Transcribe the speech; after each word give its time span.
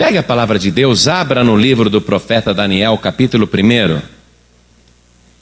Pegue 0.00 0.16
a 0.16 0.22
palavra 0.22 0.60
de 0.60 0.70
Deus, 0.70 1.08
abra 1.08 1.42
no 1.42 1.56
livro 1.56 1.90
do 1.90 2.00
profeta 2.00 2.54
Daniel, 2.54 2.96
capítulo 2.98 3.50
1. 3.52 4.00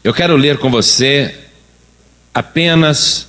Eu 0.02 0.14
quero 0.14 0.34
ler 0.34 0.56
com 0.56 0.70
você 0.70 1.38
apenas 2.32 3.28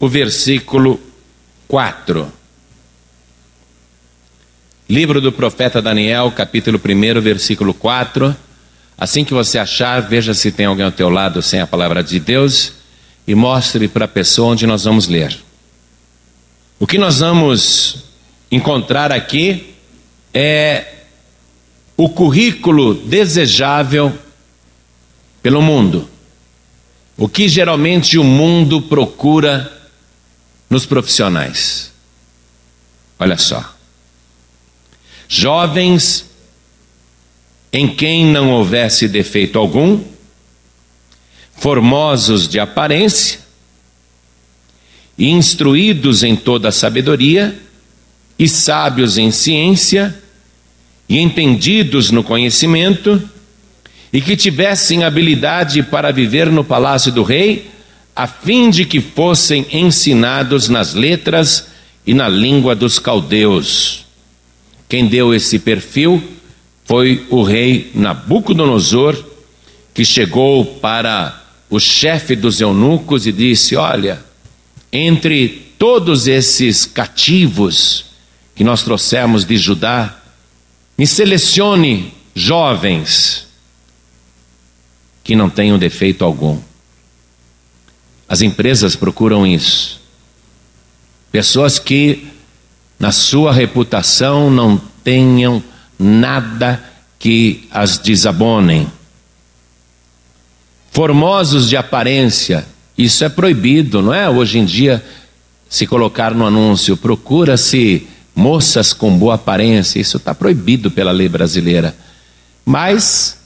o 0.00 0.08
versículo 0.08 1.00
4. 1.68 2.32
Livro 4.88 5.20
do 5.20 5.30
profeta 5.30 5.80
Daniel, 5.80 6.32
capítulo 6.32 6.80
1, 6.84 7.20
versículo 7.20 7.72
4. 7.72 8.36
Assim 8.98 9.24
que 9.24 9.32
você 9.32 9.56
achar, 9.56 10.00
veja 10.00 10.34
se 10.34 10.50
tem 10.50 10.66
alguém 10.66 10.84
ao 10.84 10.90
teu 10.90 11.08
lado 11.08 11.40
sem 11.42 11.60
a 11.60 11.66
palavra 11.66 12.02
de 12.02 12.18
Deus 12.18 12.72
e 13.24 13.36
mostre 13.36 13.86
para 13.86 14.06
a 14.06 14.08
pessoa 14.08 14.48
onde 14.48 14.66
nós 14.66 14.82
vamos 14.82 15.06
ler. 15.06 15.38
O 16.80 16.88
que 16.88 16.98
nós 16.98 17.20
vamos 17.20 18.07
encontrar 18.50 19.12
aqui 19.12 19.74
é 20.32 20.94
o 21.96 22.08
currículo 22.08 22.94
desejável 22.94 24.16
pelo 25.42 25.60
mundo. 25.60 26.08
O 27.16 27.28
que 27.28 27.48
geralmente 27.48 28.16
o 28.16 28.24
mundo 28.24 28.80
procura 28.80 29.72
nos 30.70 30.86
profissionais. 30.86 31.92
Olha 33.18 33.36
só. 33.36 33.74
Jovens 35.26 36.28
em 37.72 37.86
quem 37.94 38.24
não 38.24 38.50
houvesse 38.50 39.08
defeito 39.08 39.58
algum, 39.58 40.02
formosos 41.56 42.48
de 42.48 42.58
aparência, 42.58 43.40
instruídos 45.18 46.22
em 46.22 46.34
toda 46.36 46.68
a 46.68 46.72
sabedoria, 46.72 47.60
e 48.38 48.48
sábios 48.48 49.18
em 49.18 49.30
ciência, 49.30 50.14
e 51.08 51.18
entendidos 51.18 52.10
no 52.10 52.22
conhecimento, 52.22 53.20
e 54.12 54.20
que 54.20 54.36
tivessem 54.36 55.04
habilidade 55.04 55.82
para 55.82 56.12
viver 56.12 56.50
no 56.50 56.62
palácio 56.62 57.10
do 57.10 57.22
rei, 57.22 57.70
a 58.14 58.26
fim 58.26 58.70
de 58.70 58.84
que 58.84 59.00
fossem 59.00 59.66
ensinados 59.72 60.68
nas 60.68 60.94
letras 60.94 61.68
e 62.06 62.14
na 62.14 62.28
língua 62.28 62.74
dos 62.74 62.98
caldeus. 62.98 64.06
Quem 64.88 65.06
deu 65.06 65.34
esse 65.34 65.58
perfil 65.58 66.22
foi 66.84 67.26
o 67.28 67.42
rei 67.42 67.90
Nabucodonosor, 67.94 69.22
que 69.92 70.04
chegou 70.04 70.64
para 70.64 71.42
o 71.68 71.78
chefe 71.78 72.34
dos 72.34 72.60
eunucos 72.60 73.26
e 73.26 73.32
disse: 73.32 73.76
Olha, 73.76 74.24
entre 74.90 75.48
todos 75.78 76.26
esses 76.26 76.86
cativos, 76.86 78.07
que 78.58 78.64
nós 78.64 78.82
trouxemos 78.82 79.44
de 79.44 79.56
Judá, 79.56 80.16
me 80.98 81.06
selecione 81.06 82.12
jovens 82.34 83.46
que 85.22 85.36
não 85.36 85.48
tenham 85.48 85.78
defeito 85.78 86.24
algum. 86.24 86.58
As 88.28 88.42
empresas 88.42 88.96
procuram 88.96 89.46
isso. 89.46 90.00
Pessoas 91.30 91.78
que, 91.78 92.26
na 92.98 93.12
sua 93.12 93.52
reputação, 93.52 94.50
não 94.50 94.76
tenham 95.04 95.62
nada 95.96 96.82
que 97.16 97.68
as 97.70 97.96
desabonem. 97.96 98.90
Formosos 100.90 101.68
de 101.68 101.76
aparência, 101.76 102.66
isso 102.96 103.22
é 103.22 103.28
proibido, 103.28 104.02
não 104.02 104.12
é? 104.12 104.28
Hoje 104.28 104.58
em 104.58 104.64
dia, 104.64 105.04
se 105.68 105.86
colocar 105.86 106.34
no 106.34 106.44
anúncio, 106.44 106.96
procura-se 106.96 108.17
moças 108.38 108.92
com 108.92 109.18
boa 109.18 109.34
aparência, 109.34 109.98
isso 109.98 110.16
está 110.16 110.32
proibido 110.32 110.92
pela 110.92 111.10
lei 111.10 111.28
brasileira. 111.28 111.92
Mas, 112.64 113.36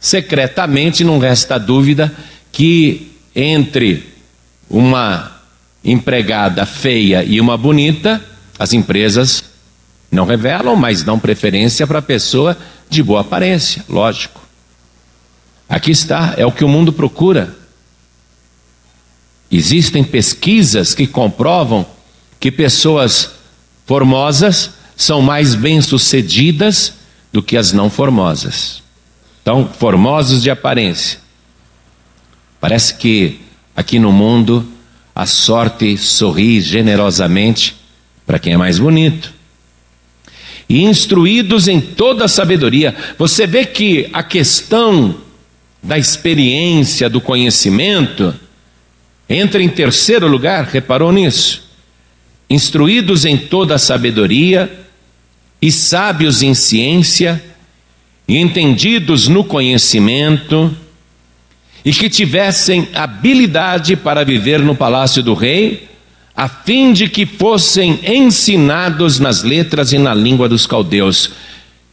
secretamente, 0.00 1.02
não 1.02 1.18
resta 1.18 1.58
dúvida 1.58 2.14
que 2.52 3.10
entre 3.34 4.14
uma 4.70 5.32
empregada 5.84 6.64
feia 6.64 7.24
e 7.24 7.40
uma 7.40 7.56
bonita, 7.56 8.24
as 8.56 8.72
empresas 8.72 9.42
não 10.08 10.24
revelam, 10.24 10.76
mas 10.76 11.02
dão 11.02 11.18
preferência 11.18 11.84
para 11.84 11.98
a 11.98 12.02
pessoa 12.02 12.56
de 12.88 13.02
boa 13.02 13.22
aparência, 13.22 13.84
lógico. 13.88 14.40
Aqui 15.68 15.90
está, 15.90 16.34
é 16.36 16.46
o 16.46 16.52
que 16.52 16.64
o 16.64 16.68
mundo 16.68 16.92
procura. 16.92 17.56
Existem 19.50 20.04
pesquisas 20.04 20.94
que 20.94 21.08
comprovam 21.08 21.84
que 22.38 22.52
pessoas 22.52 23.37
formosas 23.88 24.74
são 24.94 25.22
mais 25.22 25.54
bem-sucedidas 25.54 26.92
do 27.32 27.42
que 27.42 27.56
as 27.56 27.72
não 27.72 27.88
formosas. 27.88 28.82
Então, 29.40 29.66
formosos 29.66 30.42
de 30.42 30.50
aparência. 30.50 31.18
Parece 32.60 32.94
que 32.96 33.40
aqui 33.74 33.98
no 33.98 34.12
mundo 34.12 34.68
a 35.14 35.24
sorte 35.24 35.96
sorri 35.96 36.60
generosamente 36.60 37.76
para 38.26 38.38
quem 38.38 38.52
é 38.52 38.56
mais 38.58 38.78
bonito. 38.78 39.32
E 40.68 40.82
instruídos 40.84 41.66
em 41.66 41.80
toda 41.80 42.26
a 42.26 42.28
sabedoria. 42.28 42.94
Você 43.16 43.46
vê 43.46 43.64
que 43.64 44.10
a 44.12 44.22
questão 44.22 45.16
da 45.82 45.96
experiência, 45.96 47.08
do 47.08 47.22
conhecimento, 47.22 48.34
entra 49.26 49.62
em 49.62 49.68
terceiro 49.70 50.28
lugar, 50.28 50.66
reparou 50.66 51.10
nisso? 51.10 51.67
Instruídos 52.48 53.24
em 53.24 53.36
toda 53.36 53.74
a 53.74 53.78
sabedoria 53.78 54.86
e 55.60 55.70
sábios 55.70 56.42
em 56.42 56.54
ciência, 56.54 57.42
e 58.26 58.36
entendidos 58.36 59.26
no 59.26 59.42
conhecimento, 59.42 60.74
e 61.84 61.92
que 61.92 62.08
tivessem 62.10 62.88
habilidade 62.94 63.96
para 63.96 64.24
viver 64.24 64.60
no 64.60 64.74
palácio 64.74 65.22
do 65.22 65.34
rei, 65.34 65.88
a 66.36 66.48
fim 66.48 66.92
de 66.92 67.08
que 67.08 67.26
fossem 67.26 67.98
ensinados 68.04 69.18
nas 69.18 69.42
letras 69.42 69.92
e 69.92 69.98
na 69.98 70.14
língua 70.14 70.48
dos 70.48 70.66
caldeus. 70.66 71.32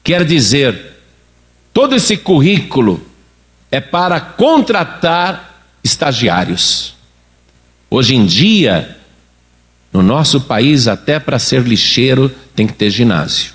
Quer 0.04 0.24
dizer, 0.24 1.00
todo 1.74 1.96
esse 1.96 2.18
currículo 2.18 3.04
é 3.72 3.80
para 3.80 4.20
contratar 4.20 5.64
estagiários. 5.84 6.94
Hoje 7.90 8.16
em 8.16 8.26
dia, 8.26 8.98
no 9.96 10.04
nosso 10.04 10.42
país, 10.42 10.90
até 10.90 11.22
para 11.22 11.40
ser 11.40 11.62
lixeiro, 11.62 12.30
tem 12.54 12.68
que 12.68 12.74
ter 12.74 12.90
ginásio. 12.90 13.54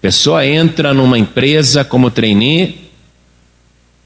Pessoa 0.00 0.46
entra 0.46 0.94
numa 0.94 1.18
empresa 1.18 1.84
como 1.84 2.10
trainee, 2.10 2.90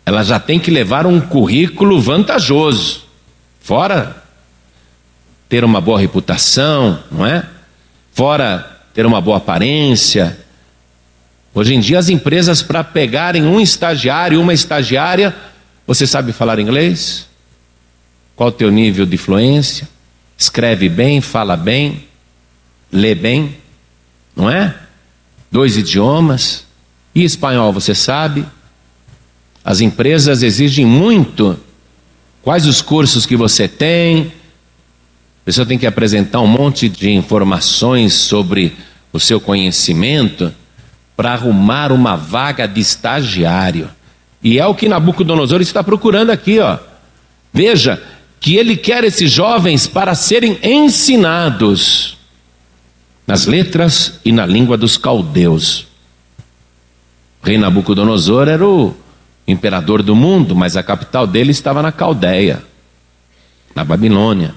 ela 0.05 0.25
já 0.25 0.41
tem 0.41 0.59
que 0.59 0.73
levar 0.73 1.07
um 1.07 1.21
currículo 1.21 2.01
vantajoso. 2.01 3.05
Fora 3.61 4.21
ter 5.49 5.65
uma 5.65 5.81
boa 5.81 6.01
reputação, 6.01 6.99
não 7.09 7.25
é? 7.25 7.47
Fora 8.12 8.81
ter 8.93 9.06
uma 9.06 9.21
boa 9.21 9.37
aparência. 9.37 10.37
Hoje 11.55 11.73
em 11.73 11.79
dia, 11.79 12.01
as 12.01 12.09
empresas, 12.09 12.62
para 12.62 12.83
pegarem 12.83 13.45
um 13.45 13.61
estagiário, 13.61 14.41
uma 14.41 14.53
estagiária, 14.53 15.33
você 15.87 16.05
sabe 16.05 16.33
falar 16.33 16.59
inglês? 16.59 17.29
Qual 18.35 18.49
o 18.49 18.53
teu 18.53 18.73
nível 18.73 19.06
de 19.06 19.17
fluência? 19.17 19.94
Escreve 20.37 20.89
bem, 20.89 21.21
fala 21.21 21.56
bem, 21.56 22.05
lê 22.91 23.15
bem, 23.15 23.56
não 24.37 24.50
é? 24.50 24.75
Dois 25.50 25.77
idiomas. 25.77 26.65
E 27.15 27.22
espanhol, 27.22 27.72
você 27.72 27.95
sabe? 27.95 28.44
As 29.65 29.81
empresas 29.81 30.43
exigem 30.43 30.84
muito. 30.84 31.59
Quais 32.43 32.67
os 32.67 32.83
cursos 32.83 33.25
que 33.25 33.37
você 33.37 33.69
tem? 33.69 34.33
A 35.43 35.44
pessoa 35.44 35.67
tem 35.67 35.78
que 35.78 35.87
apresentar 35.87 36.41
um 36.41 36.47
monte 36.47 36.89
de 36.89 37.11
informações 37.11 38.15
sobre 38.15 38.77
o 39.12 39.21
seu 39.21 39.41
conhecimento 39.41 40.53
para 41.17 41.32
arrumar 41.32 41.93
uma 41.93 42.17
vaga 42.17 42.67
de 42.67 42.81
estagiário. 42.81 43.88
E 44.43 44.59
é 44.59 44.67
o 44.67 44.75
que 44.75 44.88
Nabucodonosor 44.88 45.61
está 45.61 45.82
procurando 45.82 46.31
aqui, 46.31 46.59
ó. 46.59 46.79
Veja, 47.53 48.03
que 48.44 48.56
ele 48.56 48.76
quer 48.76 49.05
esses 49.05 49.31
jovens 49.31 49.87
para 49.87 50.14
serem 50.14 50.58
ensinados 50.62 52.19
nas 53.26 53.46
letras 53.46 54.20
e 54.23 54.31
na 54.32 54.44
língua 54.44 54.76
dos 54.76 54.99
caldeus. 54.99 55.87
O 57.43 57.46
rei 57.46 57.56
Nabucodonosor 57.56 58.46
era 58.49 58.69
o 58.69 58.94
imperador 59.49 60.02
do 60.02 60.14
mundo, 60.14 60.55
mas 60.55 60.76
a 60.76 60.82
capital 60.82 61.26
dele 61.26 61.52
estava 61.52 61.81
na 61.81 61.91
Caldeia, 61.91 62.62
na 63.75 63.82
Babilônia. 63.82 64.55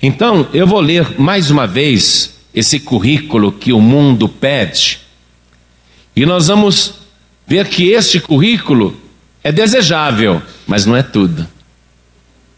Então, 0.00 0.46
eu 0.54 0.64
vou 0.64 0.78
ler 0.78 1.18
mais 1.18 1.50
uma 1.50 1.66
vez 1.66 2.38
esse 2.54 2.78
currículo 2.78 3.50
que 3.50 3.72
o 3.72 3.80
mundo 3.80 4.28
pede, 4.28 5.00
e 6.14 6.24
nós 6.24 6.46
vamos 6.46 6.94
ver 7.44 7.66
que 7.66 7.90
este 7.90 8.20
currículo 8.20 8.96
é 9.42 9.50
desejável, 9.50 10.40
mas 10.64 10.86
não 10.86 10.94
é 10.94 11.02
tudo. 11.02 11.53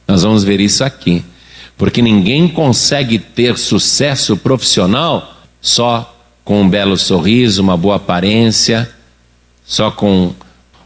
Nós 0.07 0.23
vamos 0.23 0.45
ver 0.45 0.61
isso 0.61 0.85
aqui. 0.85 1.25
Porque 1.77 2.01
ninguém 2.01 2.49
consegue 2.49 3.19
ter 3.19 3.59
sucesso 3.59 4.37
profissional 4.37 5.35
só 5.61 6.15
com 6.45 6.63
um 6.63 6.69
belo 6.69 6.97
sorriso, 6.97 7.61
uma 7.61 7.77
boa 7.77 7.97
aparência, 7.97 8.89
só 9.65 9.91
com 9.91 10.33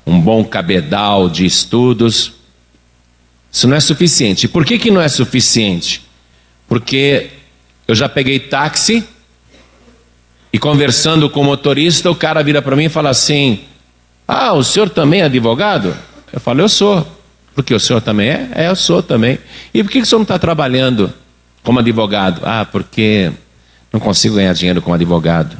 um 0.06 0.20
bom 0.20 0.44
cabedal 0.44 1.28
de 1.28 1.44
estudos. 1.44 2.32
Isso 3.52 3.68
não 3.68 3.76
é 3.76 3.80
suficiente. 3.80 4.48
Por 4.48 4.64
que, 4.64 4.78
que 4.78 4.90
não 4.90 5.00
é 5.00 5.08
suficiente? 5.08 6.02
Porque 6.66 7.30
eu 7.86 7.94
já 7.94 8.08
peguei 8.08 8.38
táxi 8.38 9.04
e 10.52 10.58
conversando 10.58 11.28
com 11.28 11.40
o 11.40 11.44
motorista, 11.44 12.10
o 12.10 12.14
cara 12.14 12.42
vira 12.42 12.62
para 12.62 12.74
mim 12.74 12.84
e 12.84 12.88
fala 12.88 13.10
assim: 13.10 13.60
Ah, 14.26 14.52
o 14.52 14.64
senhor 14.64 14.88
também 14.88 15.20
é 15.20 15.24
advogado? 15.24 15.96
Eu 16.32 16.40
falo, 16.40 16.60
eu 16.60 16.68
sou. 16.68 17.19
Porque 17.54 17.74
o 17.74 17.80
senhor 17.80 18.00
também 18.00 18.28
é? 18.28 18.48
É, 18.54 18.68
eu 18.68 18.76
sou 18.76 19.02
também. 19.02 19.38
E 19.74 19.82
por 19.82 19.90
que, 19.90 20.00
o 20.00 20.06
senhor 20.06 20.20
não 20.20 20.24
está 20.24 20.38
trabalhando 20.38 21.12
como 21.62 21.78
advogado? 21.78 22.40
Ah, 22.44 22.64
porque 22.64 23.32
não 23.92 24.00
consigo 24.00 24.36
ganhar 24.36 24.52
dinheiro 24.52 24.80
como 24.80 24.94
advogado. 24.94 25.56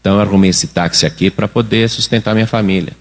Então 0.00 0.16
eu 0.16 0.20
arrumei 0.20 0.50
esse 0.50 0.68
táxi 0.68 1.06
aqui 1.06 1.30
para 1.30 1.48
poder 1.48 1.88
sustentar 1.88 2.34
minha 2.34 2.46
família. 2.46 2.92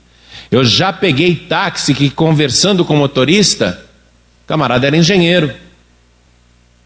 Eu 0.50 0.64
já 0.64 0.94
peguei 0.94 1.36
táxi 1.36 1.94
que, 1.94 2.10
conversando 2.10 2.86
com 2.86 2.96
o 2.96 2.98
motorista, 2.98 3.80
o 4.44 4.48
camarada 4.48 4.88
era 4.88 4.98
engenheiro. 4.98 5.54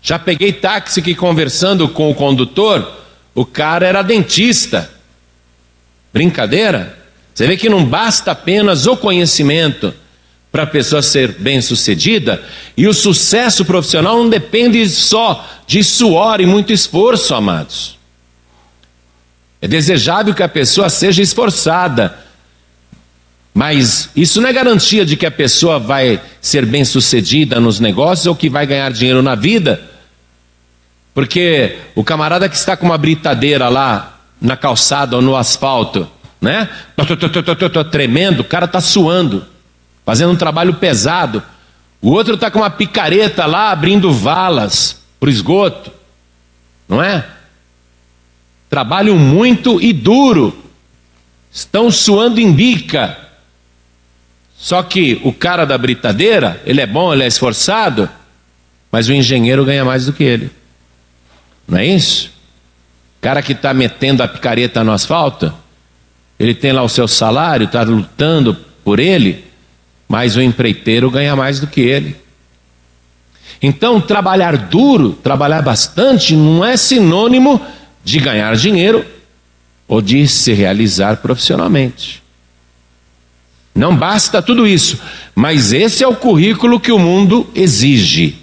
Já 0.01 0.17
peguei 0.17 0.51
táxi 0.51 1.01
que, 1.01 1.13
conversando 1.13 1.87
com 1.87 2.09
o 2.09 2.15
condutor, 2.15 2.99
o 3.35 3.45
cara 3.45 3.85
era 3.85 4.01
dentista. 4.01 4.89
Brincadeira? 6.11 6.97
Você 7.33 7.47
vê 7.47 7.55
que 7.55 7.69
não 7.69 7.85
basta 7.85 8.31
apenas 8.31 8.87
o 8.87 8.97
conhecimento 8.97 9.93
para 10.51 10.63
a 10.63 10.67
pessoa 10.67 11.01
ser 11.01 11.33
bem-sucedida, 11.33 12.41
e 12.75 12.87
o 12.87 12.93
sucesso 12.93 13.63
profissional 13.63 14.17
não 14.17 14.29
depende 14.29 14.87
só 14.89 15.47
de 15.67 15.83
suor 15.83 16.41
e 16.41 16.45
muito 16.45 16.73
esforço, 16.73 17.35
amados. 17.35 17.97
É 19.61 19.67
desejável 19.67 20.33
que 20.33 20.41
a 20.41 20.49
pessoa 20.49 20.89
seja 20.89 21.21
esforçada, 21.21 22.17
mas 23.53 24.09
isso 24.15 24.41
não 24.41 24.49
é 24.49 24.53
garantia 24.53 25.05
de 25.05 25.15
que 25.15 25.25
a 25.25 25.31
pessoa 25.31 25.77
vai 25.77 26.21
ser 26.41 26.65
bem-sucedida 26.65 27.59
nos 27.59 27.79
negócios 27.79 28.25
ou 28.25 28.35
que 28.35 28.49
vai 28.49 28.65
ganhar 28.65 28.91
dinheiro 28.91 29.21
na 29.21 29.35
vida. 29.35 29.81
Porque 31.13 31.77
o 31.93 32.03
camarada 32.03 32.47
que 32.47 32.55
está 32.55 32.77
com 32.77 32.85
uma 32.85 32.97
britadeira 32.97 33.67
lá 33.67 34.19
na 34.41 34.55
calçada 34.55 35.17
ou 35.17 35.21
no 35.21 35.35
asfalto, 35.35 36.09
né? 36.39 36.69
Tremendo, 37.91 38.39
o 38.39 38.45
cara 38.45 38.65
está 38.65 38.79
suando 38.79 39.45
fazendo 40.09 40.31
um 40.31 40.35
trabalho 40.35 40.73
pesado. 40.73 41.43
O 42.01 42.09
outro 42.09 42.33
está 42.33 42.49
com 42.49 42.57
uma 42.57 42.69
picareta 42.71 43.45
lá 43.45 43.69
abrindo 43.69 44.11
valas 44.11 45.03
para 45.19 45.27
o 45.27 45.31
esgoto, 45.31 45.91
não 46.87 46.99
é? 46.99 47.23
Trabalham 48.71 49.15
muito 49.15 49.79
e 49.79 49.93
duro, 49.93 50.65
estão 51.51 51.91
suando 51.91 52.41
em 52.41 52.51
bica. 52.51 53.19
Só 54.57 54.81
que 54.81 55.21
o 55.23 55.31
cara 55.31 55.63
da 55.63 55.77
britadeira, 55.77 56.59
ele 56.65 56.81
é 56.81 56.87
bom, 56.87 57.13
ele 57.13 57.21
é 57.21 57.27
esforçado, 57.27 58.09
mas 58.91 59.07
o 59.09 59.13
engenheiro 59.13 59.63
ganha 59.63 59.85
mais 59.85 60.07
do 60.07 60.13
que 60.13 60.23
ele. 60.23 60.49
Não 61.67 61.77
é 61.77 61.85
isso? 61.85 62.31
O 63.19 63.21
cara 63.21 63.43
que 63.43 63.51
está 63.51 63.75
metendo 63.75 64.23
a 64.23 64.27
picareta 64.27 64.83
no 64.83 64.91
asfalto, 64.91 65.53
ele 66.39 66.55
tem 66.55 66.71
lá 66.71 66.81
o 66.81 66.89
seu 66.89 67.07
salário, 67.07 67.65
está 67.65 67.83
lutando 67.83 68.57
por 68.83 68.99
ele, 68.99 69.47
mas 70.09 70.35
o 70.35 70.41
empreiteiro 70.41 71.11
ganha 71.11 71.35
mais 71.35 71.59
do 71.59 71.67
que 71.67 71.81
ele. 71.81 72.15
Então, 73.61 74.01
trabalhar 74.01 74.57
duro, 74.57 75.11
trabalhar 75.11 75.61
bastante, 75.61 76.35
não 76.35 76.65
é 76.65 76.75
sinônimo 76.75 77.61
de 78.03 78.19
ganhar 78.19 78.55
dinheiro 78.55 79.05
ou 79.87 80.01
de 80.01 80.27
se 80.27 80.51
realizar 80.53 81.17
profissionalmente. 81.17 82.23
Não 83.75 83.95
basta 83.95 84.41
tudo 84.41 84.65
isso, 84.65 84.99
mas 85.35 85.71
esse 85.71 86.03
é 86.03 86.07
o 86.07 86.15
currículo 86.15 86.79
que 86.79 86.91
o 86.91 86.99
mundo 86.99 87.47
exige. 87.53 88.35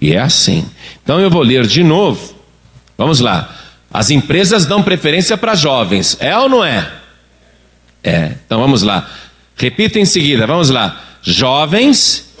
E 0.00 0.14
é 0.14 0.18
assim. 0.18 0.66
Então 1.02 1.20
eu 1.20 1.30
vou 1.30 1.42
ler 1.42 1.66
de 1.66 1.84
novo. 1.84 2.34
Vamos 2.96 3.20
lá. 3.20 3.54
As 3.92 4.10
empresas 4.10 4.64
dão 4.64 4.82
preferência 4.82 5.36
para 5.36 5.54
jovens, 5.54 6.16
é 6.18 6.36
ou 6.36 6.48
não 6.48 6.64
é? 6.64 6.90
É. 8.02 8.32
Então 8.44 8.58
vamos 8.58 8.82
lá. 8.82 9.08
Repita 9.56 9.98
em 9.98 10.04
seguida, 10.04 10.46
vamos 10.46 10.70
lá. 10.70 11.00
Jovens, 11.22 12.32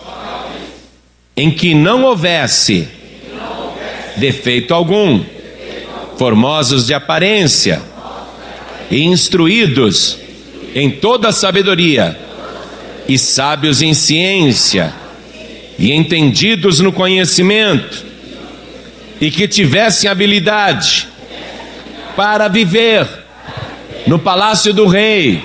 em 1.36 1.50
que 1.50 1.74
não 1.74 2.04
houvesse, 2.04 2.88
defeito, 4.16 4.74
algum, 4.74 5.24
formosos 6.16 6.86
de 6.86 6.94
aparência, 6.94 7.80
e 8.90 9.02
instruídos 9.04 10.18
em 10.74 10.90
toda 10.90 11.32
sabedoria, 11.32 12.18
e 13.08 13.18
sábios 13.18 13.82
em 13.82 13.94
ciência, 13.94 14.92
e 15.78 15.92
entendidos 15.92 16.80
no 16.80 16.92
conhecimento, 16.92 18.04
e 19.20 19.30
que 19.30 19.46
tivessem 19.46 20.10
habilidade 20.10 21.08
para 22.16 22.48
viver 22.48 23.06
no 24.06 24.18
palácio 24.18 24.74
do 24.74 24.86
rei 24.86 25.42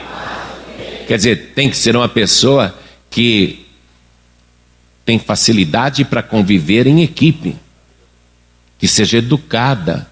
Quer 1.07 1.15
dizer, 1.15 1.53
tem 1.55 1.69
que 1.69 1.77
ser 1.77 1.95
uma 1.95 2.09
pessoa 2.09 2.77
que 3.09 3.65
tem 5.05 5.17
facilidade 5.17 6.03
para 6.03 6.21
conviver 6.21 6.85
em 6.85 7.01
equipe, 7.01 7.55
que 8.77 8.89
seja 8.89 9.19
educada, 9.19 10.05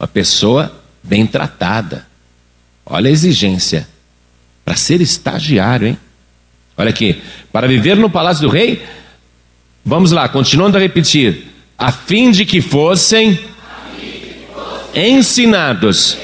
uma 0.00 0.08
pessoa 0.08 0.74
bem 1.02 1.26
tratada. 1.26 2.06
Olha 2.86 3.10
a 3.10 3.12
exigência 3.12 3.86
para 4.64 4.74
ser 4.74 5.02
estagiário, 5.02 5.88
hein? 5.88 5.98
Olha 6.78 6.88
aqui, 6.88 7.22
para 7.52 7.68
viver 7.68 7.96
no 7.96 8.08
palácio 8.08 8.48
do 8.48 8.52
rei, 8.52 8.82
vamos 9.84 10.12
lá, 10.12 10.26
continuando 10.30 10.78
a 10.78 10.80
repetir, 10.80 11.46
a 11.76 11.92
fim 11.92 12.30
de 12.30 12.46
que 12.46 12.62
fossem 12.62 13.38
ensinados 14.94 16.16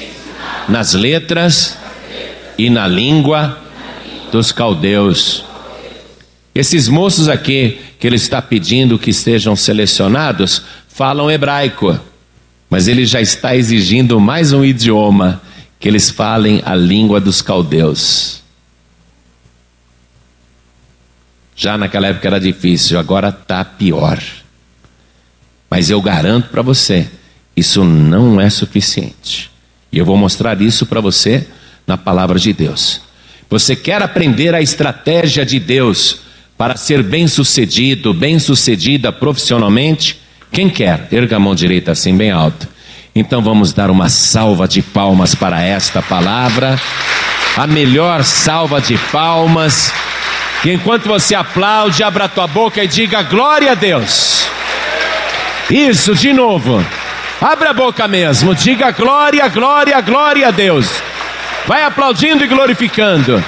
nas 0.67 0.93
letras 0.93 1.77
e 2.57 2.71
na 2.71 2.87
língua 2.87 3.62
dos 4.33 4.51
caldeus. 4.51 5.45
Esses 6.55 6.87
moços 6.87 7.29
aqui 7.29 7.79
que 7.99 8.07
ele 8.07 8.15
está 8.15 8.41
pedindo 8.41 8.97
que 8.97 9.11
estejam 9.11 9.55
selecionados 9.55 10.63
falam 10.87 11.29
hebraico, 11.29 11.99
mas 12.67 12.87
ele 12.87 13.05
já 13.05 13.21
está 13.21 13.55
exigindo 13.55 14.19
mais 14.19 14.51
um 14.51 14.65
idioma 14.65 15.39
que 15.79 15.87
eles 15.87 16.09
falem 16.09 16.63
a 16.65 16.73
língua 16.73 17.21
dos 17.21 17.43
caldeus. 17.43 18.41
Já 21.55 21.77
naquela 21.77 22.07
época 22.07 22.27
era 22.27 22.39
difícil, 22.39 22.97
agora 22.97 23.29
está 23.29 23.63
pior. 23.63 24.19
Mas 25.69 25.91
eu 25.91 26.01
garanto 26.01 26.49
para 26.49 26.63
você, 26.63 27.07
isso 27.55 27.83
não 27.83 28.41
é 28.41 28.49
suficiente. 28.49 29.51
E 29.91 29.99
eu 29.99 30.05
vou 30.05 30.17
mostrar 30.17 30.59
isso 30.59 30.87
para 30.87 30.99
você 30.99 31.47
na 31.85 31.97
palavra 31.99 32.39
de 32.39 32.51
Deus. 32.51 33.12
Você 33.53 33.75
quer 33.75 34.01
aprender 34.01 34.55
a 34.55 34.63
estratégia 34.63 35.45
de 35.45 35.59
Deus 35.59 36.21
para 36.57 36.75
ser 36.75 37.03
bem-sucedido, 37.03 38.11
bem-sucedida 38.11 39.11
profissionalmente? 39.11 40.19
Quem 40.51 40.67
quer? 40.67 41.07
Erga 41.11 41.35
a 41.35 41.39
mão 41.39 41.53
direita 41.53 41.91
assim 41.91 42.17
bem 42.17 42.31
alto. 42.31 42.67
Então 43.13 43.43
vamos 43.43 43.71
dar 43.71 43.91
uma 43.91 44.09
salva 44.09 44.67
de 44.67 44.81
palmas 44.81 45.35
para 45.35 45.61
esta 45.61 46.01
palavra. 46.01 46.81
A 47.55 47.67
melhor 47.67 48.23
salva 48.23 48.81
de 48.81 48.97
palmas. 49.11 49.93
E 50.65 50.71
enquanto 50.71 51.05
você 51.05 51.35
aplaude, 51.35 52.01
abra 52.01 52.23
a 52.25 52.29
tua 52.29 52.47
boca 52.47 52.83
e 52.83 52.87
diga 52.87 53.21
glória 53.21 53.73
a 53.73 53.75
Deus. 53.75 54.47
Isso, 55.69 56.15
de 56.15 56.33
novo. 56.33 56.83
Abra 57.39 57.69
a 57.69 57.73
boca 57.73 58.07
mesmo, 58.07 58.55
diga 58.55 58.89
glória, 58.89 59.47
glória, 59.47 60.01
glória 60.01 60.47
a 60.47 60.51
Deus. 60.51 61.02
Vai 61.65 61.83
aplaudindo 61.83 62.43
e 62.43 62.47
glorificando. 62.47 63.43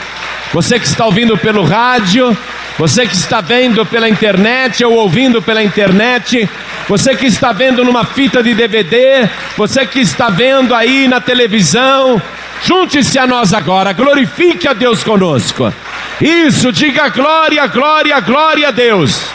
Você 0.54 0.80
que 0.80 0.86
está 0.86 1.06
ouvindo 1.06 1.38
pelo 1.38 1.64
rádio, 1.64 2.36
você 2.78 3.06
que 3.06 3.14
está 3.14 3.42
vendo 3.42 3.86
pela 3.86 4.08
internet 4.08 4.84
ou 4.86 4.94
ouvindo 4.94 5.42
pela 5.42 5.64
internet, 5.64 6.50
você 6.88 7.16
que 7.16 7.26
está 7.26 7.52
vendo 7.52 7.84
numa 7.84 8.06
fita 8.06 8.42
de 8.42 8.54
DVD, 8.54 9.30
você 9.58 9.86
que 9.86 10.00
está 10.00 10.30
vendo 10.30 10.74
aí 10.74 11.08
na 11.08 11.20
televisão, 11.20 12.22
junte-se 12.64 13.20
a 13.20 13.28
nós 13.28 13.54
agora, 13.54 13.92
glorifique 13.92 14.68
a 14.68 14.74
Deus 14.74 15.04
conosco. 15.04 15.74
Isso, 16.22 16.72
diga 16.72 17.10
glória, 17.10 17.68
glória, 17.68 18.20
glória 18.22 18.70
a 18.70 18.72
Deus. 18.72 19.26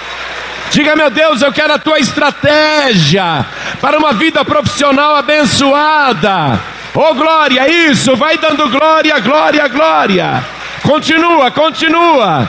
Diga, 0.70 0.94
meu 0.94 1.10
Deus, 1.10 1.42
eu 1.42 1.52
quero 1.52 1.74
a 1.74 1.78
tua 1.78 1.98
estratégia 1.98 3.44
para 3.80 3.98
uma 3.98 4.12
vida 4.12 4.44
profissional 4.44 5.16
abençoada. 5.16 6.60
Oh 6.94 7.14
glória, 7.14 7.68
isso, 7.68 8.16
vai 8.16 8.36
dando 8.36 8.68
glória, 8.68 9.18
glória, 9.20 9.68
glória. 9.68 10.44
Continua, 10.82 11.50
continua. 11.50 12.48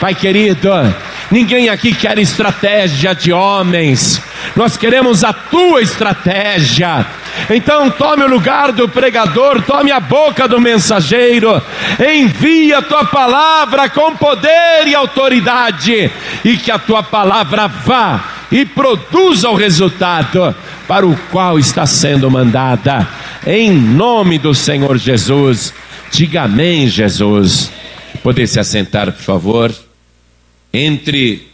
Pai 0.00 0.16
querido, 0.16 0.70
ninguém 1.30 1.68
aqui 1.68 1.94
quer 1.94 2.18
estratégia 2.18 3.14
de 3.14 3.32
homens. 3.32 4.20
Nós 4.56 4.76
queremos 4.76 5.22
a 5.22 5.32
tua 5.32 5.80
estratégia. 5.80 7.06
Então 7.48 7.88
tome 7.88 8.24
o 8.24 8.28
lugar 8.28 8.72
do 8.72 8.88
pregador, 8.88 9.62
tome 9.62 9.92
a 9.92 10.00
boca 10.00 10.48
do 10.48 10.60
mensageiro, 10.60 11.62
envia 12.00 12.78
a 12.78 12.82
tua 12.82 13.04
palavra 13.04 13.88
com 13.88 14.16
poder 14.16 14.86
e 14.86 14.94
autoridade, 14.94 16.10
e 16.44 16.56
que 16.56 16.70
a 16.70 16.78
tua 16.78 17.02
palavra 17.02 17.68
vá 17.68 18.20
e 18.50 18.66
produza 18.66 19.48
o 19.48 19.54
resultado 19.54 20.54
para 20.86 21.06
o 21.06 21.16
qual 21.30 21.58
está 21.58 21.86
sendo 21.86 22.30
mandada, 22.30 23.08
em 23.46 23.72
nome 23.72 24.38
do 24.38 24.54
Senhor 24.54 24.96
Jesus. 24.98 25.72
Diga 26.10 26.42
amém, 26.42 26.88
Jesus. 26.88 27.70
Poder 28.22 28.46
se 28.46 28.60
assentar, 28.60 29.12
por 29.12 29.22
favor. 29.22 29.74
Entre 30.72 31.48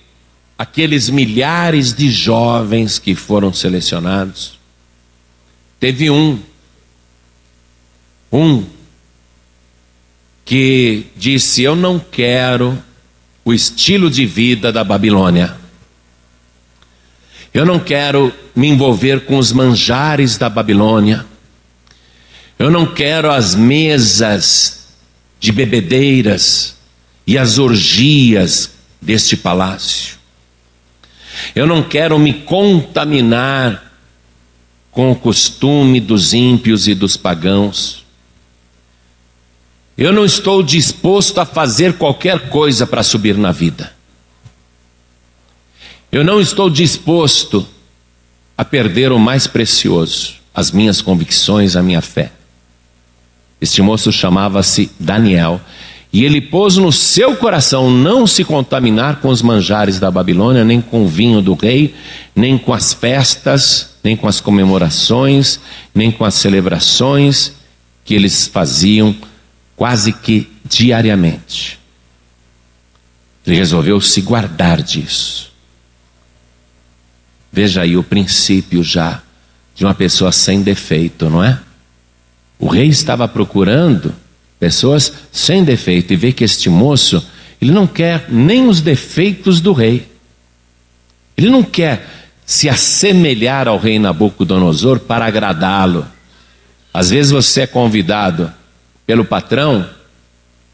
aqueles 0.57 1.09
milhares 1.09 1.95
de 1.95 2.11
jovens 2.11 2.99
que 2.99 3.14
foram 3.14 3.52
selecionados, 3.52 4.59
teve 5.80 6.11
um, 6.11 6.38
um, 8.33 8.64
que 10.45 11.07
disse: 11.16 11.62
Eu 11.62 11.75
não 11.75 11.99
quero 11.99 12.76
o 13.45 13.52
estilo 13.52 14.11
de 14.11 14.26
vida 14.26 14.71
da 14.71 14.85
Babilônia. 14.85 15.57
Eu 17.54 17.64
não 17.64 17.80
quero 17.80 18.33
me 18.54 18.68
envolver 18.68 19.25
com 19.25 19.38
os 19.38 19.52
manjares 19.52 20.37
da 20.37 20.50
Babilônia. 20.50 21.25
Eu 22.59 22.71
não 22.71 22.93
quero 22.93 23.31
as 23.31 23.55
mesas 23.55 24.88
de 25.38 25.53
bebedeiras 25.53 26.77
e 27.27 27.38
as 27.38 27.59
orgias 27.59 28.71
deste 29.00 29.37
palácio. 29.37 30.17
Eu 31.55 31.67
não 31.67 31.83
quero 31.83 32.19
me 32.19 32.35
contaminar 32.35 33.93
com 34.91 35.12
o 35.12 35.17
costume 35.17 36.00
dos 36.00 36.35
ímpios 36.35 36.88
e 36.88 36.95
dos 36.95 37.17
pagãos. 37.17 38.05
Eu 39.97 40.12
não 40.12 40.25
estou 40.25 40.62
disposto 40.62 41.38
a 41.38 41.47
fazer 41.47 41.95
qualquer 41.95 42.49
coisa 42.49 42.87
para 42.87 43.05
subir 43.05 43.37
na 43.37 43.53
vida. 43.53 43.93
Eu 46.11 46.25
não 46.25 46.41
estou 46.41 46.69
disposto 46.69 47.69
a 48.57 48.65
perder 48.65 49.12
o 49.12 49.19
mais 49.19 49.47
precioso, 49.47 50.35
as 50.53 50.73
minhas 50.73 51.00
convicções, 51.00 51.77
a 51.77 51.83
minha 51.83 52.00
fé. 52.00 52.33
Este 53.61 53.83
moço 53.83 54.12
chamava-se 54.12 54.91
Daniel 54.99 55.61
e 56.12 56.25
ele 56.25 56.41
pôs 56.41 56.77
no 56.77 56.91
seu 56.91 57.37
coração 57.37 57.91
não 57.91 58.27
se 58.27 58.43
contaminar 58.43 59.21
com 59.21 59.29
os 59.29 59.43
manjares 59.43 60.00
da 60.00 60.11
Babilônia, 60.11 60.65
nem 60.65 60.81
com 60.81 61.05
o 61.05 61.09
vinho 61.09 61.43
do 61.43 61.55
rei, 61.55 61.95
nem 62.35 62.57
com 62.57 62.73
as 62.73 62.95
festas, 62.95 63.97
nem 64.03 64.17
com 64.17 64.27
as 64.27 64.41
comemorações, 64.41 65.61
nem 65.95 66.11
com 66.11 66.25
as 66.25 66.35
celebrações 66.35 67.53
que 68.05 68.15
eles 68.15 68.47
faziam 68.47 69.15
quase 69.77 70.12
que 70.12 70.50
diariamente. 70.65 71.79
Ele 73.47 73.57
resolveu 73.57 74.00
se 74.00 74.23
guardar 74.23 74.83
disso. 74.83 75.53
Veja 77.53 77.83
aí 77.83 77.97
o 77.97 78.03
princípio 78.03 78.83
já 78.83 79.23
de 79.75 79.85
uma 79.85 79.95
pessoa 79.95 80.33
sem 80.33 80.62
defeito, 80.62 81.29
não 81.29 81.45
é? 81.45 81.59
O 82.59 82.67
rei 82.67 82.88
estava 82.88 83.29
procurando 83.29 84.15
pessoas 84.59 85.12
sem 85.31 85.62
defeito 85.62 86.12
e 86.12 86.17
vê 86.17 86.33
que 86.33 86.45
este 86.45 86.69
moço, 86.69 87.25
ele 87.61 87.71
não 87.71 87.87
quer 87.87 88.27
nem 88.29 88.69
os 88.69 88.81
defeitos 88.81 89.61
do 89.61 89.73
rei. 89.73 90.11
Ele 91.37 91.50
não 91.50 91.62
quer 91.62 92.07
se 92.45 92.69
assemelhar 92.69 93.69
ao 93.69 93.79
rei 93.79 93.99
Nabucodonosor 93.99 95.00
para 95.00 95.27
agradá-lo. 95.27 96.07
Às 96.93 97.11
vezes 97.11 97.31
você 97.31 97.62
é 97.62 97.67
convidado 97.67 98.53
pelo 99.07 99.25
patrão 99.25 99.88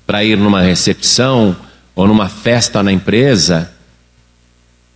para 0.07 0.25
ir 0.25 0.39
numa 0.39 0.63
recepção 0.63 1.57
ou 1.95 2.07
numa 2.07 2.29
festa 2.29 2.83
na 2.83 2.93
empresa 2.93 3.71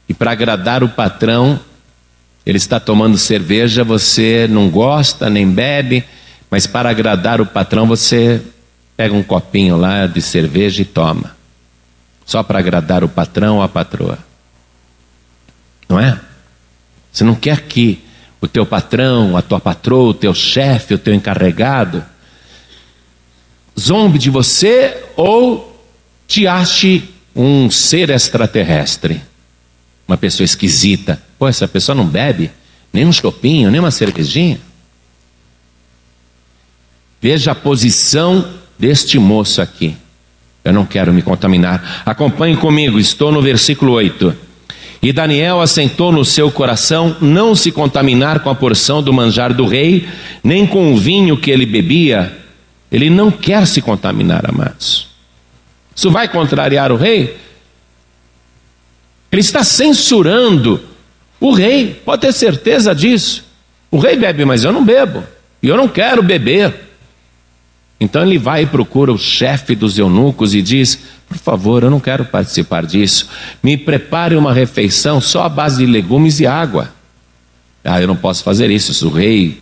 e 0.09 0.15
para 0.15 0.33
agradar 0.33 0.83
o 0.83 0.89
patrão, 0.89 1.61
ele 2.47 2.57
está 2.57 2.81
tomando 2.81 3.19
cerveja, 3.19 3.85
você 3.85 4.49
não 4.49 4.71
gosta 4.71 5.29
nem 5.29 5.47
bebe, 5.47 6.03
mas 6.51 6.67
para 6.67 6.91
agradar 6.91 7.41
o 7.41 7.47
patrão 7.47 7.87
você 7.87 8.41
pega 8.97 9.15
um 9.15 9.23
copinho 9.23 9.77
lá 9.77 10.07
de 10.07 10.21
cerveja 10.21 10.83
e 10.83 10.85
toma. 10.85 11.37
Só 12.25 12.43
para 12.43 12.59
agradar 12.59 13.05
o 13.05 13.09
patrão 13.09 13.57
ou 13.57 13.63
a 13.63 13.69
patroa. 13.69 14.19
Não 15.89 15.99
é? 15.99 16.19
Você 17.13 17.25
não 17.25 17.35
quer 17.35 17.63
que 17.63 18.03
o 18.41 18.47
teu 18.47 18.67
patrão, 18.67 19.37
a 19.37 19.43
tua 19.43 19.59
patroa, 19.59 20.11
o 20.11 20.15
teu 20.15 20.35
chefe, 20.35 20.95
o 20.95 20.99
teu 20.99 21.15
encarregado 21.15 22.05
zombe 23.79 24.19
de 24.19 24.29
você 24.29 25.05
ou 25.17 25.87
te 26.27 26.47
ache 26.47 27.09
um 27.35 27.71
ser 27.71 28.11
extraterrestre, 28.11 29.23
uma 30.07 30.17
pessoa 30.17 30.45
esquisita. 30.45 31.23
Pô, 31.39 31.47
essa 31.47 31.69
pessoa 31.69 31.95
não 31.95 32.07
bebe 32.07 32.51
nem 32.93 33.07
um 33.07 33.13
chopinho, 33.13 33.71
nem 33.71 33.81
uma 33.81 33.91
cervejinha. 33.91 34.61
Veja 37.21 37.53
a 37.53 37.55
posição 37.55 38.45
deste 38.79 39.19
moço 39.19 39.61
aqui. 39.61 39.97
Eu 40.65 40.73
não 40.73 40.85
quero 40.85 41.13
me 41.13 41.23
contaminar. 41.23 42.03
Acompanhe 42.05 42.57
comigo, 42.57 42.99
estou 42.99 43.33
no 43.33 43.41
versículo 43.41 43.93
8. 43.93 44.35
E 45.01 45.13
Daniel 45.13 45.61
assentou 45.61 46.11
no 46.11 46.25
seu 46.25 46.51
coração 46.51 47.17
não 47.21 47.55
se 47.55 47.71
contaminar 47.71 48.41
com 48.41 48.51
a 48.51 48.55
porção 48.55 49.03
do 49.03 49.13
manjar 49.13 49.55
do 49.55 49.67
rei, 49.67 50.09
nem 50.43 50.67
com 50.67 50.93
o 50.93 50.97
vinho 50.97 51.37
que 51.37 51.51
ele 51.51 51.65
bebia. 51.65 52.37
Ele 52.91 53.09
não 53.09 53.31
quer 53.31 53.67
se 53.67 53.81
contaminar, 53.81 54.49
amados. 54.49 55.09
Isso 55.95 56.11
vai 56.11 56.29
contrariar 56.29 56.91
o 56.91 56.97
rei? 56.97 57.37
Ele 59.31 59.41
está 59.41 59.63
censurando 59.63 60.81
o 61.41 61.53
rei, 61.53 62.01
pode 62.05 62.23
ter 62.23 62.33
certeza 62.33 62.95
disso. 62.95 63.45
O 63.91 63.99
rei 63.99 64.17
bebe, 64.17 64.45
mas 64.45 64.65
eu 64.65 64.73
não 64.73 64.85
bebo. 64.85 65.23
E 65.63 65.69
eu 65.69 65.77
não 65.77 65.89
quero 65.89 66.23
beber. 66.23 66.88
Então 68.01 68.23
ele 68.23 68.39
vai 68.39 68.63
e 68.63 68.67
procura 68.67 69.13
o 69.13 69.19
chefe 69.19 69.75
dos 69.75 69.99
eunucos 69.99 70.55
e 70.55 70.63
diz: 70.63 70.99
Por 71.29 71.37
favor, 71.37 71.83
eu 71.83 71.91
não 71.91 71.99
quero 71.99 72.25
participar 72.25 72.87
disso. 72.87 73.29
Me 73.63 73.77
prepare 73.77 74.37
uma 74.37 74.53
refeição 74.53 75.21
só 75.21 75.45
à 75.45 75.49
base 75.49 75.85
de 75.85 75.91
legumes 75.91 76.39
e 76.39 76.47
água. 76.47 76.93
Ah, 77.85 78.01
eu 78.01 78.07
não 78.07 78.17
posso 78.17 78.45
fazer 78.45 78.71
isso. 78.71 78.95
Se 78.95 79.05
o 79.05 79.11
rei 79.11 79.61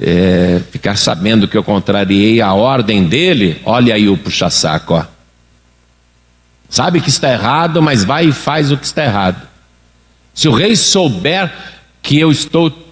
é, 0.00 0.60
ficar 0.70 0.96
sabendo 0.96 1.48
que 1.48 1.56
eu 1.56 1.64
contrariei 1.64 2.40
a 2.40 2.54
ordem 2.54 3.04
dele, 3.04 3.60
olha 3.64 3.94
aí 3.94 4.08
o 4.08 4.16
puxa-saco, 4.16 4.94
ó. 4.94 5.04
Sabe 6.68 7.00
que 7.00 7.08
está 7.08 7.32
errado, 7.32 7.80
mas 7.82 8.02
vai 8.02 8.26
e 8.26 8.32
faz 8.32 8.72
o 8.72 8.76
que 8.76 8.86
está 8.86 9.04
errado. 9.04 9.40
Se 10.34 10.48
o 10.48 10.52
rei 10.52 10.74
souber 10.76 11.52
que 12.02 12.18
eu 12.18 12.30
estou 12.30 12.85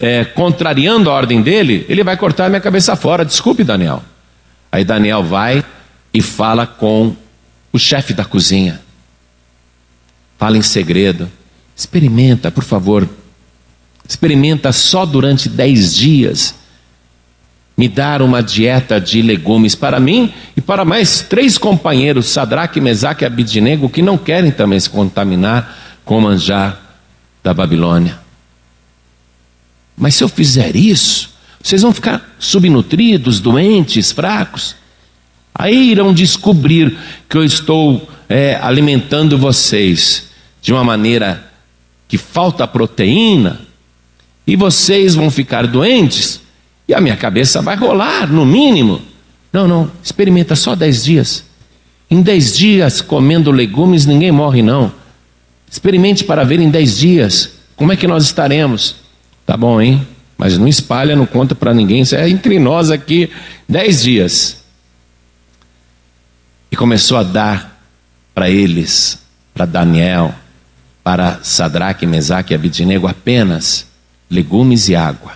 é, 0.00 0.24
contrariando 0.24 1.10
a 1.10 1.14
ordem 1.14 1.42
dele, 1.42 1.84
ele 1.88 2.04
vai 2.04 2.16
cortar 2.16 2.48
minha 2.48 2.60
cabeça 2.60 2.94
fora. 2.96 3.24
Desculpe, 3.24 3.64
Daniel. 3.64 4.02
Aí 4.70 4.84
Daniel 4.84 5.22
vai 5.22 5.64
e 6.14 6.22
fala 6.22 6.66
com 6.66 7.14
o 7.72 7.78
chefe 7.78 8.14
da 8.14 8.24
cozinha. 8.24 8.80
Fala 10.38 10.56
em 10.56 10.62
segredo. 10.62 11.30
Experimenta, 11.76 12.50
por 12.50 12.64
favor. 12.64 13.08
Experimenta 14.08 14.72
só 14.72 15.04
durante 15.06 15.48
dez 15.48 15.94
dias. 15.94 16.54
Me 17.76 17.88
dar 17.88 18.20
uma 18.20 18.42
dieta 18.42 19.00
de 19.00 19.22
legumes 19.22 19.74
para 19.74 19.98
mim 19.98 20.32
e 20.56 20.60
para 20.60 20.84
mais 20.84 21.22
três 21.22 21.56
companheiros, 21.56 22.26
Sadraque, 22.26 22.80
Mesaque 22.80 23.24
e 23.24 23.26
Abidnego, 23.26 23.88
que 23.88 24.02
não 24.02 24.18
querem 24.18 24.50
também 24.50 24.78
se 24.78 24.90
contaminar 24.90 25.78
com 26.04 26.18
o 26.18 26.20
manjar 26.20 26.80
da 27.42 27.54
Babilônia. 27.54 28.21
Mas 29.96 30.14
se 30.14 30.24
eu 30.24 30.28
fizer 30.28 30.74
isso, 30.74 31.30
vocês 31.62 31.82
vão 31.82 31.92
ficar 31.92 32.34
subnutridos, 32.38 33.40
doentes, 33.40 34.10
fracos. 34.10 34.74
Aí 35.54 35.90
irão 35.90 36.12
descobrir 36.12 36.96
que 37.28 37.36
eu 37.36 37.44
estou 37.44 38.08
é, 38.28 38.58
alimentando 38.60 39.38
vocês 39.38 40.28
de 40.60 40.72
uma 40.72 40.82
maneira 40.82 41.50
que 42.08 42.18
falta 42.18 42.66
proteína, 42.66 43.60
e 44.46 44.56
vocês 44.56 45.14
vão 45.14 45.30
ficar 45.30 45.66
doentes, 45.66 46.40
e 46.88 46.94
a 46.94 47.00
minha 47.00 47.16
cabeça 47.16 47.62
vai 47.62 47.76
rolar, 47.76 48.30
no 48.30 48.44
mínimo. 48.44 49.00
Não, 49.52 49.68
não, 49.68 49.90
experimenta 50.02 50.56
só 50.56 50.74
dez 50.74 51.04
dias. 51.04 51.44
Em 52.10 52.20
dez 52.20 52.56
dias, 52.56 53.00
comendo 53.00 53.50
legumes, 53.50 54.04
ninguém 54.04 54.32
morre, 54.32 54.62
não. 54.62 54.92
Experimente 55.70 56.24
para 56.24 56.44
ver 56.44 56.60
em 56.60 56.68
dez 56.68 56.98
dias 56.98 57.52
como 57.76 57.92
é 57.92 57.96
que 57.96 58.06
nós 58.06 58.24
estaremos. 58.24 58.96
Tá 59.46 59.56
bom, 59.56 59.80
hein? 59.80 60.06
Mas 60.38 60.58
não 60.58 60.66
espalha, 60.66 61.14
não 61.14 61.26
conta 61.26 61.54
para 61.54 61.74
ninguém. 61.74 62.02
Isso 62.02 62.16
é 62.16 62.28
entre 62.28 62.58
nós 62.58 62.90
aqui, 62.90 63.30
dez 63.68 64.02
dias. 64.02 64.62
E 66.70 66.76
começou 66.76 67.18
a 67.18 67.22
dar 67.22 67.80
para 68.34 68.48
eles, 68.48 69.18
para 69.52 69.66
Daniel, 69.66 70.34
para 71.04 71.40
Sadraque, 71.42 72.06
Mesaque 72.06 72.52
e 72.52 72.56
Abidinego 72.56 73.06
apenas 73.06 73.86
legumes 74.30 74.88
e 74.88 74.96
água. 74.96 75.32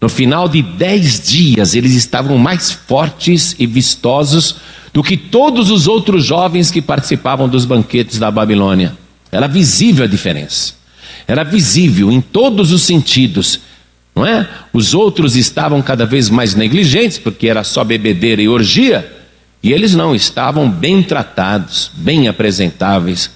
No 0.00 0.08
final 0.08 0.48
de 0.48 0.62
dez 0.62 1.20
dias, 1.20 1.74
eles 1.74 1.94
estavam 1.94 2.38
mais 2.38 2.70
fortes 2.70 3.54
e 3.58 3.66
vistosos 3.66 4.56
do 4.92 5.02
que 5.02 5.16
todos 5.16 5.70
os 5.70 5.86
outros 5.86 6.24
jovens 6.24 6.70
que 6.70 6.82
participavam 6.82 7.48
dos 7.48 7.64
banquetes 7.64 8.18
da 8.18 8.30
Babilônia. 8.30 8.96
Era 9.30 9.46
visível 9.46 10.04
a 10.04 10.08
diferença. 10.08 10.79
Era 11.26 11.44
visível 11.44 12.10
em 12.10 12.20
todos 12.20 12.72
os 12.72 12.82
sentidos. 12.82 13.60
Não 14.14 14.26
é? 14.26 14.48
Os 14.72 14.94
outros 14.94 15.36
estavam 15.36 15.80
cada 15.82 16.04
vez 16.04 16.28
mais 16.28 16.54
negligentes, 16.54 17.18
porque 17.18 17.48
era 17.48 17.64
só 17.64 17.84
bebedeira 17.84 18.42
e 18.42 18.48
orgia, 18.48 19.10
e 19.62 19.72
eles 19.72 19.94
não 19.94 20.14
estavam 20.14 20.70
bem 20.70 21.02
tratados, 21.02 21.90
bem 21.94 22.28
apresentáveis, 22.28 23.30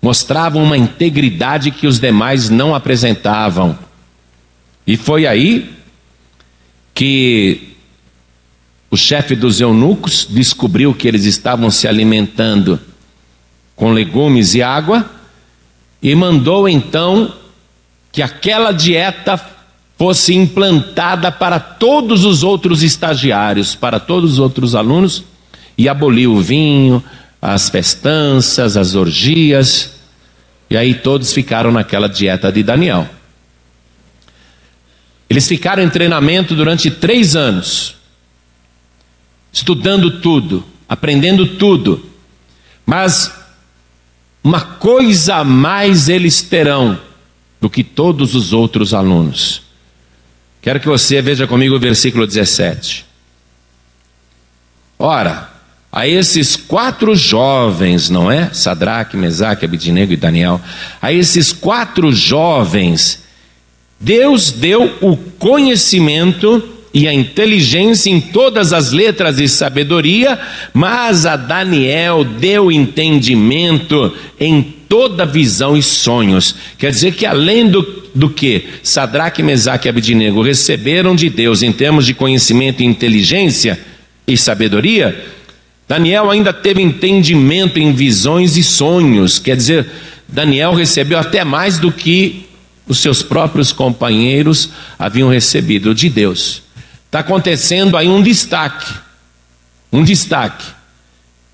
mostravam 0.00 0.62
uma 0.62 0.76
integridade 0.76 1.70
que 1.70 1.86
os 1.86 1.98
demais 1.98 2.48
não 2.48 2.74
apresentavam. 2.74 3.78
E 4.86 4.96
foi 4.96 5.26
aí 5.26 5.70
que 6.94 7.74
o 8.90 8.96
chefe 8.96 9.34
dos 9.34 9.60
eunucos 9.60 10.26
descobriu 10.30 10.94
que 10.94 11.08
eles 11.08 11.24
estavam 11.24 11.70
se 11.70 11.88
alimentando 11.88 12.80
com 13.74 13.92
legumes 13.92 14.54
e 14.54 14.62
água 14.62 15.10
e 16.06 16.14
mandou 16.14 16.68
então 16.68 17.34
que 18.12 18.22
aquela 18.22 18.70
dieta 18.70 19.44
fosse 19.98 20.32
implantada 20.36 21.32
para 21.32 21.58
todos 21.58 22.24
os 22.24 22.44
outros 22.44 22.84
estagiários, 22.84 23.74
para 23.74 23.98
todos 23.98 24.34
os 24.34 24.38
outros 24.38 24.76
alunos, 24.76 25.24
e 25.76 25.88
aboliu 25.88 26.34
o 26.34 26.40
vinho, 26.40 27.02
as 27.42 27.68
festanças, 27.68 28.76
as 28.76 28.94
orgias, 28.94 29.96
e 30.70 30.76
aí 30.76 30.94
todos 30.94 31.32
ficaram 31.32 31.72
naquela 31.72 32.08
dieta 32.08 32.52
de 32.52 32.62
Daniel. 32.62 33.08
Eles 35.28 35.48
ficaram 35.48 35.82
em 35.82 35.90
treinamento 35.90 36.54
durante 36.54 36.88
três 36.88 37.34
anos, 37.34 37.96
estudando 39.52 40.20
tudo, 40.20 40.64
aprendendo 40.88 41.44
tudo, 41.56 42.06
mas 42.86 43.35
uma 44.46 44.60
coisa 44.60 45.38
a 45.38 45.44
mais 45.44 46.08
eles 46.08 46.40
terão 46.40 46.96
do 47.60 47.68
que 47.68 47.82
todos 47.82 48.36
os 48.36 48.52
outros 48.52 48.94
alunos. 48.94 49.60
Quero 50.62 50.78
que 50.78 50.86
você 50.86 51.20
veja 51.20 51.48
comigo 51.48 51.74
o 51.74 51.80
versículo 51.80 52.24
17. 52.24 53.04
Ora, 54.96 55.50
a 55.90 56.06
esses 56.06 56.54
quatro 56.54 57.16
jovens, 57.16 58.08
não 58.08 58.30
é? 58.30 58.54
Sadraque, 58.54 59.16
Mesaque, 59.16 59.64
Abidinego 59.64 60.12
e 60.12 60.16
Daniel. 60.16 60.60
A 61.02 61.12
esses 61.12 61.52
quatro 61.52 62.12
jovens, 62.12 63.24
Deus 63.98 64.52
deu 64.52 64.96
o 65.00 65.16
conhecimento 65.16 66.62
e 66.96 67.06
a 67.06 67.12
inteligência 67.12 68.08
em 68.08 68.18
todas 68.18 68.72
as 68.72 68.90
letras 68.90 69.38
e 69.38 69.46
sabedoria, 69.46 70.38
mas 70.72 71.26
a 71.26 71.36
Daniel 71.36 72.24
deu 72.24 72.72
entendimento 72.72 74.16
em 74.40 74.62
toda 74.62 75.26
visão 75.26 75.76
e 75.76 75.82
sonhos. 75.82 76.56
Quer 76.78 76.90
dizer 76.90 77.12
que 77.12 77.26
além 77.26 77.68
do, 77.68 77.82
do 78.14 78.30
que 78.30 78.64
Sadraque, 78.82 79.42
Mesaque 79.42 79.86
e 79.86 79.90
Abidinego 79.90 80.40
receberam 80.40 81.14
de 81.14 81.28
Deus 81.28 81.62
em 81.62 81.70
termos 81.70 82.06
de 82.06 82.14
conhecimento 82.14 82.82
e 82.82 82.86
inteligência 82.86 83.78
e 84.26 84.34
sabedoria, 84.34 85.22
Daniel 85.86 86.30
ainda 86.30 86.50
teve 86.50 86.80
entendimento 86.80 87.78
em 87.78 87.92
visões 87.92 88.56
e 88.56 88.62
sonhos. 88.62 89.38
Quer 89.38 89.56
dizer, 89.58 89.86
Daniel 90.26 90.72
recebeu 90.72 91.18
até 91.18 91.44
mais 91.44 91.78
do 91.78 91.92
que 91.92 92.46
os 92.88 93.00
seus 93.00 93.22
próprios 93.22 93.70
companheiros 93.70 94.70
haviam 94.98 95.28
recebido 95.28 95.94
de 95.94 96.08
Deus. 96.08 96.64
Está 97.06 97.20
acontecendo 97.20 97.96
aí 97.96 98.08
um 98.08 98.22
destaque, 98.22 98.92
um 99.92 100.02
destaque, 100.02 100.66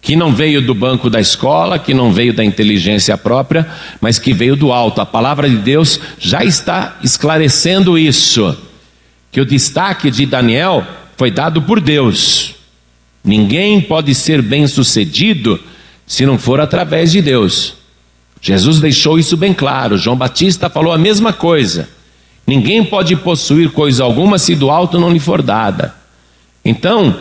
que 0.00 0.16
não 0.16 0.35
veio 0.35 0.61
do 0.61 0.74
banco 0.74 1.09
da 1.09 1.20
escola, 1.20 1.79
que 1.79 1.94
não 1.94 2.12
veio 2.12 2.35
da 2.35 2.44
inteligência 2.44 3.16
própria, 3.16 3.70
mas 4.00 4.18
que 4.18 4.33
veio 4.33 4.57
do 4.57 4.72
alto. 4.72 5.00
A 5.00 5.07
palavra 5.07 5.48
de 5.48 5.57
Deus 5.57 6.00
já 6.18 6.44
está 6.44 6.98
esclarecendo 7.05 7.96
isso, 7.96 8.57
que 9.31 9.40
o 9.40 9.46
destaque 9.46 10.11
de 10.11 10.26
Daniel 10.26 10.85
foi 11.16 11.31
dado 11.31 11.62
por 11.62 11.81
Deus. 11.81 12.57
Ninguém 13.24 13.81
pode 13.81 14.12
ser 14.14 14.42
bem-sucedido 14.42 15.61
se 16.05 16.26
não 16.26 16.37
for 16.37 16.61
através 16.61 17.12
de 17.12 17.22
Deus. 17.22 17.74
Jesus 18.40 18.81
deixou 18.81 19.20
isso 19.20 19.37
bem 19.37 19.55
claro. 19.55 19.96
João 19.96 20.16
Batista 20.16 20.68
falou 20.68 20.92
a 20.92 20.98
mesma 20.98 21.33
coisa. 21.33 21.88
Ninguém 22.46 22.85
pode 22.85 23.16
possuir 23.16 23.70
coisa 23.70 24.05
alguma 24.05 24.38
se 24.38 24.55
do 24.55 24.70
alto 24.70 24.98
não 24.98 25.11
lhe 25.11 25.20
for 25.20 25.42
dada. 25.42 25.94
Então, 26.64 27.16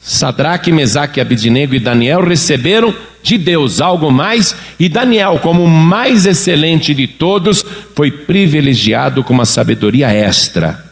Sadraque, 0.00 0.70
Mesaque, 0.70 1.20
Abidinego 1.20 1.74
e 1.74 1.80
Daniel 1.80 2.22
receberam 2.22 2.94
de 3.22 3.36
Deus 3.36 3.80
algo 3.80 4.08
mais, 4.12 4.54
e 4.78 4.88
Daniel, 4.88 5.40
como 5.42 5.64
o 5.64 5.68
mais 5.68 6.26
excelente 6.26 6.94
de 6.94 7.08
todos, 7.08 7.64
foi 7.92 8.08
privilegiado 8.08 9.24
com 9.24 9.34
uma 9.34 9.44
sabedoria 9.44 10.12
extra. 10.12 10.84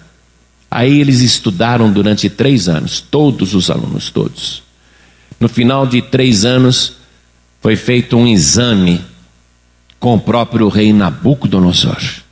Aí 0.69 1.01
eles 1.01 1.21
estudaram 1.21 1.93
durante 1.93 2.29
três 2.29 2.69
anos, 2.69 3.01
todos 3.01 3.55
os 3.55 3.71
alunos, 3.71 4.11
todos. 4.11 4.65
No 5.39 5.49
final 5.49 5.87
de 5.87 6.03
três 6.03 6.45
anos, 6.45 6.95
foi 7.61 7.77
feito 7.77 8.17
um 8.17 8.27
exame 8.27 9.01
com 10.01 10.17
o 10.17 10.21
próprio 10.21 10.69
rei 10.69 10.93
Nabucodonosor. 10.93 12.24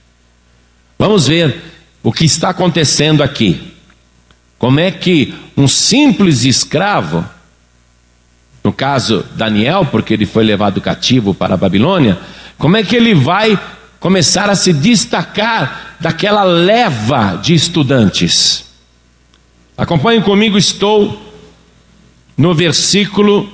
Vamos 1.03 1.27
ver 1.27 1.61
o 2.01 2.13
que 2.13 2.25
está 2.25 2.51
acontecendo 2.51 3.25
aqui. 3.25 3.75
Como 4.57 4.79
é 4.79 4.89
que 4.93 5.35
um 5.57 5.67
simples 5.67 6.45
escravo, 6.45 7.29
no 8.63 8.73
caso 8.73 9.27
Daniel, 9.35 9.85
porque 9.85 10.15
ele 10.15 10.27
foi 10.27 10.45
levado 10.45 10.81
cativo 10.81 11.35
para 11.35 11.55
a 11.55 11.57
Babilônia, 11.57 12.21
como 12.57 12.77
é 12.77 12.85
que 12.85 12.95
ele 12.95 13.17
vai 13.17 13.61
começar 13.99 14.49
a 14.49 14.55
se 14.55 14.73
destacar 14.73 15.97
daquela 15.99 16.45
leva 16.45 17.35
de 17.35 17.53
estudantes? 17.53 18.67
Acompanhem 19.77 20.23
comigo, 20.23 20.57
estou 20.57 21.21
no 22.37 22.55
versículo 22.55 23.53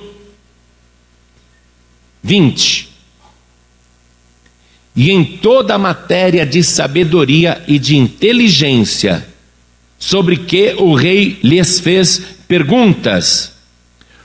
20 2.21 2.88
e 4.99 5.11
em 5.11 5.23
toda 5.23 5.75
a 5.75 5.79
matéria 5.79 6.45
de 6.45 6.61
sabedoria 6.61 7.63
e 7.65 7.79
de 7.79 7.95
inteligência, 7.95 9.25
sobre 9.97 10.35
que 10.35 10.75
o 10.77 10.93
rei 10.93 11.39
lhes 11.41 11.79
fez 11.79 12.21
perguntas. 12.49 13.53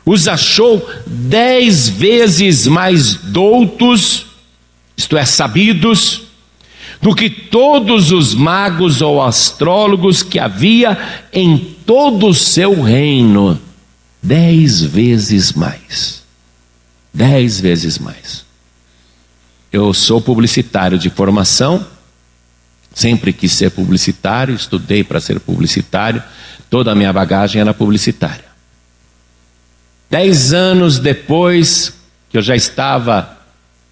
Os 0.04 0.26
achou 0.26 0.84
dez 1.06 1.88
vezes 1.88 2.66
mais 2.66 3.14
doutos, 3.14 4.26
isto 4.96 5.16
é, 5.16 5.24
sabidos, 5.24 6.22
do 7.00 7.14
que 7.14 7.30
todos 7.30 8.10
os 8.10 8.34
magos 8.34 9.00
ou 9.00 9.22
astrólogos 9.22 10.24
que 10.24 10.40
havia 10.40 10.98
em 11.32 11.56
todo 11.86 12.26
o 12.26 12.34
seu 12.34 12.82
reino. 12.82 13.60
Dez 14.20 14.82
vezes 14.82 15.52
mais. 15.52 16.24
Dez 17.12 17.60
vezes 17.60 17.96
mais. 17.96 18.43
Eu 19.74 19.92
sou 19.92 20.20
publicitário 20.20 20.96
de 20.96 21.10
formação, 21.10 21.84
sempre 22.94 23.32
quis 23.32 23.50
ser 23.50 23.72
publicitário, 23.72 24.54
estudei 24.54 25.02
para 25.02 25.20
ser 25.20 25.40
publicitário, 25.40 26.22
toda 26.70 26.92
a 26.92 26.94
minha 26.94 27.12
bagagem 27.12 27.60
era 27.60 27.74
publicitária. 27.74 28.44
Dez 30.08 30.52
anos 30.52 31.00
depois 31.00 31.92
que 32.30 32.38
eu 32.38 32.40
já 32.40 32.54
estava 32.54 33.36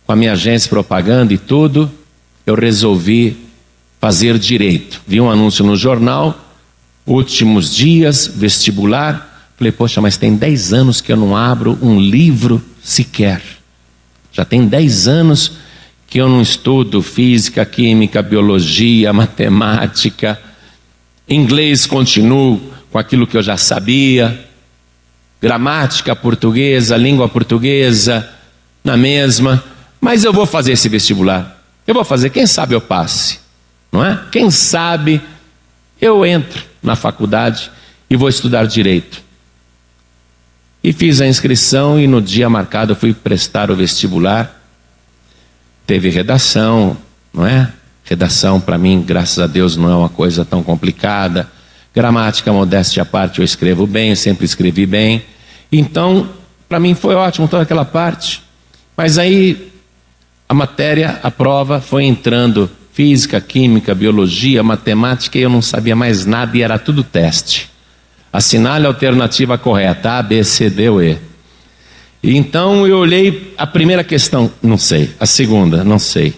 com 0.07 0.13
a 0.13 0.15
minha 0.15 0.35
agência 0.35 0.71
propaganda 0.71 1.35
e 1.35 1.39
tudo, 1.39 1.91
eu 2.47 2.55
resolvi 2.55 3.37
fazer 4.01 4.39
direito. 4.39 5.03
Vi 5.05 5.21
um 5.21 5.29
anúncio 5.29 5.65
no 5.65 5.75
jornal, 5.75 6.39
últimos 7.05 7.75
dias, 7.75 8.29
vestibular. 8.33 9.51
Falei, 9.57 9.73
poxa, 9.73 10.01
mas 10.01 10.17
tem 10.17 10.37
dez 10.37 10.73
anos 10.73 11.01
que 11.01 11.11
eu 11.11 11.17
não 11.17 11.37
abro 11.37 11.77
um 11.83 11.99
livro 11.99 12.63
sequer. 12.81 13.43
Já 14.31 14.45
tem 14.45 14.69
dez 14.69 15.09
anos 15.09 15.61
que 16.13 16.19
eu 16.19 16.29
não 16.29 16.43
estudo 16.43 17.01
física, 17.01 17.65
química, 17.65 18.21
biologia, 18.21 19.15
matemática, 19.15 20.39
inglês 21.27 21.87
continuo 21.87 22.61
com 22.91 22.99
aquilo 22.99 23.27
que 23.27 23.35
eu 23.35 23.43
já 23.43 23.57
sabia, 23.57 24.47
gramática 25.41 26.15
portuguesa, 26.15 26.99
língua 26.99 27.31
portuguesa, 27.31 28.29
na 28.85 28.95
mesma, 28.95 29.65
mas 29.99 30.23
eu 30.23 30.35
vou 30.35 30.45
fazer 30.45 30.73
esse 30.73 30.87
vestibular. 30.87 31.59
Eu 31.87 31.95
vou 31.95 32.05
fazer, 32.05 32.29
quem 32.29 32.47
sabe 32.47 32.75
eu 32.75 32.81
passe, 32.83 33.39
não 33.91 34.05
é? 34.05 34.21
Quem 34.31 34.51
sabe 34.51 35.19
eu 35.99 36.27
entro 36.27 36.63
na 36.83 36.95
faculdade 36.95 37.71
e 38.11 38.17
vou 38.17 38.29
estudar 38.29 38.67
direito. 38.67 39.23
E 40.85 40.93
fiz 40.93 41.23
a 41.23 41.27
inscrição 41.27 41.99
e 41.99 42.07
no 42.07 42.21
dia 42.21 42.51
marcado 42.51 42.93
eu 42.93 42.97
fui 42.97 43.15
prestar 43.15 43.71
o 43.71 43.75
vestibular 43.75 44.59
teve 45.93 46.09
redação, 46.09 46.97
não 47.35 47.47
é? 47.47 47.71
Redação, 48.03 48.59
para 48.59 48.79
mim, 48.79 49.05
graças 49.07 49.39
a 49.39 49.47
Deus, 49.47 49.77
não 49.77 49.91
é 49.91 49.95
uma 49.95 50.09
coisa 50.09 50.43
tão 50.43 50.63
complicada. 50.63 51.47
Gramática, 51.95 52.51
modéstia 52.51 53.03
à 53.03 53.05
parte, 53.05 53.41
eu 53.41 53.45
escrevo 53.45 53.87
bem, 53.87 54.09
eu 54.09 54.17
sempre 54.17 54.47
escrevi 54.47 54.87
bem. 54.87 55.23
Então, 55.71 56.31
para 56.67 56.81
mim 56.81 56.95
foi 56.95 57.15
ótimo 57.15 57.47
toda 57.47 57.65
aquela 57.65 57.85
parte. 57.85 58.43
Mas 58.97 59.19
aí, 59.19 59.71
a 60.49 60.55
matéria, 60.55 61.21
a 61.23 61.31
prova, 61.31 61.79
foi 61.79 62.05
entrando 62.05 62.71
física, 62.95 63.39
química, 63.39 63.95
biologia, 63.95 64.63
matemática, 64.63 65.37
e 65.37 65.43
eu 65.43 65.51
não 65.51 65.61
sabia 65.61 65.95
mais 65.95 66.25
nada 66.25 66.57
e 66.57 66.63
era 66.63 66.79
tudo 66.79 67.05
teste. 67.05 67.69
Assinale 68.33 68.87
a 68.87 68.89
alternativa 68.89 69.59
correta, 69.59 70.13
A, 70.13 70.23
B, 70.23 70.43
C, 70.43 70.71
D 70.71 70.89
ou 70.89 71.03
E. 71.03 71.19
Então 72.23 72.87
eu 72.87 72.99
olhei 72.99 73.53
a 73.59 73.67
primeira 73.67 74.05
questão, 74.05 74.51
não 74.63 74.79
sei. 74.79 75.13
A 75.19 75.27
segunda, 75.27 75.83
não 75.83 75.99
sei. 75.99 76.35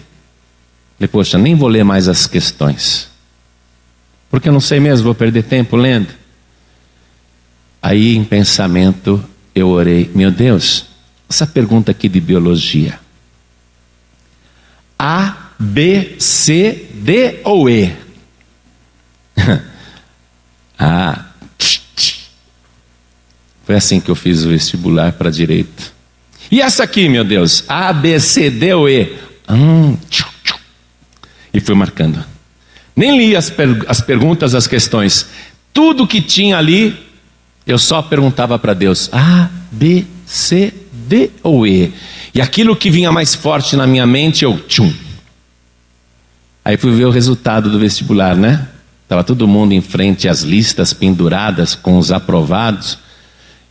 Falei, 0.97 1.07
poxa, 1.07 1.37
nem 1.37 1.55
vou 1.55 1.69
ler 1.69 1.83
mais 1.83 2.07
as 2.07 2.25
questões. 2.25 3.09
Porque 4.29 4.49
eu 4.49 4.53
não 4.53 4.59
sei 4.59 4.79
mesmo, 4.79 5.05
vou 5.05 5.15
perder 5.15 5.43
tempo 5.43 5.75
lendo. 5.75 6.09
Aí, 7.81 8.15
em 8.15 8.23
pensamento, 8.23 9.23
eu 9.53 9.69
orei: 9.69 10.09
Meu 10.15 10.31
Deus, 10.31 10.87
essa 11.29 11.45
pergunta 11.45 11.91
aqui 11.91 12.09
de 12.09 12.19
biologia. 12.19 12.99
A, 14.97 15.51
B, 15.59 16.15
C, 16.17 16.87
D 16.95 17.41
ou 17.43 17.69
E? 17.69 17.95
ah, 20.79 21.25
foi 23.65 23.75
assim 23.75 23.99
que 23.99 24.09
eu 24.09 24.15
fiz 24.15 24.43
o 24.43 24.49
vestibular 24.49 25.13
para 25.13 25.29
direito. 25.29 25.93
E 26.51 26.61
essa 26.61 26.83
aqui, 26.83 27.09
meu 27.09 27.23
Deus? 27.23 27.63
A, 27.67 27.91
B, 27.91 28.19
C, 28.19 28.49
D 28.49 28.73
ou 28.73 28.87
E? 28.87 29.13
Hum, 29.49 29.97
tchum 30.09 30.35
e 31.55 31.59
fui 31.61 31.73
marcando. 31.73 32.23
Nem 32.93 33.17
li 33.17 33.35
as, 33.35 33.49
per 33.49 33.85
as 33.87 34.01
perguntas, 34.01 34.53
as 34.53 34.67
questões. 34.67 35.27
Tudo 35.73 36.05
que 36.05 36.21
tinha 36.21 36.57
ali, 36.57 36.95
eu 37.65 37.79
só 37.79 38.01
perguntava 38.01 38.59
para 38.59 38.73
Deus: 38.73 39.09
A, 39.13 39.49
B, 39.71 40.05
C, 40.25 40.73
D 40.91 41.31
ou 41.41 41.65
E? 41.65 41.93
E 42.33 42.41
aquilo 42.41 42.75
que 42.75 42.91
vinha 42.91 43.11
mais 43.11 43.33
forte 43.33 43.77
na 43.77 43.87
minha 43.87 44.05
mente, 44.05 44.43
eu 44.43 44.59
tchum. 44.59 44.93
Aí 46.63 46.75
fui 46.75 46.91
ver 46.91 47.05
o 47.05 47.11
resultado 47.11 47.69
do 47.69 47.79
vestibular, 47.79 48.35
né? 48.35 48.67
Estava 49.03 49.23
todo 49.23 49.47
mundo 49.47 49.71
em 49.71 49.81
frente 49.81 50.27
às 50.27 50.41
listas 50.41 50.91
penduradas 50.91 51.73
com 51.73 51.97
os 51.97 52.11
aprovados. 52.11 52.97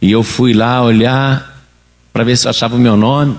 E 0.01 0.11
eu 0.11 0.23
fui 0.23 0.53
lá 0.53 0.83
olhar 0.83 1.63
para 2.13 2.25
ver 2.25 2.37
se 2.37 2.47
eu 2.47 2.51
achava 2.51 2.77
o 2.77 2.79
meu 2.79 2.97
nome. 2.97 3.39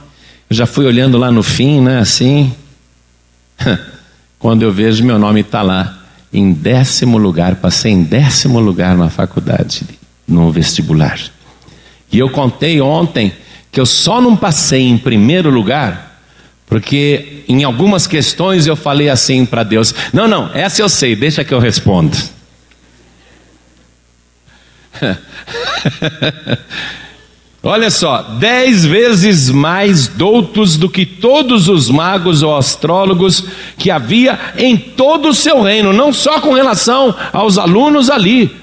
Eu 0.50 0.56
já 0.56 0.66
fui 0.66 0.86
olhando 0.86 1.18
lá 1.18 1.32
no 1.32 1.44
fim, 1.44 1.82
né? 1.82 2.00
Assim. 2.00 2.54
Quando 4.40 4.64
eu 4.64 4.72
vejo 4.72 5.04
meu 5.04 5.18
nome 5.18 5.42
está 5.42 5.62
lá, 5.62 5.98
em 6.32 6.52
décimo 6.52 7.18
lugar, 7.18 7.56
passei 7.56 7.92
em 7.92 8.04
décimo 8.04 8.60
lugar 8.60 8.98
na 8.98 9.10
faculdade, 9.10 9.84
no 10.28 10.52
vestibular. 10.52 11.20
E 12.12 12.20
eu 12.20 12.30
contei 12.30 12.82
ontem 12.82 13.32
que 13.72 13.80
eu 13.80 13.86
só 13.86 14.22
não 14.22 14.36
passei 14.36 14.84
em 14.84 14.98
primeiro 14.98 15.50
lugar, 15.50 16.22
porque 16.68 17.44
em 17.48 17.64
algumas 17.64 18.06
questões 18.08 18.68
eu 18.68 18.76
falei 18.76 19.10
assim 19.10 19.46
para 19.46 19.64
Deus: 19.64 19.94
não, 20.14 20.28
não, 20.28 20.52
essa 20.54 20.82
eu 20.82 20.90
sei, 20.90 21.16
deixa 21.16 21.44
que 21.44 21.54
eu 21.54 21.60
respondo. 21.60 22.16
Olha 27.68 27.90
só, 27.90 28.22
dez 28.40 28.86
vezes 28.86 29.50
mais 29.50 30.08
doutos 30.08 30.78
do 30.78 30.88
que 30.88 31.04
todos 31.04 31.68
os 31.68 31.90
magos 31.90 32.44
ou 32.44 32.56
astrólogos 32.56 33.44
que 33.76 33.90
havia 33.90 34.40
em 34.56 34.78
todo 34.78 35.30
o 35.30 35.34
seu 35.34 35.64
reino, 35.64 35.92
não 35.92 36.14
só 36.14 36.40
com 36.40 36.54
relação 36.54 37.16
aos 37.34 37.58
alunos 37.58 38.12
ali. 38.12 38.56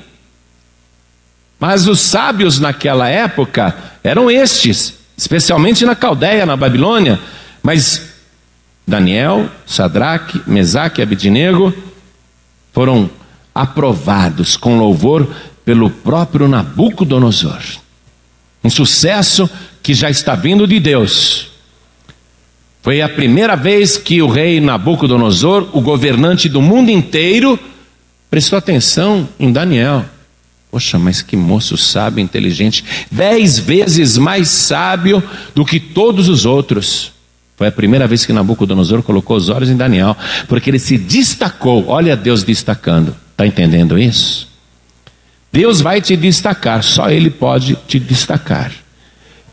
Mas 1.59 1.89
os 1.89 2.01
sábios 2.01 2.61
naquela 2.61 3.09
época 3.09 3.75
eram 4.05 4.31
estes, 4.31 4.95
especialmente 5.17 5.85
na 5.85 5.97
Caldeia, 5.97 6.47
na 6.47 6.57
Babilônia. 6.57 7.19
Mas 7.61 8.09
Daniel, 8.87 9.49
Sadraque, 9.67 10.41
Mesaque 10.47 11.01
e 11.01 11.03
Abednego 11.03 11.75
foram 12.73 13.11
aprovados 13.55 14.57
com 14.57 14.79
louvor 14.79 15.29
pelo 15.65 15.91
próprio 15.91 16.49
Nabucodonosor. 16.49 17.61
Um 18.63 18.71
sucesso 18.71 19.49
que 19.83 19.95
já 19.95 20.09
está 20.09 20.35
vindo 20.35 20.67
de 20.67 20.79
Deus. 20.79 21.49
Foi 22.83 23.01
a 23.01 23.09
primeira 23.09 23.55
vez 23.57 23.97
que 23.97 24.21
o 24.21 24.29
rei 24.29 24.61
Nabucodonosor, 24.61 25.69
o 25.73 25.81
governante 25.81 26.49
do 26.49 26.61
mundo 26.61 26.91
inteiro, 26.91 27.59
prestou 28.29 28.59
atenção 28.59 29.29
em 29.39 29.53
Daniel. 29.53 30.05
Poxa, 30.71 30.99
mas 30.99 31.23
que 31.23 31.37
moço 31.37 31.77
sábio, 31.77 32.23
inteligente, 32.23 32.85
dez 33.11 33.59
vezes 33.59 34.17
mais 34.17 34.49
sábio 34.49 35.23
do 35.55 35.65
que 35.65 35.79
todos 35.79 36.29
os 36.29 36.45
outros. 36.45 37.13
Foi 37.57 37.69
a 37.69 37.73
primeira 37.73 38.09
vez 38.09 38.25
que 38.25 38.33
Nabucodonosor 38.33 39.03
colocou 39.03 39.37
os 39.37 39.49
olhos 39.49 39.69
em 39.69 39.77
Daniel, 39.77 40.17
porque 40.49 40.71
ele 40.71 40.79
se 40.79 40.99
destacou. 40.99 41.87
Olha 41.89 42.17
Deus 42.17 42.43
destacando. 42.43 43.15
Está 43.33 43.47
entendendo 43.47 43.99
isso? 43.99 44.52
Deus 45.53 45.83
vai 45.83 46.01
te 46.01 46.17
destacar, 46.17 46.83
só 46.83 47.11
Ele 47.11 47.29
pode 47.29 47.77
te 47.87 48.01
destacar. 48.01 48.73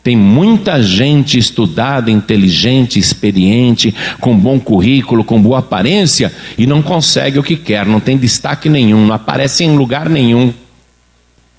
Tem 0.02 0.16
muita 0.16 0.82
gente 0.82 1.38
estudada, 1.38 2.10
inteligente, 2.10 2.98
experiente, 2.98 3.94
com 4.22 4.36
bom 4.36 4.58
currículo, 4.58 5.26
com 5.26 5.42
boa 5.42 5.60
aparência 5.60 6.34
e 6.58 6.66
não 6.66 6.82
consegue 6.82 7.38
o 7.38 7.44
que 7.44 7.58
quer, 7.58 7.86
não 7.86 8.00
tem 8.00 8.18
destaque 8.18 8.70
nenhum, 8.70 9.06
não 9.06 9.14
aparece 9.14 9.66
em 9.66 9.76
lugar 9.76 10.10
nenhum. 10.10 10.54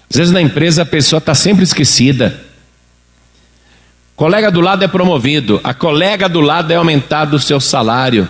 Às 0.08 0.16
vezes 0.16 0.32
na 0.32 0.40
empresa 0.40 0.82
a 0.82 0.86
pessoa 0.86 1.18
está 1.18 1.34
sempre 1.34 1.62
esquecida. 1.62 2.42
Colega 4.16 4.50
do 4.50 4.60
lado 4.60 4.82
é 4.82 4.88
promovido, 4.88 5.60
a 5.62 5.74
colega 5.74 6.28
do 6.28 6.40
lado 6.40 6.72
é 6.72 6.76
aumentado 6.76 7.36
o 7.36 7.40
seu 7.40 7.60
salário, 7.60 8.28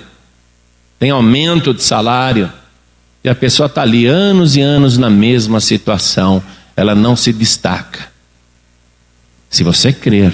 tem 0.98 1.10
aumento 1.10 1.72
de 1.72 1.82
salário. 1.82 2.52
E 3.22 3.28
a 3.28 3.34
pessoa 3.34 3.66
está 3.66 3.82
ali 3.82 4.06
anos 4.06 4.56
e 4.56 4.60
anos 4.60 4.96
na 4.96 5.10
mesma 5.10 5.60
situação, 5.60 6.42
ela 6.74 6.94
não 6.94 7.14
se 7.14 7.32
destaca. 7.32 8.08
Se 9.50 9.62
você 9.62 9.92
crer, 9.92 10.32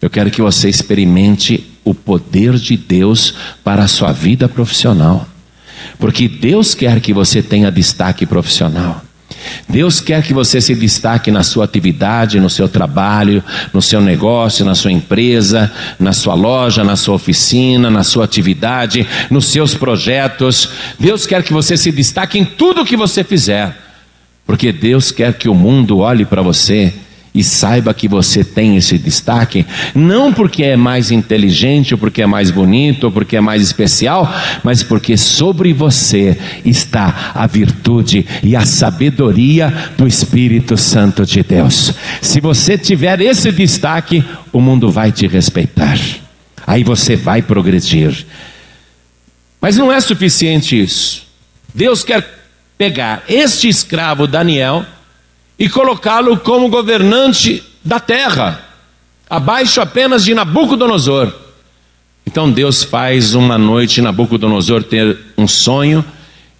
eu 0.00 0.08
quero 0.08 0.30
que 0.30 0.42
você 0.42 0.68
experimente 0.68 1.72
o 1.84 1.94
poder 1.94 2.54
de 2.54 2.76
Deus 2.76 3.34
para 3.64 3.84
a 3.84 3.88
sua 3.88 4.12
vida 4.12 4.48
profissional. 4.48 5.26
Porque 5.98 6.28
Deus 6.28 6.74
quer 6.74 7.00
que 7.00 7.12
você 7.12 7.42
tenha 7.42 7.70
destaque 7.70 8.26
profissional. 8.26 9.02
Deus 9.68 10.00
quer 10.00 10.22
que 10.22 10.34
você 10.34 10.60
se 10.60 10.74
destaque 10.74 11.30
na 11.30 11.42
sua 11.42 11.64
atividade, 11.64 12.40
no 12.40 12.50
seu 12.50 12.68
trabalho, 12.68 13.42
no 13.72 13.82
seu 13.82 14.00
negócio, 14.00 14.64
na 14.64 14.74
sua 14.74 14.92
empresa, 14.92 15.72
na 15.98 16.12
sua 16.12 16.34
loja, 16.34 16.84
na 16.84 16.96
sua 16.96 17.14
oficina, 17.14 17.90
na 17.90 18.04
sua 18.04 18.24
atividade, 18.24 19.06
nos 19.30 19.46
seus 19.46 19.74
projetos. 19.74 20.68
Deus 20.98 21.26
quer 21.26 21.42
que 21.42 21.52
você 21.52 21.76
se 21.76 21.90
destaque 21.90 22.38
em 22.38 22.44
tudo 22.44 22.84
que 22.84 22.96
você 22.96 23.24
fizer, 23.24 23.76
porque 24.46 24.72
Deus 24.72 25.10
quer 25.10 25.34
que 25.34 25.48
o 25.48 25.54
mundo 25.54 25.98
olhe 25.98 26.24
para 26.24 26.42
você 26.42 26.92
e 27.34 27.42
saiba 27.42 27.92
que 27.92 28.06
você 28.06 28.44
tem 28.44 28.76
esse 28.76 28.96
destaque, 28.96 29.66
não 29.92 30.32
porque 30.32 30.62
é 30.62 30.76
mais 30.76 31.10
inteligente, 31.10 31.92
ou 31.92 31.98
porque 31.98 32.22
é 32.22 32.26
mais 32.26 32.48
bonito, 32.52 33.04
ou 33.04 33.12
porque 33.12 33.36
é 33.36 33.40
mais 33.40 33.60
especial, 33.60 34.32
mas 34.62 34.84
porque 34.84 35.16
sobre 35.16 35.72
você 35.72 36.38
está 36.64 37.32
a 37.34 37.44
virtude 37.48 38.24
e 38.40 38.54
a 38.54 38.64
sabedoria 38.64 39.72
do 39.98 40.06
Espírito 40.06 40.76
Santo 40.76 41.26
de 41.26 41.42
Deus. 41.42 41.92
Se 42.22 42.40
você 42.40 42.78
tiver 42.78 43.20
esse 43.20 43.50
destaque, 43.50 44.24
o 44.52 44.60
mundo 44.60 44.88
vai 44.88 45.10
te 45.10 45.26
respeitar, 45.26 45.98
aí 46.64 46.84
você 46.84 47.16
vai 47.16 47.42
progredir. 47.42 48.24
Mas 49.60 49.76
não 49.76 49.90
é 49.90 50.00
suficiente 50.00 50.80
isso. 50.80 51.24
Deus 51.74 52.04
quer 52.04 52.24
pegar 52.78 53.24
este 53.28 53.68
escravo 53.68 54.28
Daniel 54.28 54.84
e 55.58 55.68
colocá-lo 55.68 56.36
como 56.38 56.68
governante 56.68 57.62
da 57.84 58.00
terra, 58.00 58.68
abaixo 59.28 59.80
apenas 59.80 60.24
de 60.24 60.34
Nabucodonosor. 60.34 61.32
Então 62.26 62.50
Deus 62.50 62.82
faz 62.82 63.34
uma 63.34 63.58
noite 63.58 64.00
Nabucodonosor 64.00 64.82
ter 64.82 65.16
um 65.36 65.46
sonho 65.46 66.04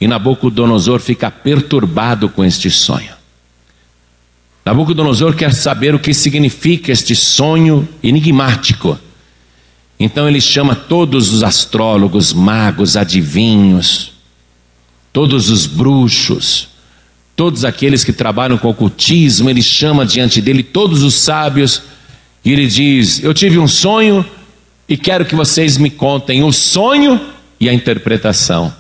e 0.01 0.07
Nabucodonosor 0.07 1.01
fica 1.01 1.31
perturbado 1.31 2.29
com 2.29 2.45
este 2.45 2.71
sonho. 2.71 3.15
Nabucodonosor 4.65 5.35
quer 5.35 5.53
saber 5.53 5.95
o 5.95 5.99
que 5.99 6.15
significa 6.15 6.91
este 6.91 7.15
sonho 7.15 7.87
enigmático. 8.03 8.99
Então 9.99 10.29
ele 10.29 10.41
chama 10.41 10.75
todos 10.75 11.33
os 11.33 11.43
astrólogos, 11.43 12.33
magos, 12.33 12.97
adivinhos, 12.97 14.13
todos 15.13 15.51
os 15.51 15.67
bruxos, 15.67 16.69
Todos 17.37 17.65
aqueles 17.65 18.05
que 18.05 18.13
trabalham 18.13 18.57
com 18.57 18.69
ocultismo, 18.69 19.51
ele 19.51 19.63
chama 19.63 20.07
diante 20.07 20.41
dele 20.41 20.63
todos 20.63 21.03
os 21.03 21.15
sábios 21.15 21.83
e 22.45 22.53
ele 22.53 22.67
diz: 22.67 23.23
Eu 23.23 23.35
tive 23.35 23.59
um 23.59 23.67
sonho 23.67 24.25
e 24.89 24.97
quero 24.97 25.25
que 25.25 25.35
vocês 25.35 25.77
me 25.77 25.91
contem 25.91 26.45
o 26.45 26.53
sonho 26.53 27.21
e 27.59 27.69
a 27.69 27.73
interpretação. 27.73 28.73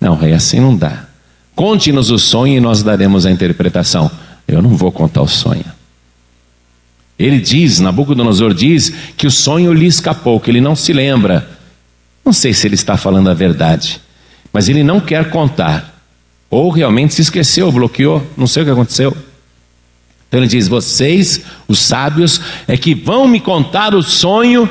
Não, 0.00 0.16
rei, 0.16 0.32
assim 0.32 0.60
não 0.60 0.76
dá. 0.76 1.06
Conte-nos 1.54 2.10
o 2.10 2.18
sonho 2.18 2.56
e 2.56 2.60
nós 2.60 2.82
daremos 2.82 3.26
a 3.26 3.30
interpretação. 3.30 4.10
Eu 4.48 4.60
não 4.60 4.70
vou 4.70 4.90
contar 4.90 5.22
o 5.22 5.28
sonho. 5.28 5.64
Ele 7.18 7.38
diz, 7.38 7.80
Nabucodonosor 7.80 8.54
diz, 8.54 8.92
que 9.16 9.26
o 9.26 9.30
sonho 9.30 9.72
lhe 9.74 9.86
escapou, 9.86 10.40
que 10.40 10.50
ele 10.50 10.60
não 10.60 10.74
se 10.74 10.92
lembra. 10.92 11.48
Não 12.24 12.32
sei 12.32 12.54
se 12.54 12.66
ele 12.66 12.74
está 12.74 12.96
falando 12.96 13.28
a 13.28 13.34
verdade, 13.34 14.00
mas 14.50 14.68
ele 14.68 14.82
não 14.82 15.00
quer 15.00 15.28
contar. 15.28 15.89
Ou 16.50 16.68
realmente 16.70 17.14
se 17.14 17.22
esqueceu, 17.22 17.70
bloqueou, 17.70 18.26
não 18.36 18.46
sei 18.46 18.62
o 18.62 18.66
que 18.66 18.72
aconteceu. 18.72 19.16
Então 20.28 20.40
ele 20.40 20.48
diz: 20.48 20.66
Vocês, 20.66 21.42
os 21.68 21.78
sábios, 21.78 22.40
é 22.66 22.76
que 22.76 22.94
vão 22.94 23.28
me 23.28 23.40
contar 23.40 23.94
o 23.94 24.02
sonho 24.02 24.68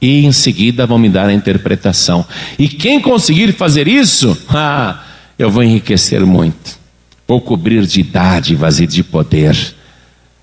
e 0.00 0.24
em 0.24 0.32
seguida 0.32 0.86
vão 0.86 0.98
me 0.98 1.08
dar 1.08 1.28
a 1.28 1.32
interpretação. 1.32 2.24
E 2.58 2.68
quem 2.68 3.00
conseguir 3.00 3.52
fazer 3.52 3.88
isso, 3.88 4.36
ah, 4.50 5.02
eu 5.38 5.50
vou 5.50 5.62
enriquecer 5.62 6.24
muito, 6.24 6.78
vou 7.26 7.40
cobrir 7.40 7.86
de 7.86 8.02
dádivas 8.02 8.80
e 8.80 8.86
de 8.86 9.02
poder. 9.02 9.56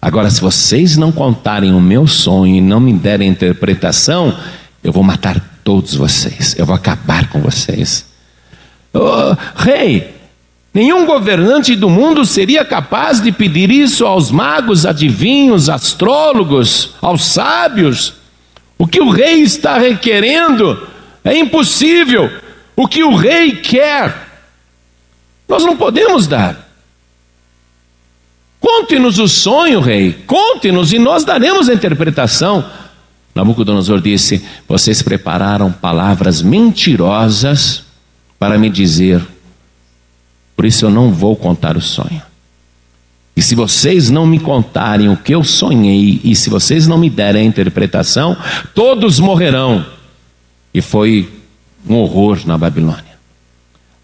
Agora, 0.02 0.30
se 0.30 0.39
vocês 0.39 0.98
não 0.98 1.12
contarem 1.12 1.74
o 1.74 1.82
meu 1.82 2.06
sonho 2.06 2.56
e 2.58 2.62
não 2.62 2.80
me 2.80 2.93
derem 2.93 3.30
interpretação, 3.30 4.38
eu 4.84 4.91
vou 4.91 5.04
matar 5.04 5.60
todos 5.63 5.95
vocês, 5.95 6.56
eu 6.58 6.65
vou 6.65 6.76
acabar 6.76 7.28
com 7.30 7.41
vocês. 7.41 8.06
Oh, 8.93 9.36
rei, 9.56 10.14
nenhum 10.76 11.06
governante 11.06 11.74
do 11.74 11.90
mundo 11.90 12.26
seria 12.26 12.66
capaz 12.66 13.22
de 13.22 13.32
pedir 13.32 13.72
isso 13.72 14.06
aos 14.06 14.30
magos, 14.30 14.86
adivinhos, 14.86 15.70
astrólogos, 15.70 16.96
aos 17.02 17.24
sábios. 17.24 18.14
O 18.78 18.86
que 18.86 19.00
o 19.00 19.10
rei 19.10 19.42
está 19.42 19.78
requerendo 19.78 20.86
é 21.24 21.38
impossível. 21.38 22.30
O 22.76 22.90
que 22.90 23.06
o 23.06 23.16
rei 23.16 23.54
quer, 23.54 24.14
nós 25.48 25.64
não 25.64 25.78
podemos 25.78 26.28
dar. 26.28 26.66
Conte-nos 28.60 29.18
o 29.18 29.30
sonho, 29.30 29.80
rei, 29.80 30.12
conte-nos 30.28 30.92
e 30.92 31.00
nós 31.00 31.24
daremos 31.24 31.70
a 31.70 31.74
interpretação. 31.74 32.66
Nabucodonosor 33.34 34.02
disse: 34.02 34.44
Vocês 34.68 35.02
prepararam 35.02 35.72
palavras 35.72 36.42
mentirosas 36.42 37.86
para 38.38 38.58
me 38.58 38.70
dizer, 38.70 39.22
por 40.56 40.65
isso 40.65 40.86
eu 40.86 40.89
não 40.89 41.12
vou 41.12 41.36
contar 41.36 41.76
o 41.76 41.82
sonho. 41.82 42.22
E 43.36 43.41
se 43.41 43.54
vocês 43.54 44.10
não 44.10 44.26
me 44.26 44.39
contarem 44.39 45.10
o 45.10 45.18
que 45.18 45.36
eu 45.36 45.44
sonhei, 45.44 46.22
e 46.24 46.36
se 46.36 46.50
vocês 46.50 46.88
não 46.88 46.98
me 46.98 47.10
derem 47.10 47.41
a 47.41 47.46
interpretação, 47.46 48.38
todos 48.74 49.20
morrerão. 49.20 49.86
E 50.74 50.82
foi 50.82 51.30
um 51.88 51.96
horror 51.96 52.39
na 52.46 52.58
Babilônia. 52.58 53.15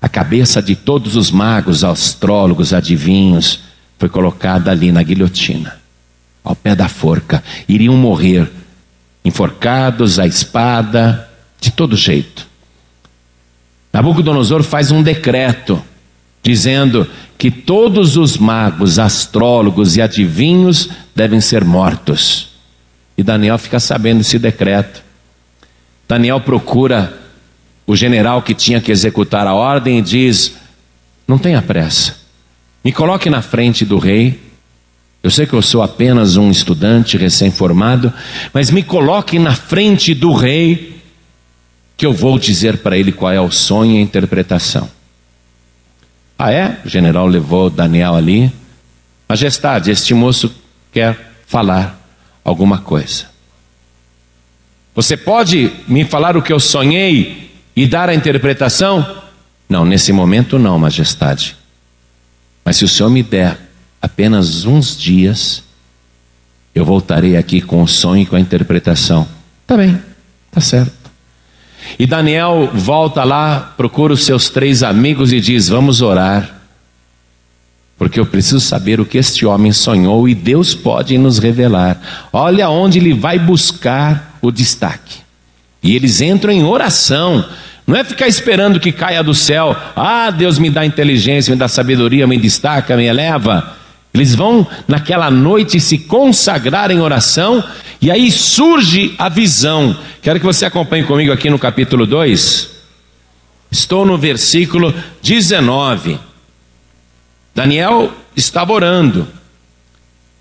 A 0.02 0.10
cabeça 0.10 0.62
de 0.62 0.76
todos 0.76 1.16
os 1.16 1.32
magos, 1.32 1.84
astrólogos, 1.84 2.74
adivinhos, 2.74 3.62
foi 3.98 4.10
colocada 4.10 4.72
ali 4.72 4.92
na 4.92 5.02
guilhotina, 5.02 5.80
ao 6.44 6.56
pé 6.56 6.76
da 6.76 6.90
forca. 6.90 7.42
Iriam 7.70 7.96
morrer, 7.96 8.52
enforcados 9.24 10.20
à 10.20 10.28
espada, 10.28 11.30
de 11.62 11.72
todo 11.72 11.96
jeito. 11.96 12.48
Nabucodonosor 13.94 14.64
faz 14.64 14.92
um 14.92 15.04
decreto 15.04 15.82
dizendo 16.44 17.08
que 17.38 17.52
todos 17.52 18.18
os 18.18 18.38
magos, 18.38 19.00
astrólogos 19.00 19.98
e 19.98 20.02
adivinhos 20.02 20.90
devem 21.16 21.42
ser 21.42 21.64
mortos. 21.64 22.50
E 23.18 23.24
Daniel 23.24 23.58
fica 23.58 23.80
sabendo 23.80 24.20
desse 24.20 24.40
decreto. 24.40 25.04
Daniel 26.08 26.42
procura 26.42 27.20
o 27.86 27.96
general 27.96 28.42
que 28.42 28.54
tinha 28.54 28.82
que 28.82 28.92
executar 28.92 29.48
a 29.48 29.54
ordem 29.54 30.00
e 30.00 30.02
diz: 30.02 30.56
Não 31.28 31.38
tenha 31.38 31.62
pressa, 31.62 32.16
me 32.84 32.92
coloque 32.92 33.30
na 33.30 33.42
frente 33.42 33.86
do 33.86 33.98
rei. 33.98 34.40
Eu 35.24 35.30
sei 35.30 35.46
que 35.46 35.54
eu 35.54 35.62
sou 35.62 35.84
apenas 35.84 36.36
um 36.36 36.50
estudante 36.50 37.16
recém-formado, 37.16 38.12
mas 38.52 38.72
me 38.72 38.82
coloque 38.82 39.38
na 39.38 39.54
frente 39.54 40.16
do 40.16 40.34
rei, 40.34 41.00
que 41.96 42.06
eu 42.06 42.12
vou 42.12 42.40
dizer 42.40 42.78
para 42.80 42.98
ele 42.98 43.12
qual 43.12 43.32
é 43.32 43.40
o 43.40 43.52
sonho 43.52 43.94
e 43.94 43.98
a 44.00 44.02
interpretação. 44.02 44.90
Ah, 46.44 46.52
é? 46.52 46.80
O 46.84 46.90
general 46.90 47.28
levou 47.28 47.70
Daniel 47.70 48.16
ali. 48.16 48.52
Majestade, 49.30 49.92
este 49.92 50.12
moço 50.16 50.52
quer 50.92 51.36
falar 51.46 52.02
alguma 52.44 52.80
coisa. 52.80 53.26
Você 54.96 55.16
pode 55.16 55.72
me 55.88 56.04
falar 56.04 56.36
o 56.36 56.42
que 56.42 56.52
eu 56.52 56.60
sonhei 56.60 57.52
e 57.76 57.86
dar 57.86 58.10
a 58.10 58.16
interpretação? 58.16 59.22
Não, 59.70 59.86
nesse 59.86 60.12
momento 60.12 60.58
não, 60.58 60.80
Majestade. 60.80 61.56
Mas 62.66 62.78
se 62.78 62.86
o 62.86 62.88
senhor 62.88 63.12
me 63.12 63.22
der 63.22 63.60
apenas 64.02 64.66
uns 64.66 64.98
dias, 64.98 65.64
eu 66.74 66.84
voltarei 66.84 67.38
aqui 67.38 67.62
com 67.62 67.84
o 67.84 67.88
sonho 67.88 68.24
e 68.24 68.26
com 68.26 68.36
a 68.36 68.40
interpretação. 68.40 69.28
Tá 69.68 69.78
bem, 69.78 70.02
tá 70.52 70.60
certo. 70.60 71.01
E 71.98 72.06
Daniel 72.06 72.70
volta 72.74 73.24
lá, 73.24 73.74
procura 73.78 74.14
os 74.14 74.26
seus 74.26 74.50
três 74.50 74.84
amigos 74.84 75.32
e 75.32 75.40
diz: 75.40 75.70
Vamos 75.70 76.02
orar, 76.02 76.62
porque 77.98 78.20
eu 78.20 78.26
preciso 78.26 78.60
saber 78.60 79.00
o 79.00 79.06
que 79.06 79.18
este 79.18 79.46
homem 79.46 79.72
sonhou 79.72 80.28
e 80.28 80.34
Deus 80.34 80.74
pode 80.74 81.18
nos 81.18 81.38
revelar. 81.38 82.02
Olha 82.34 82.70
onde 82.70 82.98
ele 82.98 83.14
vai 83.14 83.38
buscar 83.38 84.38
o 84.42 84.52
destaque. 84.52 85.20
E 85.84 85.96
eles 85.96 86.22
entram 86.22 86.52
em 86.52 86.64
oração. 86.64 87.46
Não 87.86 87.96
é 87.96 88.04
ficar 88.04 88.28
esperando 88.28 88.80
que 88.80 88.92
caia 88.92 89.24
do 89.24 89.34
céu. 89.34 89.76
Ah, 89.96 90.32
Deus 90.32 90.58
me 90.58 90.70
dá 90.70 90.86
inteligência, 90.86 91.52
me 91.52 91.60
dá 91.60 91.68
sabedoria, 91.68 92.26
me 92.26 92.38
destaca, 92.38 92.96
me 92.96 93.06
eleva. 93.06 93.76
Eles 94.14 94.36
vão 94.36 94.68
naquela 94.88 95.32
noite 95.32 95.80
se 95.80 95.98
consagrar 95.98 96.92
em 96.92 97.00
oração 97.00 97.64
e 98.02 98.12
aí 98.12 98.30
surge 98.32 99.16
a 99.18 99.30
visão. 99.30 99.98
Quero 100.22 100.40
que 100.40 100.46
você 100.46 100.66
acompanhe 100.66 101.04
comigo 101.04 101.32
aqui 101.32 101.50
no 101.50 101.60
capítulo 101.60 102.06
2. 102.06 102.70
Estou 103.72 104.06
no 104.06 104.18
versículo 104.18 104.94
19. 105.22 106.20
Daniel 107.56 108.12
estava 108.36 108.74
orando 108.74 109.28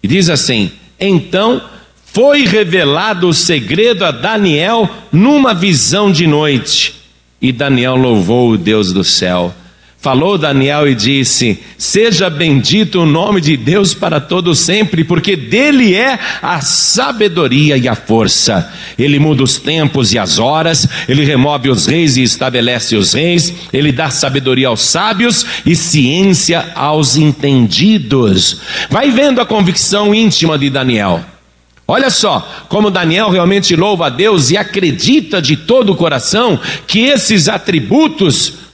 e 0.03 0.09
diz 0.09 0.29
assim: 0.29 0.73
Então 0.99 1.63
foi 2.07 2.45
revelado 2.45 3.29
o 3.29 3.35
segredo 3.35 4.05
a 4.05 4.11
Daniel 4.11 4.89
numa 5.13 5.55
visão 5.55 6.11
de 6.11 6.27
noite. 6.27 6.95
E 7.41 7.53
Daniel 7.53 7.95
louvou 7.95 8.51
o 8.51 8.59
Deus 8.59 8.93
do 8.93 9.05
céu. 9.05 9.55
Falou 10.01 10.39
Daniel 10.39 10.89
e 10.89 10.95
disse: 10.95 11.59
Seja 11.77 12.31
bendito 12.31 13.03
o 13.03 13.07
nome 13.07 13.39
de 13.39 13.55
Deus 13.55 13.93
para 13.93 14.19
todo 14.19 14.55
sempre, 14.55 15.05
porque 15.05 15.37
dele 15.37 15.95
é 15.95 16.19
a 16.41 16.63
sabedoria 16.63 17.77
e 17.77 17.87
a 17.87 17.95
força. 17.95 18.73
Ele 18.99 19.19
muda 19.19 19.43
os 19.43 19.59
tempos 19.59 20.15
e 20.15 20.19
as 20.19 20.39
horas, 20.39 20.89
ele 21.07 21.23
remove 21.23 21.69
os 21.69 21.85
reis 21.85 22.17
e 22.17 22.23
estabelece 22.23 22.97
os 22.97 23.13
reis, 23.13 23.53
ele 23.75 23.93
dá 23.93 24.09
sabedoria 24.09 24.69
aos 24.69 24.81
sábios 24.81 25.45
e 25.67 25.77
ciência 25.77 26.73
aos 26.75 27.19
entendidos. 27.19 28.59
Vai 28.89 29.11
vendo 29.11 29.39
a 29.39 29.47
convicção 29.47 30.15
íntima 30.15 30.59
de 30.59 30.71
Daniel. 30.71 31.23
Olha 31.87 32.09
só, 32.09 32.49
como 32.71 32.91
Daniel 32.91 33.29
realmente 33.29 33.77
louva 33.77 34.07
a 34.07 34.11
Deus 34.11 34.51
e 34.51 34.57
acredita 34.57 35.43
de 35.43 35.59
todo 35.59 35.93
o 35.93 35.97
coração 35.97 36.59
que 36.87 37.01
esses 37.01 37.49
atributos 37.49 38.70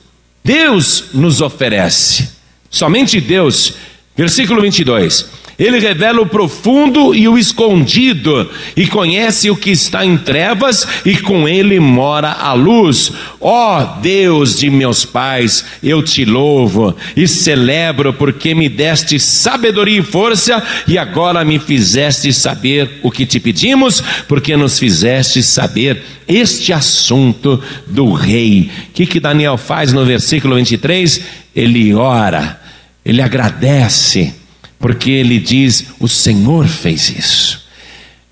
Deus 0.47 1.07
nos 1.13 1.41
oferece. 1.41 2.29
Somente 2.71 3.21
Deus. 3.21 3.75
Versículo 4.17 4.63
22. 4.63 5.27
Ele 5.59 5.79
revela 5.79 6.21
o 6.21 6.27
profundo 6.27 7.15
e 7.15 7.27
o 7.27 7.39
escondido, 7.39 8.51
e 8.77 8.87
conhece 8.87 9.49
o 9.49 9.57
que 9.57 9.71
está 9.71 10.05
em 10.05 10.19
trevas, 10.19 10.87
e 11.03 11.17
com 11.17 11.49
ele 11.49 11.81
mora 11.81 12.31
a 12.31 12.53
luz. 12.53 13.11
Ó 13.41 13.81
oh, 13.81 14.01
Deus 14.01 14.59
de 14.59 14.69
meus 14.69 15.07
pais, 15.07 15.65
eu 15.83 16.03
te 16.03 16.27
louvo 16.27 16.95
e 17.17 17.27
celebro, 17.27 18.13
porque 18.13 18.55
me 18.55 18.69
deste 18.69 19.19
sabedoria 19.19 20.01
e 20.01 20.03
força, 20.03 20.63
e 20.87 20.99
agora 20.99 21.43
me 21.43 21.59
fizeste 21.59 22.35
saber 22.35 23.01
o 23.03 23.11
que 23.11 23.25
te 23.25 23.41
pedimos, 23.41 24.03
porque 24.29 24.59
nos 24.59 24.79
fizeste 24.79 25.43
saber 25.43 26.03
este 26.29 26.71
assunto 26.75 27.63
do 27.87 28.13
rei. 28.13 28.71
O 28.91 28.93
que, 28.93 29.07
que 29.07 29.21
Daniel 29.21 29.57
faz 29.57 29.91
no 29.91 30.05
versículo 30.05 30.57
23? 30.57 31.23
Ele 31.55 31.95
ora, 31.95 32.61
ele 33.03 33.23
agradece 33.23 34.35
porque 34.79 35.11
ele 35.11 35.39
diz: 35.39 35.87
O 36.01 36.09
Senhor 36.09 36.67
fez 36.67 37.11
isso. 37.11 37.67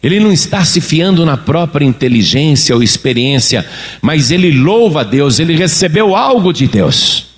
Ele 0.03 0.21
não 0.21 0.31
está 0.31 0.65
se 0.65 0.83
fiando 0.83 1.25
na 1.25 1.37
própria 1.37 1.87
inteligência 1.87 2.75
ou 2.75 2.83
experiência, 2.83 3.65
mas 4.03 4.31
ele 4.31 4.51
louva 4.53 5.01
a 5.01 5.05
Deus, 5.05 5.39
ele 5.39 5.57
recebeu 5.57 6.15
algo 6.15 6.53
de 6.53 6.67
Deus. 6.67 7.29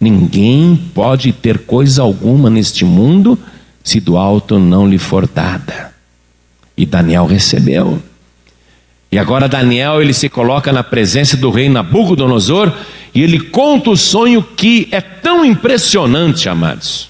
Ninguém 0.00 0.76
pode 0.92 1.32
ter 1.32 1.60
coisa 1.60 2.02
alguma 2.02 2.50
neste 2.50 2.84
mundo 2.84 3.38
se 3.82 4.00
do 4.00 4.16
alto 4.16 4.58
não 4.58 4.88
lhe 4.88 4.98
for 4.98 5.28
dada. 5.28 5.94
E 6.76 6.84
Daniel 6.84 7.26
recebeu. 7.26 8.02
E 9.12 9.16
agora 9.16 9.48
Daniel 9.48 10.02
ele 10.02 10.12
se 10.12 10.28
coloca 10.28 10.72
na 10.72 10.82
presença 10.82 11.36
do 11.36 11.50
rei 11.50 11.68
Nabucodonosor 11.68 12.72
e 13.14 13.22
ele 13.22 13.38
conta 13.38 13.90
o 13.90 13.96
sonho 13.96 14.42
que 14.42 14.88
é 14.90 15.00
tão 15.00 15.44
impressionante, 15.44 16.48
amados. 16.48 17.08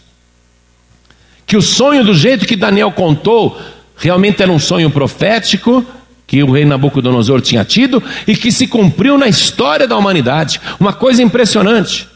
Que 1.47 1.57
o 1.57 1.63
sonho 1.63 2.05
do 2.05 2.13
jeito 2.13 2.47
que 2.47 2.57
Daniel 2.57 2.91
contou 2.91 3.59
realmente 3.97 4.43
era 4.43 4.51
um 4.51 4.59
sonho 4.59 4.91
profético 4.91 5.87
que 6.27 6.43
o 6.43 6.51
rei 6.51 6.65
Nabucodonosor 6.65 7.41
tinha 7.41 7.65
tido 7.65 8.03
e 8.27 8.37
que 8.37 8.51
se 8.51 8.67
cumpriu 8.67 9.17
na 9.17 9.29
história 9.29 9.87
da 9.87 9.97
humanidade. 9.97 10.61
Uma 10.81 10.93
coisa 10.93 11.23
impressionante. 11.23 12.09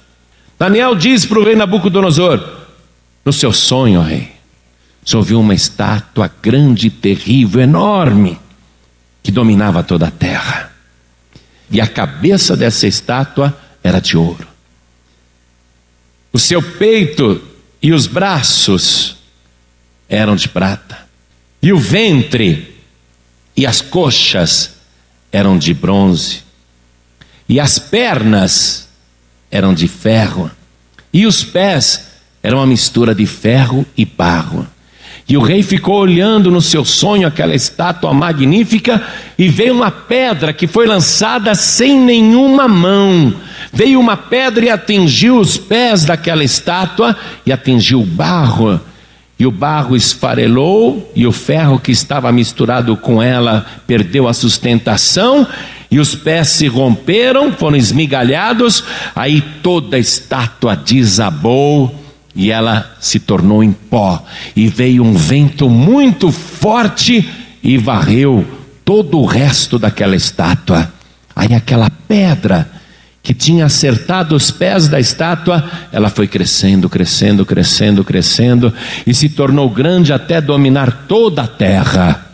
Daniel 0.58 0.96
diz 0.96 1.24
para 1.24 1.38
o 1.38 1.44
rei 1.44 1.54
Nabucodonosor: 1.54 2.42
No 3.24 3.32
seu 3.32 3.52
sonho, 3.52 4.02
rei, 4.02 4.32
você 5.04 5.16
ouviu 5.16 5.40
uma 5.40 5.54
estátua 5.54 6.30
grande, 6.42 6.90
terrível, 6.90 7.60
enorme 7.60 8.38
que 9.22 9.30
dominava 9.30 9.82
toda 9.82 10.08
a 10.08 10.10
terra. 10.10 10.72
E 11.70 11.80
a 11.80 11.86
cabeça 11.86 12.56
dessa 12.56 12.86
estátua 12.88 13.56
era 13.82 14.00
de 14.00 14.16
ouro. 14.16 14.46
O 16.32 16.38
seu 16.38 16.60
peito 16.60 17.40
e 17.80 17.92
os 17.92 18.06
braços 18.06 19.19
eram 20.10 20.34
de 20.34 20.48
prata. 20.48 20.98
E 21.62 21.72
o 21.72 21.78
ventre 21.78 22.74
e 23.56 23.64
as 23.64 23.80
coxas 23.80 24.74
eram 25.30 25.56
de 25.56 25.72
bronze. 25.72 26.42
E 27.48 27.60
as 27.60 27.78
pernas 27.78 28.88
eram 29.50 29.72
de 29.72 29.86
ferro. 29.86 30.50
E 31.12 31.26
os 31.26 31.44
pés 31.44 32.08
eram 32.42 32.58
uma 32.58 32.66
mistura 32.66 33.14
de 33.14 33.26
ferro 33.26 33.86
e 33.96 34.04
barro. 34.04 34.66
E 35.28 35.36
o 35.36 35.42
rei 35.42 35.62
ficou 35.62 36.00
olhando 36.00 36.50
no 36.50 36.60
seu 36.60 36.84
sonho 36.84 37.28
aquela 37.28 37.54
estátua 37.54 38.12
magnífica 38.12 39.00
e 39.38 39.48
veio 39.48 39.74
uma 39.74 39.90
pedra 39.90 40.52
que 40.52 40.66
foi 40.66 40.86
lançada 40.86 41.54
sem 41.54 42.00
nenhuma 42.00 42.66
mão. 42.66 43.32
Veio 43.72 44.00
uma 44.00 44.16
pedra 44.16 44.64
e 44.64 44.70
atingiu 44.70 45.38
os 45.38 45.56
pés 45.56 46.04
daquela 46.04 46.42
estátua 46.42 47.16
e 47.46 47.52
atingiu 47.52 48.00
o 48.00 48.06
barro. 48.06 48.80
E 49.40 49.46
o 49.46 49.50
barro 49.50 49.96
esfarelou 49.96 51.10
e 51.16 51.26
o 51.26 51.32
ferro 51.32 51.80
que 51.80 51.90
estava 51.90 52.30
misturado 52.30 52.94
com 52.94 53.22
ela 53.22 53.64
perdeu 53.86 54.28
a 54.28 54.34
sustentação 54.34 55.46
e 55.90 55.98
os 55.98 56.14
pés 56.14 56.48
se 56.48 56.68
romperam, 56.68 57.50
foram 57.50 57.76
esmigalhados, 57.76 58.84
aí 59.16 59.42
toda 59.62 59.96
a 59.96 59.98
estátua 59.98 60.76
desabou 60.76 61.94
e 62.36 62.50
ela 62.50 62.94
se 63.00 63.18
tornou 63.18 63.64
em 63.64 63.72
pó, 63.72 64.22
e 64.54 64.68
veio 64.68 65.02
um 65.02 65.14
vento 65.14 65.70
muito 65.70 66.30
forte 66.30 67.28
e 67.62 67.78
varreu 67.78 68.46
todo 68.84 69.18
o 69.18 69.24
resto 69.24 69.78
daquela 69.78 70.14
estátua. 70.14 70.92
Aí 71.34 71.54
aquela 71.54 71.88
pedra 72.06 72.70
que 73.22 73.34
tinha 73.34 73.66
acertado 73.66 74.34
os 74.34 74.50
pés 74.50 74.88
da 74.88 74.98
estátua, 74.98 75.68
ela 75.92 76.08
foi 76.08 76.26
crescendo, 76.26 76.88
crescendo, 76.88 77.44
crescendo, 77.44 78.04
crescendo, 78.04 78.74
e 79.06 79.12
se 79.12 79.28
tornou 79.28 79.68
grande 79.68 80.12
até 80.12 80.40
dominar 80.40 81.06
toda 81.06 81.42
a 81.42 81.46
terra. 81.46 82.26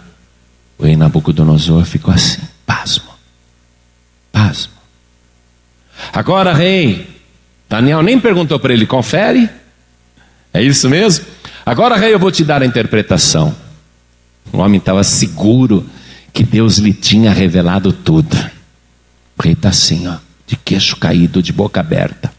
O 0.78 0.84
rei 0.84 0.96
Nabucodonosor 0.96 1.84
ficou 1.84 2.14
assim, 2.14 2.42
pasmo, 2.64 3.10
pasmo. 4.30 4.74
Agora, 6.12 6.52
rei, 6.52 7.08
Daniel 7.68 8.02
nem 8.02 8.20
perguntou 8.20 8.58
para 8.60 8.72
ele, 8.72 8.86
confere? 8.86 9.48
É 10.52 10.62
isso 10.62 10.88
mesmo? 10.88 11.24
Agora, 11.64 11.96
rei, 11.96 12.14
eu 12.14 12.18
vou 12.18 12.30
te 12.30 12.44
dar 12.44 12.62
a 12.62 12.66
interpretação. 12.66 13.54
O 14.52 14.58
homem 14.58 14.78
estava 14.78 15.02
seguro 15.02 15.84
que 16.32 16.44
Deus 16.44 16.78
lhe 16.78 16.92
tinha 16.92 17.32
revelado 17.32 17.92
tudo. 17.92 18.36
O 19.36 19.42
rei 19.42 19.52
está 19.52 19.70
assim, 19.70 20.06
ó, 20.06 20.16
de 20.46 20.56
queixo 20.56 20.96
caído, 20.96 21.42
de 21.42 21.52
boca 21.52 21.80
aberta. 21.80 22.32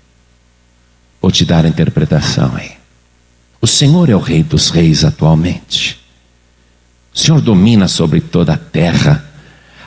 Vou 1.21 1.31
te 1.31 1.43
dar 1.43 1.65
a 1.65 1.67
interpretação 1.67 2.55
aí. 2.55 2.71
O 3.59 3.67
Senhor 3.67 4.09
é 4.09 4.15
o 4.15 4.19
Rei 4.19 4.43
dos 4.43 4.69
Reis 4.69 5.03
atualmente. 5.03 5.99
O 7.13 7.17
Senhor 7.17 7.41
domina 7.41 7.87
sobre 7.87 8.21
toda 8.21 8.53
a 8.53 8.57
terra. 8.57 9.25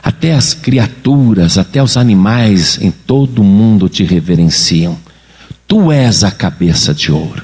Até 0.03 0.33
as 0.33 0.53
criaturas, 0.53 1.57
até 1.57 1.81
os 1.81 1.95
animais 1.95 2.77
em 2.81 2.91
todo 2.91 3.39
o 3.39 3.45
mundo 3.45 3.87
te 3.87 4.03
reverenciam. 4.03 4.97
Tu 5.67 5.91
és 5.91 6.23
a 6.23 6.31
cabeça 6.31 6.93
de 6.93 7.11
ouro. 7.11 7.43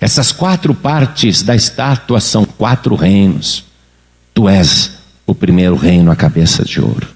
Essas 0.00 0.32
quatro 0.32 0.74
partes 0.74 1.42
da 1.42 1.54
estátua 1.54 2.20
são 2.20 2.44
quatro 2.44 2.96
reinos. 2.96 3.64
Tu 4.34 4.48
és 4.48 4.98
o 5.24 5.34
primeiro 5.34 5.76
reino, 5.76 6.10
a 6.10 6.16
cabeça 6.16 6.64
de 6.64 6.80
ouro. 6.80 7.08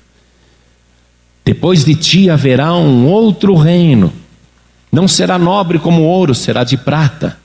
Depois 1.46 1.84
de 1.84 1.94
ti 1.94 2.28
haverá 2.28 2.74
um 2.74 3.06
outro 3.06 3.54
reino. 3.54 4.12
Não 4.90 5.06
será 5.06 5.38
nobre 5.38 5.78
como 5.78 6.02
ouro, 6.02 6.34
será 6.34 6.64
de 6.64 6.76
prata. 6.76 7.38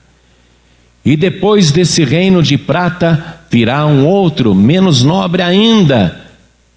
E 1.04 1.16
depois 1.16 1.70
desse 1.70 2.02
reino 2.02 2.42
de 2.42 2.58
prata 2.58 3.40
virá 3.48 3.86
um 3.86 4.04
outro, 4.04 4.56
menos 4.56 5.04
nobre 5.04 5.40
ainda, 5.40 6.20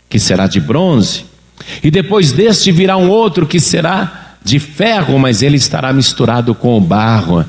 que 0.07 0.19
será 0.19 0.45
de 0.45 0.59
bronze. 0.59 1.25
E 1.83 1.89
depois 1.89 2.31
deste 2.31 2.71
virá 2.71 2.95
um 2.95 3.09
outro 3.09 3.47
que 3.47 3.59
será 3.59 4.35
de 4.43 4.59
ferro, 4.59 5.17
mas 5.17 5.41
ele 5.41 5.57
estará 5.57 5.91
misturado 5.91 6.53
com 6.53 6.77
o 6.77 6.81
barro. 6.81 7.43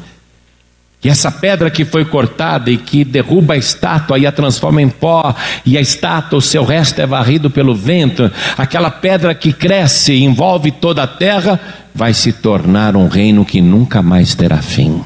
E 1.06 1.08
essa 1.08 1.30
pedra 1.30 1.70
que 1.70 1.84
foi 1.84 2.04
cortada 2.04 2.68
e 2.68 2.76
que 2.76 3.04
derruba 3.04 3.54
a 3.54 3.56
estátua 3.56 4.18
e 4.18 4.26
a 4.26 4.32
transforma 4.32 4.82
em 4.82 4.88
pó, 4.88 5.32
e 5.64 5.78
a 5.78 5.80
estátua, 5.80 6.40
o 6.40 6.42
seu 6.42 6.64
resto 6.64 7.00
é 7.00 7.06
varrido 7.06 7.48
pelo 7.48 7.76
vento, 7.76 8.28
aquela 8.58 8.90
pedra 8.90 9.32
que 9.32 9.52
cresce 9.52 10.14
e 10.14 10.24
envolve 10.24 10.72
toda 10.72 11.04
a 11.04 11.06
terra, 11.06 11.60
vai 11.94 12.12
se 12.12 12.32
tornar 12.32 12.96
um 12.96 13.06
reino 13.06 13.44
que 13.44 13.60
nunca 13.60 14.02
mais 14.02 14.34
terá 14.34 14.60
fim. 14.60 15.00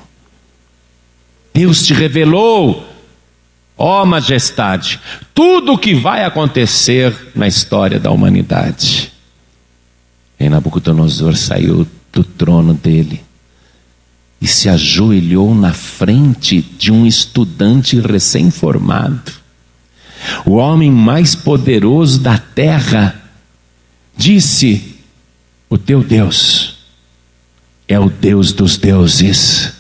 Deus 1.52 1.82
te 1.82 1.92
revelou, 1.92 2.88
ó 3.76 4.02
majestade, 4.06 4.98
tudo 5.34 5.74
o 5.74 5.78
que 5.78 5.94
vai 5.94 6.24
acontecer 6.24 7.14
na 7.34 7.46
história 7.46 8.00
da 8.00 8.10
humanidade. 8.10 9.12
E 10.38 10.48
Nabucodonosor 10.48 11.36
saiu 11.36 11.86
do 12.10 12.24
trono 12.24 12.72
dele 12.72 13.22
e 14.40 14.46
se 14.46 14.68
ajoelhou 14.68 15.54
na 15.54 15.72
frente 15.72 16.62
de 16.62 16.90
um 16.90 17.06
estudante 17.06 18.00
recém-formado. 18.00 19.32
O 20.46 20.52
homem 20.52 20.90
mais 20.90 21.34
poderoso 21.34 22.20
da 22.20 22.38
terra 22.38 23.20
disse: 24.16 24.96
O 25.68 25.76
teu 25.76 26.02
Deus 26.02 26.78
é 27.86 27.98
o 27.98 28.08
Deus 28.08 28.52
dos 28.52 28.78
deuses. 28.78 29.72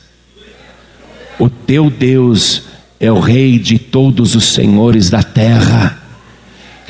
O 1.38 1.48
teu 1.48 1.88
Deus 1.88 2.64
é 2.98 3.10
o 3.10 3.18
Rei 3.18 3.58
de 3.58 3.78
todos 3.78 4.34
os 4.34 4.44
senhores 4.44 5.08
da 5.08 5.22
terra. 5.22 5.98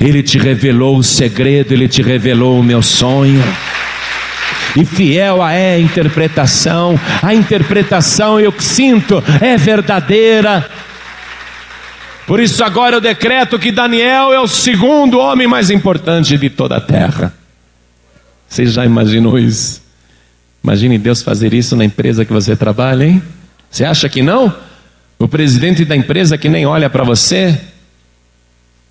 Ele 0.01 0.23
te 0.23 0.39
revelou 0.39 0.97
o 0.97 1.05
segredo, 1.05 1.73
ele 1.73 1.87
te 1.87 2.03
revelou 2.03 2.59
o 2.59 2.65
meu 2.65 2.83
sonho 2.83 3.43
e 4.77 4.85
fiel 4.85 5.45
é 5.47 5.75
a 5.75 5.81
interpretação. 5.81 6.99
A 7.23 7.35
interpretação 7.35 8.39
eu 8.39 8.53
sinto 8.59 9.23
é 9.41 9.57
verdadeira. 9.57 10.69
Por 12.27 12.39
isso 12.39 12.63
agora 12.63 12.97
eu 12.97 13.01
decreto 13.01 13.59
que 13.59 13.73
Daniel 13.73 14.33
é 14.33 14.39
o 14.39 14.47
segundo 14.47 15.19
homem 15.19 15.49
mais 15.49 15.71
importante 15.71 16.39
de 16.39 16.51
toda 16.51 16.77
a 16.77 16.81
terra. 16.81 17.35
Você 18.49 18.67
já 18.67 18.85
imaginou 18.85 19.39
isso? 19.39 19.83
Imagine 20.63 20.99
Deus 20.99 21.23
fazer 21.23 21.53
isso 21.55 21.75
na 21.75 21.85
empresa 21.85 22.25
que 22.25 22.33
você 22.33 22.55
trabalha, 22.55 23.05
hein? 23.05 23.23
Você 23.71 23.85
acha 23.85 24.09
que 24.09 24.23
não? 24.23 24.55
O 25.19 25.27
presidente 25.27 25.85
da 25.85 25.97
empresa 25.97 26.39
que 26.39 26.49
nem 26.49 26.67
olha 26.67 26.89
para 26.89 27.03
você? 27.03 27.59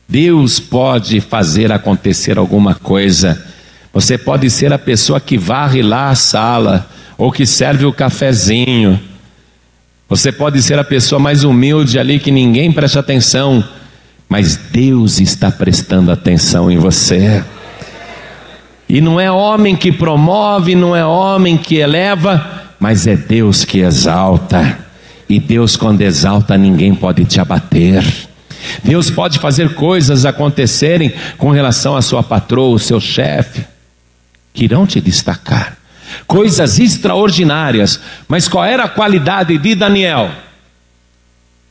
Deus 0.07 0.59
pode 0.59 1.21
fazer 1.21 1.71
acontecer 1.71 2.37
alguma 2.37 2.73
coisa 2.73 3.48
você 3.93 4.17
pode 4.17 4.49
ser 4.49 4.71
a 4.71 4.77
pessoa 4.77 5.19
que 5.19 5.37
varre 5.37 5.81
lá 5.81 6.09
a 6.09 6.15
sala, 6.15 6.87
ou 7.17 7.31
que 7.31 7.45
serve 7.45 7.85
o 7.85 7.91
cafezinho. 7.93 8.99
Você 10.07 10.31
pode 10.31 10.61
ser 10.61 10.79
a 10.79 10.83
pessoa 10.83 11.19
mais 11.19 11.43
humilde 11.43 11.99
ali 11.99 12.19
que 12.19 12.31
ninguém 12.31 12.71
presta 12.71 12.99
atenção, 12.99 13.63
mas 14.27 14.55
Deus 14.55 15.19
está 15.19 15.51
prestando 15.51 16.11
atenção 16.11 16.71
em 16.71 16.77
você. 16.77 17.43
E 18.87 19.01
não 19.01 19.19
é 19.19 19.29
homem 19.29 19.75
que 19.75 19.91
promove, 19.91 20.75
não 20.75 20.95
é 20.95 21.05
homem 21.05 21.57
que 21.57 21.75
eleva, 21.75 22.73
mas 22.79 23.05
é 23.05 23.15
Deus 23.15 23.65
que 23.65 23.79
exalta. 23.79 24.79
E 25.27 25.39
Deus, 25.39 25.75
quando 25.75 26.01
exalta, 26.01 26.57
ninguém 26.57 26.95
pode 26.95 27.25
te 27.25 27.39
abater. 27.39 28.03
Deus 28.83 29.11
pode 29.11 29.39
fazer 29.39 29.75
coisas 29.75 30.25
acontecerem 30.25 31.13
com 31.37 31.51
relação 31.51 31.95
à 31.95 32.01
sua 32.01 32.23
patroa, 32.23 32.75
o 32.75 32.79
seu 32.79 32.99
chefe 32.99 33.63
que 34.53 34.63
irão 34.63 34.85
te 34.85 34.99
destacar. 34.99 35.77
Coisas 36.25 36.79
extraordinárias. 36.79 37.99
Mas 38.27 38.47
qual 38.47 38.65
era 38.65 38.83
a 38.83 38.89
qualidade 38.89 39.57
de 39.57 39.75
Daniel? 39.75 40.31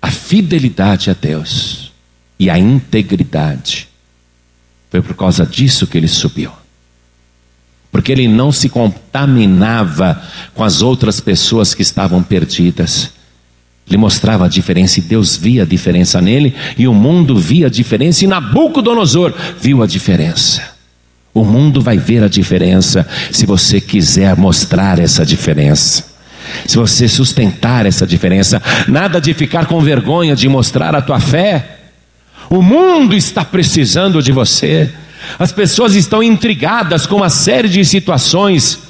A 0.01 0.11
fidelidade 0.11 1.11
a 1.11 1.15
Deus 1.15 1.93
e 2.39 2.49
a 2.49 2.59
integridade. 2.59 3.89
Foi 4.91 5.03
por 5.03 5.15
causa 5.15 5.45
disso 5.45 5.87
que 5.87 5.99
ele 5.99 6.09
subiu. 6.09 6.53
Porque 7.91 8.13
ele 8.13 8.29
não 8.29 8.53
se 8.53 8.69
contaminava 8.69 10.23
com 10.55 10.63
as 10.63 10.83
outras 10.83 11.21
pessoas 11.21 11.75
que 11.75 11.83
estavam 11.83 12.23
perdidas. 12.23 13.11
Ele 13.87 13.97
mostrava 13.97 14.45
a 14.45 14.49
diferença 14.49 15.01
e 15.01 15.03
Deus 15.03 15.37
via 15.37 15.63
a 15.63 15.67
diferença 15.67 16.21
nele, 16.21 16.55
e 16.77 16.87
o 16.87 16.93
mundo 16.93 17.37
via 17.37 17.67
a 17.67 17.71
diferença, 17.71 18.25
e 18.25 18.29
Nabucodonosor 18.29 19.33
viu 19.59 19.83
a 19.83 19.87
diferença. 19.87 20.78
O 21.39 21.45
mundo 21.45 21.81
vai 21.81 21.97
ver 21.97 22.25
a 22.25 22.29
diferença 22.29 23.07
se 23.31 23.47
você 23.47 23.81
quiser 23.81 24.37
mostrar 24.37 24.99
essa 24.99 25.25
diferença. 25.25 26.05
Se 26.67 26.77
você 26.77 27.07
sustentar 27.07 27.87
essa 27.87 28.05
diferença, 28.05 28.61
nada 28.89 29.21
de 29.21 29.33
ficar 29.33 29.67
com 29.67 29.81
vergonha 29.81 30.35
de 30.35 30.49
mostrar 30.49 30.97
a 30.97 31.01
tua 31.01 31.21
fé. 31.21 31.79
O 32.51 32.61
mundo 32.61 33.15
está 33.15 33.45
precisando 33.45 34.21
de 34.21 34.33
você. 34.33 34.91
As 35.39 35.53
pessoas 35.53 35.95
estão 35.95 36.25
intrigadas 36.25 37.07
com 37.07 37.15
uma 37.15 37.31
série 37.31 37.69
de 37.69 37.85
situações. 37.85 38.81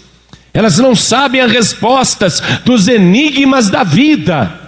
Elas 0.55 0.79
não 0.79 0.97
sabem 0.97 1.43
as 1.43 1.53
respostas 1.53 2.43
dos 2.65 2.89
enigmas 2.89 3.69
da 3.69 3.85
vida. 3.85 4.59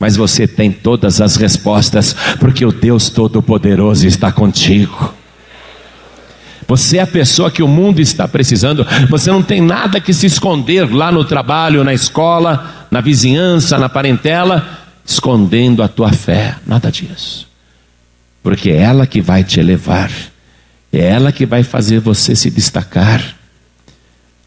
Mas 0.00 0.16
você 0.16 0.48
tem 0.48 0.72
todas 0.72 1.20
as 1.20 1.36
respostas, 1.36 2.12
porque 2.40 2.66
o 2.66 2.72
Deus 2.72 3.08
Todo-Poderoso 3.08 4.04
está 4.04 4.32
contigo. 4.32 5.19
Você 6.70 6.96
é 6.96 7.02
a 7.02 7.06
pessoa 7.06 7.50
que 7.50 7.62
o 7.62 7.68
mundo 7.68 8.00
está 8.00 8.26
precisando. 8.26 8.86
Você 9.10 9.30
não 9.30 9.42
tem 9.42 9.60
nada 9.60 10.00
que 10.00 10.14
se 10.14 10.24
esconder 10.24 10.90
lá 10.90 11.12
no 11.12 11.24
trabalho, 11.24 11.84
na 11.84 11.92
escola, 11.92 12.86
na 12.90 13.02
vizinhança, 13.02 13.76
na 13.76 13.88
parentela, 13.88 14.66
escondendo 15.04 15.82
a 15.82 15.88
tua 15.88 16.12
fé. 16.12 16.56
Nada 16.66 16.90
disso 16.90 17.50
porque 18.42 18.70
é 18.70 18.78
ela 18.78 19.06
que 19.06 19.20
vai 19.20 19.44
te 19.44 19.60
elevar, 19.60 20.10
é 20.92 20.98
ela 20.98 21.32
que 21.32 21.46
vai 21.46 21.62
fazer 21.62 22.00
você 22.00 22.34
se 22.34 22.50
destacar. 22.50 23.36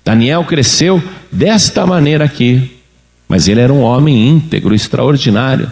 Daniel 0.03 0.43
cresceu 0.43 1.01
desta 1.31 1.85
maneira 1.85 2.25
aqui, 2.25 2.79
mas 3.27 3.47
ele 3.47 3.61
era 3.61 3.71
um 3.71 3.81
homem 3.81 4.27
íntegro, 4.27 4.75
extraordinário. 4.75 5.71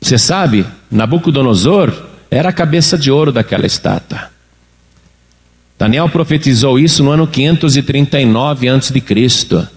Você 0.00 0.18
sabe, 0.18 0.66
Nabucodonosor 0.90 1.92
era 2.30 2.50
a 2.50 2.52
cabeça 2.52 2.98
de 2.98 3.10
ouro 3.10 3.32
daquela 3.32 3.66
estátua. 3.66 4.31
Daniel 5.82 6.08
profetizou 6.08 6.78
isso 6.78 7.02
no 7.02 7.10
ano 7.10 7.26
539 7.26 8.68
a.C. 8.68 9.68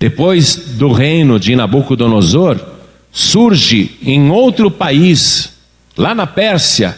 Depois 0.00 0.56
do 0.78 0.90
reino 0.92 1.38
de 1.38 1.54
Nabucodonosor, 1.54 2.58
surge 3.12 3.98
em 4.02 4.30
outro 4.30 4.70
país 4.70 5.58
Lá 5.98 6.14
na 6.14 6.28
Pérsia, 6.28 6.96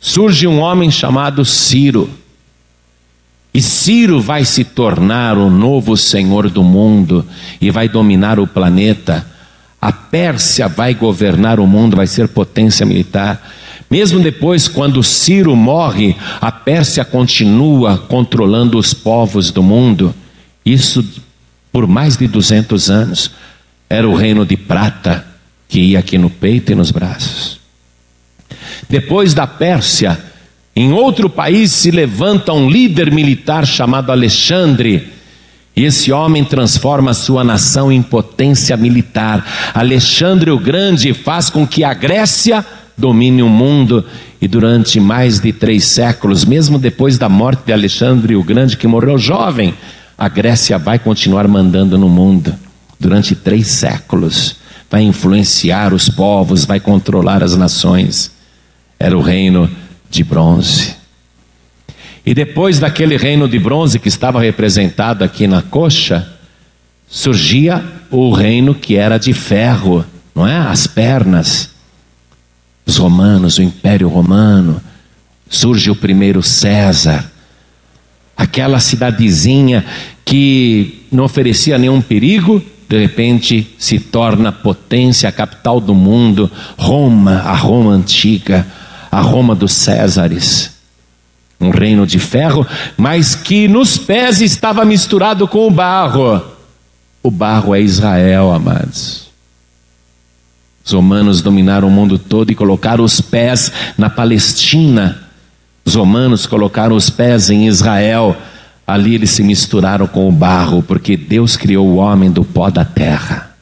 surge 0.00 0.48
um 0.48 0.58
homem 0.58 0.90
chamado 0.90 1.44
Ciro. 1.44 2.10
E 3.54 3.62
Ciro 3.62 4.20
vai 4.20 4.44
se 4.44 4.64
tornar 4.64 5.38
o 5.38 5.48
novo 5.48 5.96
senhor 5.96 6.50
do 6.50 6.64
mundo 6.64 7.24
e 7.60 7.70
vai 7.70 7.88
dominar 7.88 8.40
o 8.40 8.48
planeta. 8.48 9.24
A 9.80 9.92
Pérsia 9.92 10.66
vai 10.66 10.92
governar 10.92 11.60
o 11.60 11.66
mundo, 11.68 11.96
vai 11.96 12.08
ser 12.08 12.26
potência 12.26 12.84
militar. 12.84 13.40
Mesmo 13.90 14.20
depois, 14.20 14.68
quando 14.68 15.02
Ciro 15.02 15.56
morre, 15.56 16.14
a 16.40 16.52
Pérsia 16.52 17.04
continua 17.04 17.96
controlando 17.96 18.78
os 18.78 18.92
povos 18.92 19.50
do 19.50 19.62
mundo. 19.62 20.14
Isso 20.64 21.04
por 21.72 21.86
mais 21.86 22.16
de 22.16 22.26
200 22.26 22.90
anos. 22.90 23.30
Era 23.88 24.08
o 24.08 24.14
reino 24.14 24.44
de 24.44 24.56
prata 24.56 25.26
que 25.68 25.80
ia 25.80 25.98
aqui 25.98 26.18
no 26.18 26.28
peito 26.28 26.72
e 26.72 26.74
nos 26.74 26.90
braços. 26.90 27.58
Depois 28.88 29.32
da 29.32 29.46
Pérsia, 29.46 30.18
em 30.76 30.92
outro 30.92 31.30
país 31.30 31.72
se 31.72 31.90
levanta 31.90 32.52
um 32.52 32.68
líder 32.68 33.10
militar 33.10 33.66
chamado 33.66 34.12
Alexandre. 34.12 35.08
E 35.74 35.84
esse 35.84 36.10
homem 36.12 36.44
transforma 36.44 37.14
sua 37.14 37.44
nação 37.44 37.90
em 37.90 38.02
potência 38.02 38.76
militar. 38.76 39.72
Alexandre 39.72 40.50
o 40.50 40.58
Grande 40.58 41.14
faz 41.14 41.48
com 41.48 41.66
que 41.66 41.84
a 41.84 41.94
Grécia 41.94 42.64
domine 42.98 43.42
o 43.42 43.48
mundo. 43.48 44.04
E 44.40 44.46
durante 44.46 45.00
mais 45.00 45.40
de 45.40 45.52
três 45.52 45.84
séculos, 45.84 46.44
mesmo 46.44 46.78
depois 46.78 47.16
da 47.16 47.28
morte 47.28 47.62
de 47.66 47.72
Alexandre 47.72 48.36
o 48.36 48.42
Grande, 48.42 48.76
que 48.76 48.86
morreu 48.86 49.16
jovem, 49.16 49.74
a 50.16 50.28
Grécia 50.28 50.76
vai 50.78 50.98
continuar 50.98 51.48
mandando 51.48 51.96
no 51.96 52.08
mundo. 52.08 52.54
Durante 53.00 53.34
três 53.34 53.68
séculos, 53.68 54.56
vai 54.90 55.02
influenciar 55.02 55.94
os 55.94 56.08
povos, 56.08 56.64
vai 56.64 56.80
controlar 56.80 57.42
as 57.42 57.56
nações 57.56 58.36
era 58.98 59.16
o 59.16 59.20
reino 59.20 59.70
de 60.10 60.24
bronze. 60.24 60.96
E 62.26 62.34
depois 62.34 62.78
daquele 62.78 63.16
reino 63.16 63.48
de 63.48 63.58
bronze 63.58 63.98
que 63.98 64.08
estava 64.08 64.40
representado 64.40 65.22
aqui 65.22 65.46
na 65.46 65.62
coxa, 65.62 66.28
surgia 67.06 67.82
o 68.10 68.30
reino 68.32 68.74
que 68.74 68.96
era 68.96 69.16
de 69.18 69.32
ferro, 69.32 70.04
não 70.34 70.46
é? 70.46 70.56
As 70.56 70.86
pernas. 70.86 71.70
Os 72.88 72.96
romanos, 72.96 73.58
o 73.58 73.62
Império 73.62 74.08
Romano. 74.08 74.82
Surge 75.48 75.90
o 75.90 75.94
primeiro 75.94 76.42
César. 76.42 77.30
Aquela 78.36 78.80
cidadezinha 78.80 79.84
que 80.24 81.06
não 81.12 81.22
oferecia 81.22 81.78
nenhum 81.78 82.00
perigo, 82.00 82.60
de 82.88 82.98
repente 82.98 83.76
se 83.78 84.00
torna 84.00 84.50
potência, 84.50 85.28
a 85.28 85.32
capital 85.32 85.80
do 85.80 85.94
mundo, 85.94 86.50
Roma, 86.76 87.42
a 87.44 87.54
Roma 87.54 87.92
antiga 87.92 88.66
a 89.10 89.20
Roma 89.20 89.54
dos 89.54 89.72
Césares. 89.72 90.76
Um 91.60 91.70
reino 91.70 92.06
de 92.06 92.18
ferro, 92.18 92.66
mas 92.96 93.34
que 93.34 93.66
nos 93.66 93.98
pés 93.98 94.40
estava 94.40 94.84
misturado 94.84 95.48
com 95.48 95.66
o 95.66 95.70
barro. 95.70 96.40
O 97.22 97.30
barro 97.30 97.74
é 97.74 97.80
Israel, 97.80 98.52
amados. 98.52 99.27
Os 100.88 100.94
romanos 100.94 101.42
dominaram 101.42 101.86
o 101.86 101.90
mundo 101.90 102.18
todo 102.18 102.50
e 102.50 102.54
colocaram 102.54 103.04
os 103.04 103.20
pés 103.20 103.70
na 103.98 104.08
Palestina. 104.08 105.18
Os 105.84 105.94
romanos 105.94 106.46
colocaram 106.46 106.96
os 106.96 107.10
pés 107.10 107.50
em 107.50 107.68
Israel. 107.68 108.34
Ali 108.86 109.14
eles 109.14 109.28
se 109.28 109.42
misturaram 109.42 110.06
com 110.06 110.26
o 110.26 110.32
barro, 110.32 110.82
porque 110.82 111.14
Deus 111.14 111.58
criou 111.58 111.86
o 111.86 111.96
homem 111.96 112.30
do 112.30 112.42
pó 112.42 112.70
da 112.70 112.86
terra. 112.86 113.54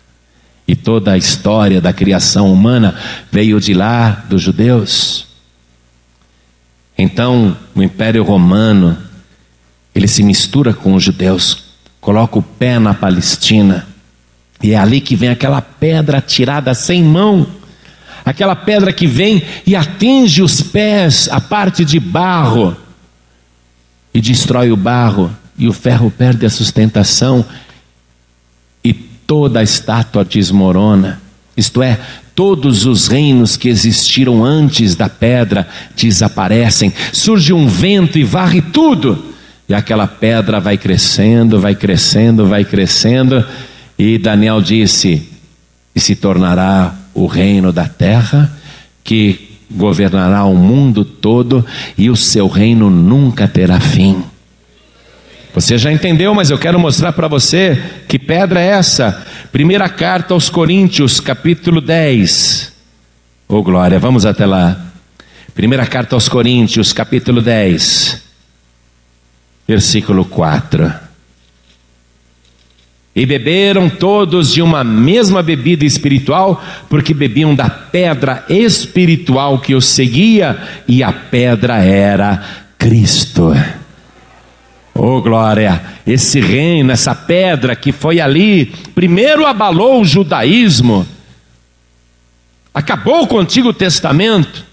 E 0.69 0.77
toda 0.77 1.15
a 1.15 1.19
história 1.19 1.81
da 1.81 1.93
criação 1.93 2.53
humana 2.53 2.95
veio 3.33 3.61
de 3.61 3.75
lá, 3.75 4.25
dos 4.31 4.41
judeus. 4.41 5.27
Então, 6.97 7.57
o 7.75 7.83
Império 7.83 8.23
Romano, 8.23 8.97
ele 9.93 10.07
se 10.07 10.23
mistura 10.23 10.73
com 10.73 10.95
os 10.95 11.03
judeus, 11.03 11.65
coloca 12.01 12.39
o 12.39 12.43
pé 12.43 12.79
na 12.79 12.95
Palestina, 12.95 13.85
e 14.63 14.73
é 14.73 14.79
ali 14.79 15.01
que 15.01 15.17
vem 15.17 15.29
aquela 15.29 15.61
pedra 15.61 16.21
tirada 16.21 16.75
sem 16.75 17.03
mão, 17.03 17.47
aquela 18.25 18.57
pedra 18.57 18.93
que 18.93 19.07
vem 19.07 19.43
e 19.67 19.77
atinge 19.77 20.43
os 20.43 20.63
pés, 20.63 21.29
a 21.31 21.41
parte 21.41 21.85
de 21.85 22.01
barro, 22.01 22.77
e 24.13 24.21
destrói 24.21 24.71
o 24.71 24.77
barro, 24.77 25.31
e 25.59 25.69
o 25.69 25.73
ferro 25.73 26.11
perde 26.11 26.47
a 26.47 26.51
sustentação, 26.51 27.45
e 28.83 28.93
toda 28.93 29.61
a 29.61 29.63
estátua 29.63 30.25
desmorona. 30.25 31.21
Isto 31.57 31.83
é, 31.83 31.99
Todos 32.37 32.85
os 32.85 33.09
reinos 33.09 33.57
que 33.57 33.67
existiram 33.67 34.45
antes 34.45 34.95
da 34.95 35.09
pedra 35.09 35.67
desaparecem, 35.97 36.93
surge 37.11 37.51
um 37.51 37.67
vento 37.67 38.19
e 38.19 38.25
varre 38.25 38.61
tudo, 38.61 39.25
e 39.67 39.73
aquela 39.73 40.07
pedra 40.07 40.61
vai 40.61 40.77
crescendo, 40.77 41.59
vai 41.59 41.75
crescendo, 41.75 42.45
vai 42.45 42.63
crescendo, 42.63 43.43
e 43.99 44.19
Daniel 44.19 44.61
disse: 44.61 45.37
e 45.97 46.01
se 46.01 46.15
tornará 46.15 46.95
o 47.15 47.27
reino 47.27 47.73
da 47.73 47.89
terra, 47.89 48.53
que 49.03 49.57
governará 49.71 50.45
o 50.45 50.55
mundo 50.55 51.07
todo, 51.07 51.65
e 51.97 52.11
o 52.11 52.17
seu 52.17 52.49
reino 52.49 52.91
nunca 52.91 53.49
terá 53.49 53.81
fim. 53.81 54.23
Você 55.55 55.79
já 55.79 55.91
entendeu, 55.91 56.35
mas 56.35 56.51
eu 56.51 56.59
quero 56.59 56.79
mostrar 56.79 57.13
para 57.13 57.29
você 57.29 57.83
que 58.07 58.19
pedra 58.19 58.61
é 58.61 58.67
essa. 58.67 59.27
Primeira 59.51 59.89
carta 59.89 60.35
aos 60.35 60.51
Coríntios, 60.51 61.19
capítulo 61.19 61.81
10. 61.81 62.75
Ô 63.49 63.57
oh, 63.57 63.63
glória, 63.63 63.99
vamos 63.99 64.27
até 64.27 64.45
lá. 64.45 64.79
Primeira 65.55 65.87
carta 65.87 66.15
aos 66.15 66.29
Coríntios, 66.29 66.93
capítulo 66.93 67.41
10, 67.41 68.23
versículo 69.67 70.27
4. 70.27 71.06
E 73.17 73.25
beberam 73.25 73.89
todos 73.89 74.53
de 74.53 74.61
uma 74.61 74.85
mesma 74.85 75.43
bebida 75.43 75.87
espiritual, 75.87 76.63
porque 76.87 77.15
bebiam 77.15 77.55
da 77.55 77.71
pedra 77.71 78.45
espiritual 78.47 79.59
que 79.59 79.75
os 79.75 79.87
seguia, 79.87 80.59
e 80.87 81.03
a 81.03 81.11
pedra 81.11 81.79
era 81.83 82.45
Cristo. 82.77 83.55
Oh 84.95 85.23
glória, 85.23 85.83
esse 86.07 86.41
reino, 86.41 86.93
essa 86.93 87.15
pedra 87.15 87.75
que 87.75 87.91
foi 87.91 88.21
ali, 88.21 88.67
primeiro 88.95 89.47
abalou 89.47 90.01
o 90.01 90.05
judaísmo, 90.05 91.07
acabou 92.73 93.27
com 93.27 93.37
o 93.37 93.41
Antigo 93.41 93.73
Testamento, 93.73 94.65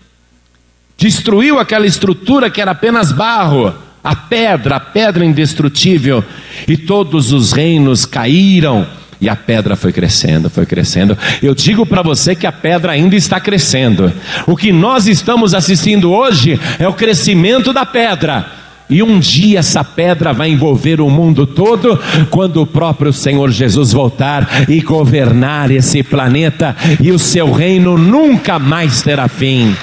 destruiu 0.97 1.59
aquela 1.59 1.85
estrutura 1.85 2.49
que 2.49 2.61
era 2.61 2.71
apenas 2.71 3.11
barro, 3.11 3.73
a 4.03 4.15
pedra, 4.15 4.75
a 4.75 4.79
pedra 4.79 5.23
indestrutível, 5.23 6.23
e 6.67 6.75
todos 6.75 7.31
os 7.31 7.53
reinos 7.53 8.05
caíram. 8.05 8.85
E 9.21 9.29
a 9.29 9.35
pedra 9.37 9.77
foi 9.77 9.93
crescendo, 9.93 10.49
foi 10.49 10.65
crescendo. 10.65 11.17
Eu 11.41 11.55
digo 11.55 11.85
para 11.85 12.01
você 12.01 12.35
que 12.35 12.45
a 12.45 12.51
pedra 12.51 12.91
ainda 12.91 13.15
está 13.15 13.39
crescendo. 13.39 14.11
O 14.45 14.57
que 14.57 14.73
nós 14.73 15.07
estamos 15.07 15.53
assistindo 15.53 16.11
hoje 16.11 16.59
é 16.77 16.85
o 16.85 16.93
crescimento 16.93 17.71
da 17.71 17.85
pedra. 17.85 18.45
E 18.89 19.01
um 19.01 19.17
dia 19.17 19.59
essa 19.59 19.81
pedra 19.81 20.33
vai 20.33 20.49
envolver 20.49 20.99
o 20.99 21.09
mundo 21.09 21.47
todo, 21.47 21.97
quando 22.29 22.61
o 22.61 22.67
próprio 22.67 23.13
Senhor 23.13 23.49
Jesus 23.49 23.93
voltar 23.93 24.69
e 24.69 24.81
governar 24.81 25.71
esse 25.71 26.03
planeta, 26.03 26.75
e 26.99 27.09
o 27.09 27.17
seu 27.17 27.49
reino 27.53 27.97
nunca 27.97 28.59
mais 28.59 29.01
terá 29.01 29.29
fim. 29.29 29.73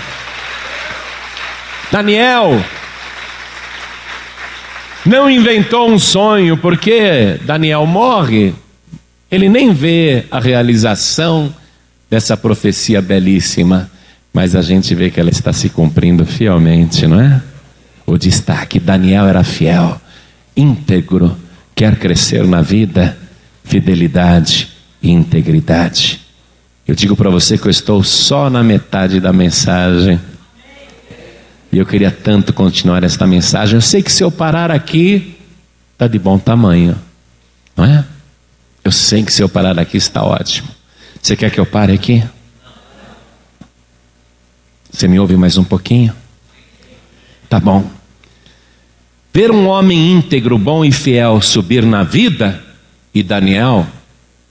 Daniel 1.91 2.63
não 5.05 5.31
inventou 5.31 5.91
um 5.91 5.99
sonho, 5.99 6.57
porque 6.57 7.39
Daniel 7.45 7.87
morre, 7.87 8.53
ele 9.31 9.49
nem 9.49 9.73
vê 9.73 10.25
a 10.31 10.41
realização 10.41 11.55
dessa 12.11 12.37
profecia 12.37 13.01
belíssima, 13.01 13.91
mas 14.33 14.55
a 14.55 14.63
gente 14.63 14.95
vê 14.95 15.11
que 15.11 15.21
ela 15.21 15.31
está 15.31 15.53
se 15.53 15.69
cumprindo 15.69 16.25
fielmente, 16.27 17.07
não 17.07 17.21
é? 17.21 17.43
O 18.07 18.19
destaque: 18.19 18.79
Daniel 18.79 19.27
era 19.27 19.45
fiel, 19.45 20.01
íntegro, 20.57 21.37
quer 21.75 21.97
crescer 21.97 22.47
na 22.47 22.61
vida, 22.61 23.17
fidelidade 23.65 24.69
e 25.03 25.11
integridade. 25.11 26.21
Eu 26.87 26.95
digo 26.95 27.15
para 27.15 27.31
você 27.31 27.57
que 27.57 27.67
eu 27.67 27.71
estou 27.71 28.03
só 28.03 28.51
na 28.51 28.65
metade 28.65 29.21
da 29.21 29.33
mensagem. 29.33 30.21
E 31.73 31.79
eu 31.79 31.87
queria 31.87 32.11
tanto 32.11 32.53
continuar 32.53 33.05
esta 33.05 33.27
mensagem. 33.27 33.77
Eu 33.77 33.81
sei 33.81 34.03
que 34.03 34.11
se 34.11 34.25
eu 34.25 34.31
parar 34.31 34.71
aqui, 34.71 35.37
está 35.93 36.09
de 36.09 36.19
bom 36.19 36.39
tamanho, 36.39 36.97
não 37.77 37.85
é? 37.85 38.05
Eu 38.83 38.91
sei 38.91 39.23
que 39.23 39.33
se 39.33 39.43
eu 39.43 39.49
parar 39.49 39.79
aqui 39.79 39.97
está 39.97 40.25
ótimo. 40.25 40.69
Você 41.21 41.37
quer 41.37 41.51
que 41.51 41.61
eu 41.61 41.67
pare 41.67 41.93
aqui? 41.93 42.25
Você 44.91 45.07
me 45.07 45.21
ouve 45.21 45.37
mais 45.37 45.57
um 45.57 45.65
pouquinho? 45.65 46.13
Tá 47.49 47.61
bom. 47.61 47.89
Ver 49.33 49.51
um 49.51 49.69
homem 49.69 50.13
íntegro, 50.13 50.59
bom 50.59 50.85
e 50.85 50.91
fiel 50.91 51.41
subir 51.41 51.85
na 51.85 52.03
vida, 52.03 52.61
e 53.15 53.23
Daniel, 53.23 53.87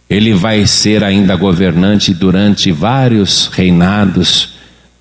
ele 0.09 0.34
vai 0.34 0.65
ser 0.65 1.03
ainda 1.03 1.36
governante 1.36 2.13
durante 2.13 2.72
vários 2.72 3.47
reinados 3.47 4.53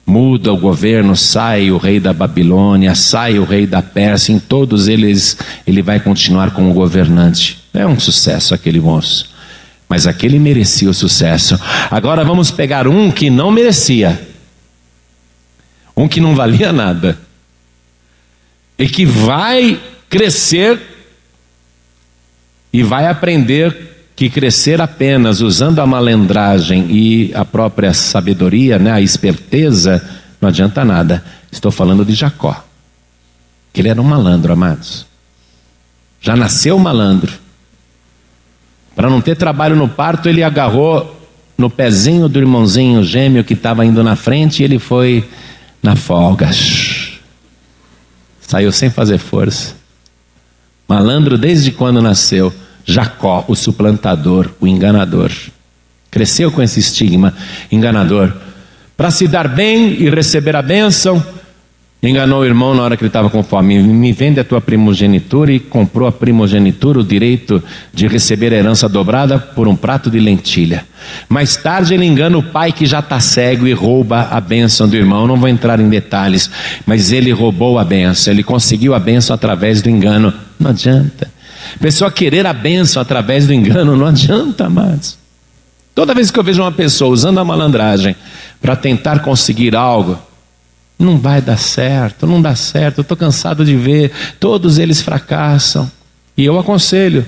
muda 0.08 0.50
o 0.50 0.56
governo, 0.56 1.14
sai 1.14 1.70
o 1.70 1.76
rei 1.76 2.00
da 2.00 2.14
Babilônia, 2.14 2.94
sai 2.94 3.38
o 3.38 3.44
rei 3.44 3.66
da 3.66 3.82
Pérsia, 3.82 4.32
em 4.32 4.38
todos 4.38 4.88
eles 4.88 5.36
ele 5.66 5.82
vai 5.82 6.00
continuar 6.00 6.52
como 6.52 6.72
governante. 6.72 7.62
É 7.74 7.86
um 7.86 8.00
sucesso 8.00 8.54
aquele 8.54 8.80
moço. 8.80 9.30
Mas 9.86 10.06
aquele 10.06 10.38
merecia 10.38 10.88
o 10.88 10.94
sucesso. 10.94 11.60
Agora 11.90 12.24
vamos 12.24 12.50
pegar 12.50 12.88
um 12.88 13.10
que 13.10 13.28
não 13.28 13.50
merecia. 13.50 14.18
Um 15.94 16.08
que 16.08 16.22
não 16.22 16.34
valia 16.34 16.72
nada. 16.72 17.18
E 18.78 18.88
que 18.88 19.04
vai 19.04 19.78
crescer 20.08 20.80
e 22.72 22.82
vai 22.82 23.06
aprender 23.06 23.97
que 24.18 24.28
crescer 24.28 24.80
apenas 24.80 25.40
usando 25.40 25.78
a 25.78 25.86
malandragem 25.86 26.88
e 26.90 27.30
a 27.36 27.44
própria 27.44 27.94
sabedoria, 27.94 28.76
né, 28.76 28.90
a 28.90 29.00
esperteza, 29.00 30.04
não 30.40 30.48
adianta 30.48 30.84
nada. 30.84 31.22
Estou 31.52 31.70
falando 31.70 32.04
de 32.04 32.14
Jacó. 32.14 32.64
Que 33.72 33.80
ele 33.80 33.90
era 33.90 34.02
um 34.02 34.04
malandro, 34.04 34.52
amados. 34.52 35.06
Já 36.20 36.34
nasceu 36.34 36.76
malandro. 36.80 37.32
Para 38.96 39.08
não 39.08 39.20
ter 39.20 39.36
trabalho 39.36 39.76
no 39.76 39.88
parto, 39.88 40.28
ele 40.28 40.42
agarrou 40.42 41.16
no 41.56 41.70
pezinho 41.70 42.28
do 42.28 42.40
irmãozinho 42.40 43.04
gêmeo 43.04 43.44
que 43.44 43.54
estava 43.54 43.86
indo 43.86 44.02
na 44.02 44.16
frente 44.16 44.62
e 44.62 44.64
ele 44.64 44.80
foi 44.80 45.24
na 45.80 45.94
folga. 45.94 46.50
Saiu 48.40 48.72
sem 48.72 48.90
fazer 48.90 49.18
força. 49.18 49.76
Malandro 50.88 51.38
desde 51.38 51.70
quando 51.70 52.02
nasceu. 52.02 52.52
Jacó, 52.88 53.44
o 53.46 53.54
suplantador, 53.54 54.50
o 54.58 54.66
enganador. 54.66 55.30
Cresceu 56.10 56.50
com 56.50 56.62
esse 56.62 56.80
estigma, 56.80 57.34
enganador. 57.70 58.32
Para 58.96 59.10
se 59.10 59.28
dar 59.28 59.46
bem 59.46 59.92
e 60.00 60.08
receber 60.08 60.56
a 60.56 60.62
bênção, 60.62 61.22
enganou 62.02 62.40
o 62.40 62.46
irmão 62.46 62.74
na 62.74 62.82
hora 62.82 62.96
que 62.96 63.02
ele 63.02 63.10
estava 63.10 63.28
com 63.28 63.42
fome. 63.42 63.78
Me 63.82 64.10
vende 64.10 64.40
a 64.40 64.44
tua 64.44 64.58
primogenitura 64.58 65.52
e 65.52 65.60
comprou 65.60 66.08
a 66.08 66.12
primogenitura, 66.12 67.00
o 67.00 67.04
direito 67.04 67.62
de 67.92 68.08
receber 68.08 68.54
a 68.54 68.56
herança 68.56 68.88
dobrada 68.88 69.38
por 69.38 69.68
um 69.68 69.76
prato 69.76 70.10
de 70.10 70.18
lentilha. 70.18 70.86
Mais 71.28 71.58
tarde 71.58 71.92
ele 71.92 72.06
engana 72.06 72.38
o 72.38 72.42
pai 72.42 72.72
que 72.72 72.86
já 72.86 73.00
está 73.00 73.20
cego 73.20 73.66
e 73.66 73.72
rouba 73.74 74.28
a 74.30 74.40
bênção 74.40 74.88
do 74.88 74.96
irmão. 74.96 75.26
Não 75.26 75.36
vou 75.36 75.48
entrar 75.50 75.78
em 75.78 75.90
detalhes, 75.90 76.50
mas 76.86 77.12
ele 77.12 77.32
roubou 77.32 77.78
a 77.78 77.84
bênção, 77.84 78.32
ele 78.32 78.42
conseguiu 78.42 78.94
a 78.94 78.98
bênção 78.98 79.34
através 79.34 79.82
do 79.82 79.90
engano. 79.90 80.32
Não 80.58 80.70
adianta. 80.70 81.36
Pessoa 81.80 82.10
querer 82.10 82.46
a 82.46 82.52
bênção 82.52 83.00
através 83.00 83.46
do 83.46 83.52
engano 83.52 83.96
não 83.96 84.06
adianta, 84.06 84.66
amados. 84.66 85.18
Toda 85.94 86.14
vez 86.14 86.30
que 86.30 86.38
eu 86.38 86.44
vejo 86.44 86.62
uma 86.62 86.72
pessoa 86.72 87.10
usando 87.10 87.38
a 87.38 87.44
malandragem 87.44 88.14
para 88.60 88.76
tentar 88.76 89.20
conseguir 89.20 89.74
algo, 89.74 90.18
não 90.98 91.18
vai 91.18 91.40
dar 91.40 91.58
certo, 91.58 92.26
não 92.26 92.42
dá 92.42 92.54
certo. 92.54 92.98
Eu 92.98 93.02
estou 93.02 93.16
cansado 93.16 93.64
de 93.64 93.76
ver, 93.76 94.12
todos 94.40 94.78
eles 94.78 95.00
fracassam. 95.00 95.90
E 96.36 96.44
eu 96.44 96.58
aconselho. 96.58 97.26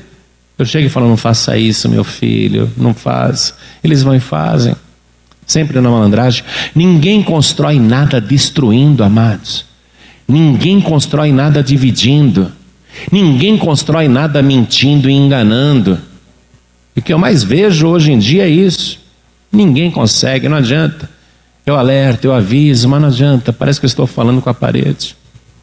Eu 0.59 0.65
chego 0.65 0.87
e 0.87 0.91
falo: 0.91 1.09
não 1.09 1.17
faça 1.17 1.57
isso, 1.57 1.89
meu 1.89 2.05
filho, 2.05 2.71
não 2.77 2.93
faz. 2.93 3.55
Eles 3.83 4.03
vão 4.03 4.15
e 4.15 4.21
fazem. 4.21 4.77
Sempre 5.47 5.81
na 5.81 5.91
malandragem. 5.91 6.45
Ninguém 6.75 7.23
constrói 7.23 7.81
nada 7.81 8.21
destruindo, 8.21 9.03
amados. 9.03 9.65
Ninguém 10.29 10.81
constrói 10.81 11.33
nada 11.33 11.63
dividindo. 11.63 12.53
Ninguém 13.11 13.57
constrói 13.57 14.09
nada 14.09 14.43
mentindo 14.43 15.09
e 15.09 15.13
enganando. 15.13 15.99
E 16.95 17.01
o 17.01 17.03
que 17.03 17.13
eu 17.13 17.19
mais 17.19 17.43
vejo 17.43 17.87
hoje 17.87 18.13
em 18.13 18.19
dia 18.19 18.45
é 18.45 18.49
isso. 18.49 18.99
Ninguém 19.53 19.91
consegue, 19.91 20.49
não 20.49 20.57
adianta. 20.57 21.09
Eu 21.65 21.77
alerto, 21.77 22.27
eu 22.27 22.33
aviso, 22.33 22.89
mas 22.89 23.01
não 23.01 23.09
adianta. 23.09 23.53
Parece 23.53 23.79
que 23.81 23.87
eu 23.87 23.89
estou 23.89 24.07
falando 24.07 24.41
com 24.41 24.51
a 24.51 24.55
parede. 24.55 25.17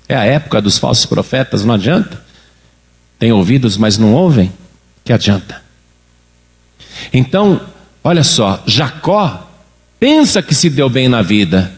É 0.08 0.16
a 0.16 0.24
época 0.24 0.62
dos 0.62 0.78
falsos 0.78 1.06
profetas, 1.06 1.66
não 1.66 1.74
adianta. 1.76 2.22
Tem 3.20 3.32
ouvidos, 3.32 3.78
mas 3.78 3.98
não 3.98 4.14
ouvem. 4.14 4.52
Que 5.04 5.12
adianta? 5.12 5.62
Então, 7.12 7.62
olha 8.04 8.24
só, 8.24 8.62
Jacó 8.66 9.50
pensa 10.00 10.42
que 10.42 10.54
se 10.54 10.70
deu 10.70 10.90
bem 10.90 11.08
na 11.08 11.22
vida, 11.22 11.72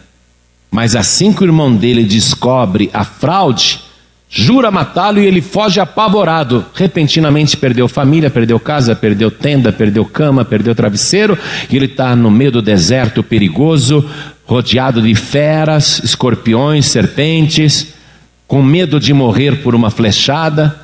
mas 0.70 0.94
assim 0.94 1.32
que 1.32 1.42
o 1.42 1.46
irmão 1.46 1.74
dele 1.74 2.04
descobre 2.04 2.90
a 2.92 3.04
fraude, 3.04 3.80
jura 4.32 4.70
matá-lo 4.70 5.20
e 5.20 5.26
ele 5.26 5.42
foge 5.42 5.80
apavorado. 5.80 6.64
Repentinamente 6.72 7.56
perdeu 7.56 7.88
família, 7.88 8.30
perdeu 8.30 8.60
casa, 8.60 8.94
perdeu 8.94 9.28
tenda, 9.28 9.72
perdeu 9.72 10.04
cama, 10.04 10.44
perdeu 10.44 10.72
travesseiro, 10.72 11.36
e 11.68 11.76
ele 11.76 11.86
está 11.86 12.14
no 12.14 12.30
meio 12.30 12.52
do 12.52 12.62
deserto 12.62 13.24
perigoso, 13.24 14.08
rodeado 14.46 15.02
de 15.02 15.14
feras, 15.16 16.00
escorpiões, 16.04 16.86
serpentes, 16.86 17.94
com 18.46 18.62
medo 18.62 19.00
de 19.00 19.12
morrer 19.12 19.62
por 19.62 19.74
uma 19.74 19.90
flechada. 19.90 20.80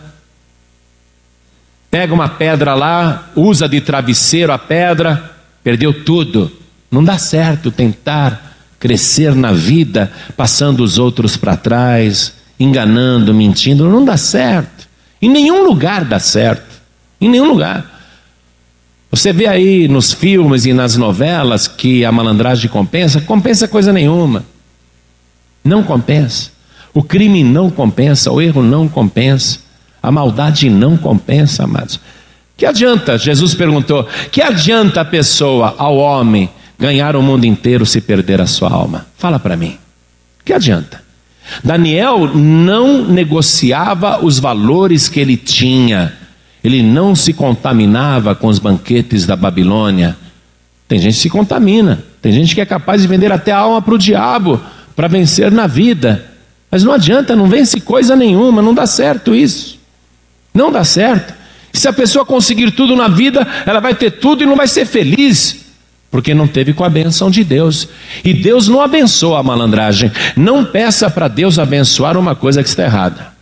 Pega 1.89 2.13
uma 2.13 2.29
pedra 2.29 2.75
lá, 2.75 3.31
usa 3.37 3.69
de 3.69 3.81
travesseiro 3.81 4.53
a 4.53 4.59
pedra, 4.59 5.37
perdeu 5.63 6.05
tudo. 6.05 6.51
Não 6.91 7.03
dá 7.03 7.17
certo 7.17 7.71
tentar 7.71 8.57
crescer 8.79 9.35
na 9.35 9.53
vida, 9.53 10.13
passando 10.37 10.83
os 10.83 10.99
outros 10.99 11.37
para 11.37 11.57
trás, 11.57 12.35
enganando, 12.59 13.35
mentindo, 13.35 13.89
não 13.89 14.05
dá 14.05 14.17
certo. 14.17 14.89
Em 15.21 15.29
nenhum 15.29 15.65
lugar 15.65 16.05
dá 16.05 16.19
certo. 16.19 16.77
Em 17.21 17.29
nenhum 17.29 17.49
lugar. 17.49 17.97
Você 19.11 19.33
vê 19.33 19.47
aí 19.47 19.89
nos 19.89 20.13
filmes 20.13 20.67
e 20.67 20.73
nas 20.73 20.97
novelas 20.97 21.67
que 21.67 22.05
a 22.05 22.13
malandragem 22.13 22.69
compensa, 22.69 23.21
compensa 23.21 23.67
coisa 23.67 23.93
nenhuma. 23.93 24.45
Não 25.65 25.83
compensa. 25.83 26.51
O 26.93 27.03
crime 27.03 27.45
não 27.45 27.71
compensa, 27.71 28.31
o 28.31 28.41
erro 28.41 28.63
não 28.63 28.89
compensa, 28.89 29.61
a 30.03 30.11
maldade 30.11 30.71
não 30.71 30.97
compensa, 30.97 31.65
amados. 31.65 32.01
Que 32.57 32.65
adianta? 32.65 33.19
Jesus 33.19 33.55
perguntou: 33.55 34.09
que 34.31 34.41
adianta 34.41 35.03
a 35.03 35.05
pessoa, 35.05 35.75
ao 35.77 35.97
homem, 35.97 36.49
ganhar 36.79 37.15
o 37.17 37.23
mundo 37.23 37.45
inteiro 37.45 37.85
se 37.85 38.01
perder 38.01 38.41
a 38.41 38.47
sua 38.47 38.71
alma? 38.71 39.07
Fala 39.19 39.39
para 39.39 39.57
mim. 39.57 39.77
Que 40.45 40.53
adianta? 40.53 41.06
Daniel 41.63 42.35
não 42.35 43.05
negociava 43.05 44.25
os 44.25 44.39
valores 44.39 45.09
que 45.09 45.21
ele 45.21 45.37
tinha, 45.37 46.13
ele 46.63 46.83
não 46.83 47.15
se 47.15 47.33
contaminava 47.33 48.35
com 48.35 48.49
os 48.49 48.59
banquetes 48.59 49.27
da 49.27 49.37
Babilônia. 49.37 50.17
Tem 50.89 50.99
gente 50.99 51.15
que 51.15 51.21
se 51.21 51.31
contamina, 51.31 52.05
tem 52.21 52.33
gente 52.33 52.55
que 52.55 52.61
é 52.61 52.67
capaz 52.67 53.03
de 53.03 53.09
vender 53.09 53.33
até 53.33 53.53
a 53.53 53.59
alma 53.59 53.83
para 53.83 53.95
o 53.95 53.99
diabo 53.99 54.61
para 54.95 55.09
vencer 55.09 55.53
na 55.53 55.67
vida. 55.67 56.25
Mas 56.71 56.83
não 56.83 56.93
adianta, 56.93 57.37
não 57.37 57.47
vence 57.47 57.81
coisa 57.81 58.17
nenhuma, 58.17 58.63
não 58.63 58.75
dá 58.75 58.87
certo 58.87 59.35
isso. 59.35 59.79
Não 60.53 60.73
dá 60.73 60.85
certo. 60.85 61.35
Se 61.73 61.87
a 61.87 61.93
pessoa 61.93 62.25
conseguir 62.25 62.71
tudo 62.71 62.97
na 62.97 63.07
vida, 63.07 63.47
ela 63.67 63.79
vai 63.79 63.95
ter 63.95 64.13
tudo 64.13 64.43
e 64.43 64.47
não 64.47 64.57
vai 64.57 64.67
ser 64.67 64.87
feliz, 64.87 65.66
porque 66.17 66.33
não 66.33 66.49
teve 66.49 66.73
com 66.73 66.83
a 66.83 66.89
benção 66.89 67.31
de 67.31 67.45
Deus. 67.45 67.91
E 68.25 68.33
Deus 68.33 68.69
não 68.69 68.81
abençoa 68.81 69.41
a 69.41 69.43
malandragem. 69.43 70.11
Não 70.35 70.65
peça 70.65 71.11
para 71.11 71.29
Deus 71.29 71.59
abençoar 71.59 72.17
uma 72.17 72.35
coisa 72.35 72.63
que 72.63 72.69
está 72.71 72.85
errada. 72.85 73.35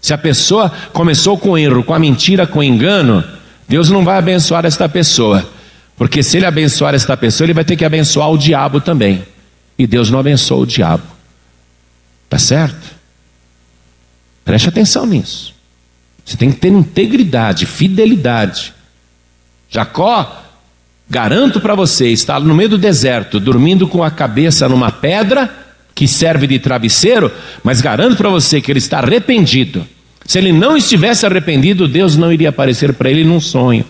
Se 0.00 0.14
a 0.14 0.18
pessoa 0.18 0.70
começou 0.92 1.36
com 1.36 1.58
erro, 1.58 1.82
com 1.82 1.92
a 1.92 1.98
mentira, 1.98 2.46
com 2.46 2.62
engano, 2.62 3.24
Deus 3.68 3.90
não 3.90 4.04
vai 4.04 4.18
abençoar 4.18 4.66
esta 4.66 4.88
pessoa. 4.88 5.50
Porque 5.96 6.22
se 6.22 6.36
ele 6.36 6.46
abençoar 6.46 6.94
esta 6.94 7.16
pessoa, 7.16 7.46
ele 7.46 7.54
vai 7.54 7.64
ter 7.64 7.74
que 7.74 7.84
abençoar 7.84 8.30
o 8.30 8.38
diabo 8.38 8.80
também. 8.80 9.24
E 9.76 9.84
Deus 9.84 10.10
não 10.10 10.20
abençoa 10.20 10.58
o 10.58 10.66
diabo. 10.66 11.02
Tá 12.30 12.38
certo? 12.38 12.94
Preste 14.44 14.68
atenção 14.68 15.04
nisso. 15.04 15.52
Você 16.24 16.36
tem 16.36 16.52
que 16.52 16.58
ter 16.58 16.68
integridade, 16.68 17.66
fidelidade. 17.66 18.72
Jacó, 19.68 20.44
garanto 21.08 21.60
para 21.60 21.74
você, 21.74 22.08
está 22.08 22.38
no 22.38 22.54
meio 22.54 22.70
do 22.70 22.78
deserto, 22.78 23.40
dormindo 23.40 23.88
com 23.88 24.02
a 24.02 24.10
cabeça 24.10 24.68
numa 24.68 24.90
pedra 24.90 25.50
que 25.94 26.06
serve 26.06 26.46
de 26.46 26.58
travesseiro, 26.58 27.30
mas 27.64 27.80
garanto 27.80 28.16
para 28.16 28.28
você 28.28 28.60
que 28.60 28.70
ele 28.70 28.78
está 28.78 28.98
arrependido. 28.98 29.86
Se 30.24 30.38
ele 30.38 30.52
não 30.52 30.76
estivesse 30.76 31.24
arrependido, 31.24 31.88
Deus 31.88 32.16
não 32.16 32.32
iria 32.32 32.50
aparecer 32.50 32.92
para 32.92 33.10
ele 33.10 33.24
num 33.24 33.40
sonho, 33.40 33.84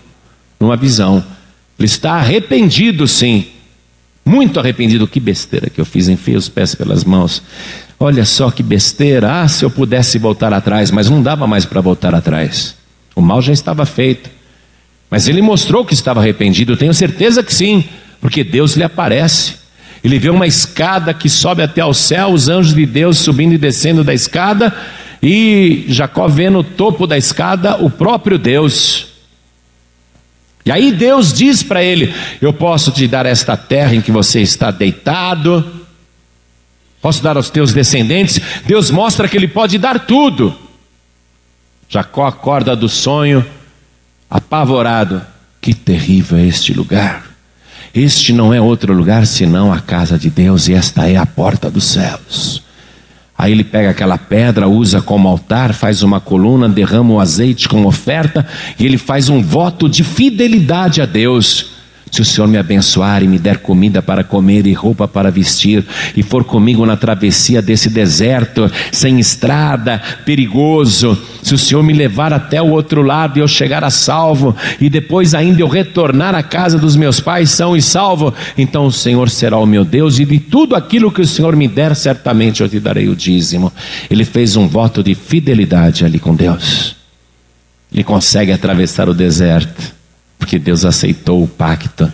numa 0.58 0.76
visão. 0.76 1.22
Ele 1.78 1.86
está 1.86 2.12
arrependido, 2.12 3.06
sim. 3.06 3.46
Muito 4.24 4.60
arrependido. 4.60 5.06
Que 5.08 5.18
besteira 5.18 5.68
que 5.68 5.80
eu 5.80 5.84
fiz, 5.84 6.08
enfiei 6.08 6.36
os 6.36 6.48
pés 6.48 6.74
pelas 6.74 7.04
mãos. 7.04 7.42
Olha 7.98 8.24
só 8.24 8.50
que 8.50 8.62
besteira. 8.62 9.42
Ah, 9.42 9.48
se 9.48 9.64
eu 9.64 9.70
pudesse 9.70 10.18
voltar 10.18 10.52
atrás, 10.52 10.90
mas 10.90 11.10
não 11.10 11.22
dava 11.22 11.46
mais 11.46 11.64
para 11.64 11.80
voltar 11.80 12.14
atrás. 12.14 12.76
O 13.14 13.20
mal 13.20 13.42
já 13.42 13.52
estava 13.52 13.84
feito. 13.84 14.30
Mas 15.10 15.26
ele 15.26 15.40
mostrou 15.40 15.84
que 15.84 15.94
estava 15.94 16.20
arrependido, 16.20 16.76
tenho 16.76 16.92
certeza 16.92 17.42
que 17.42 17.52
sim, 17.52 17.84
porque 18.20 18.44
Deus 18.44 18.76
lhe 18.76 18.82
aparece. 18.82 19.56
Ele 20.04 20.18
vê 20.18 20.30
uma 20.30 20.46
escada 20.46 21.12
que 21.14 21.28
sobe 21.28 21.62
até 21.62 21.80
ao 21.80 21.94
céu, 21.94 22.28
os 22.28 22.48
anjos 22.48 22.74
de 22.74 22.86
Deus 22.86 23.18
subindo 23.18 23.54
e 23.54 23.58
descendo 23.58 24.04
da 24.04 24.14
escada, 24.14 24.74
e 25.22 25.84
Jacó 25.88 26.28
vê 26.28 26.48
no 26.48 26.62
topo 26.62 27.06
da 27.06 27.18
escada 27.18 27.76
o 27.76 27.90
próprio 27.90 28.38
Deus. 28.38 29.08
E 30.64 30.70
aí 30.70 30.92
Deus 30.92 31.32
diz 31.32 31.62
para 31.62 31.82
ele: 31.82 32.14
Eu 32.40 32.52
posso 32.52 32.90
te 32.90 33.08
dar 33.08 33.26
esta 33.26 33.56
terra 33.56 33.94
em 33.94 34.00
que 34.00 34.12
você 34.12 34.40
está 34.40 34.70
deitado, 34.70 35.64
posso 37.00 37.22
dar 37.22 37.36
aos 37.36 37.50
teus 37.50 37.72
descendentes. 37.72 38.40
Deus 38.66 38.90
mostra 38.90 39.26
que 39.26 39.36
ele 39.36 39.48
pode 39.48 39.78
dar 39.78 40.00
tudo. 40.00 40.54
Jacó 41.88 42.26
acorda 42.26 42.76
do 42.76 42.88
sonho, 42.88 43.44
apavorado: 44.30 45.22
Que 45.60 45.74
terrível 45.74 46.38
é 46.38 46.46
este 46.46 46.72
lugar! 46.72 47.24
Este 47.94 48.32
não 48.32 48.52
é 48.52 48.60
outro 48.60 48.92
lugar 48.92 49.26
senão 49.26 49.72
a 49.72 49.80
casa 49.80 50.18
de 50.18 50.30
Deus, 50.30 50.68
e 50.68 50.74
esta 50.74 51.08
é 51.08 51.16
a 51.16 51.26
porta 51.26 51.70
dos 51.70 51.84
céus. 51.84 52.62
Aí 53.36 53.52
ele 53.52 53.62
pega 53.62 53.90
aquela 53.90 54.18
pedra, 54.18 54.68
usa 54.68 55.00
como 55.00 55.28
altar, 55.28 55.72
faz 55.72 56.02
uma 56.02 56.20
coluna, 56.20 56.68
derrama 56.68 57.14
o 57.14 57.20
azeite 57.20 57.68
como 57.68 57.86
oferta 57.86 58.44
e 58.76 58.84
ele 58.84 58.98
faz 58.98 59.28
um 59.28 59.40
voto 59.40 59.88
de 59.88 60.02
fidelidade 60.02 61.00
a 61.00 61.06
Deus. 61.06 61.77
Se 62.10 62.22
o 62.22 62.24
Senhor 62.24 62.46
me 62.48 62.58
abençoar 62.58 63.22
e 63.22 63.28
me 63.28 63.38
der 63.38 63.58
comida 63.58 64.00
para 64.00 64.24
comer 64.24 64.66
e 64.66 64.72
roupa 64.72 65.06
para 65.06 65.30
vestir, 65.30 65.84
e 66.16 66.22
for 66.22 66.44
comigo 66.44 66.84
na 66.86 66.96
travessia 66.96 67.60
desse 67.60 67.90
deserto, 67.90 68.70
sem 68.90 69.18
estrada, 69.18 70.00
perigoso, 70.24 71.18
se 71.42 71.54
o 71.54 71.58
Senhor 71.58 71.82
me 71.82 71.92
levar 71.92 72.32
até 72.32 72.60
o 72.60 72.70
outro 72.70 73.02
lado 73.02 73.38
e 73.38 73.40
eu 73.40 73.48
chegar 73.48 73.84
a 73.84 73.90
salvo, 73.90 74.56
e 74.80 74.88
depois 74.88 75.34
ainda 75.34 75.60
eu 75.60 75.68
retornar 75.68 76.34
à 76.34 76.42
casa 76.42 76.78
dos 76.78 76.96
meus 76.96 77.20
pais 77.20 77.50
são 77.50 77.76
e 77.76 77.82
salvo, 77.82 78.32
então 78.56 78.86
o 78.86 78.92
Senhor 78.92 79.28
será 79.30 79.58
o 79.58 79.66
meu 79.66 79.84
Deus, 79.84 80.18
e 80.18 80.24
de 80.24 80.38
tudo 80.38 80.74
aquilo 80.74 81.12
que 81.12 81.20
o 81.20 81.26
Senhor 81.26 81.54
me 81.54 81.68
der, 81.68 81.94
certamente 81.94 82.62
eu 82.62 82.68
te 82.68 82.80
darei 82.80 83.08
o 83.08 83.16
dízimo. 83.16 83.72
Ele 84.10 84.24
fez 84.24 84.56
um 84.56 84.66
voto 84.66 85.02
de 85.02 85.14
fidelidade 85.14 86.04
ali 86.04 86.18
com 86.18 86.34
Deus. 86.34 86.96
Ele 87.92 88.04
consegue 88.04 88.52
atravessar 88.52 89.08
o 89.08 89.14
deserto 89.14 89.97
porque 90.38 90.58
Deus 90.58 90.84
aceitou 90.84 91.42
o 91.42 91.48
pacto. 91.48 92.10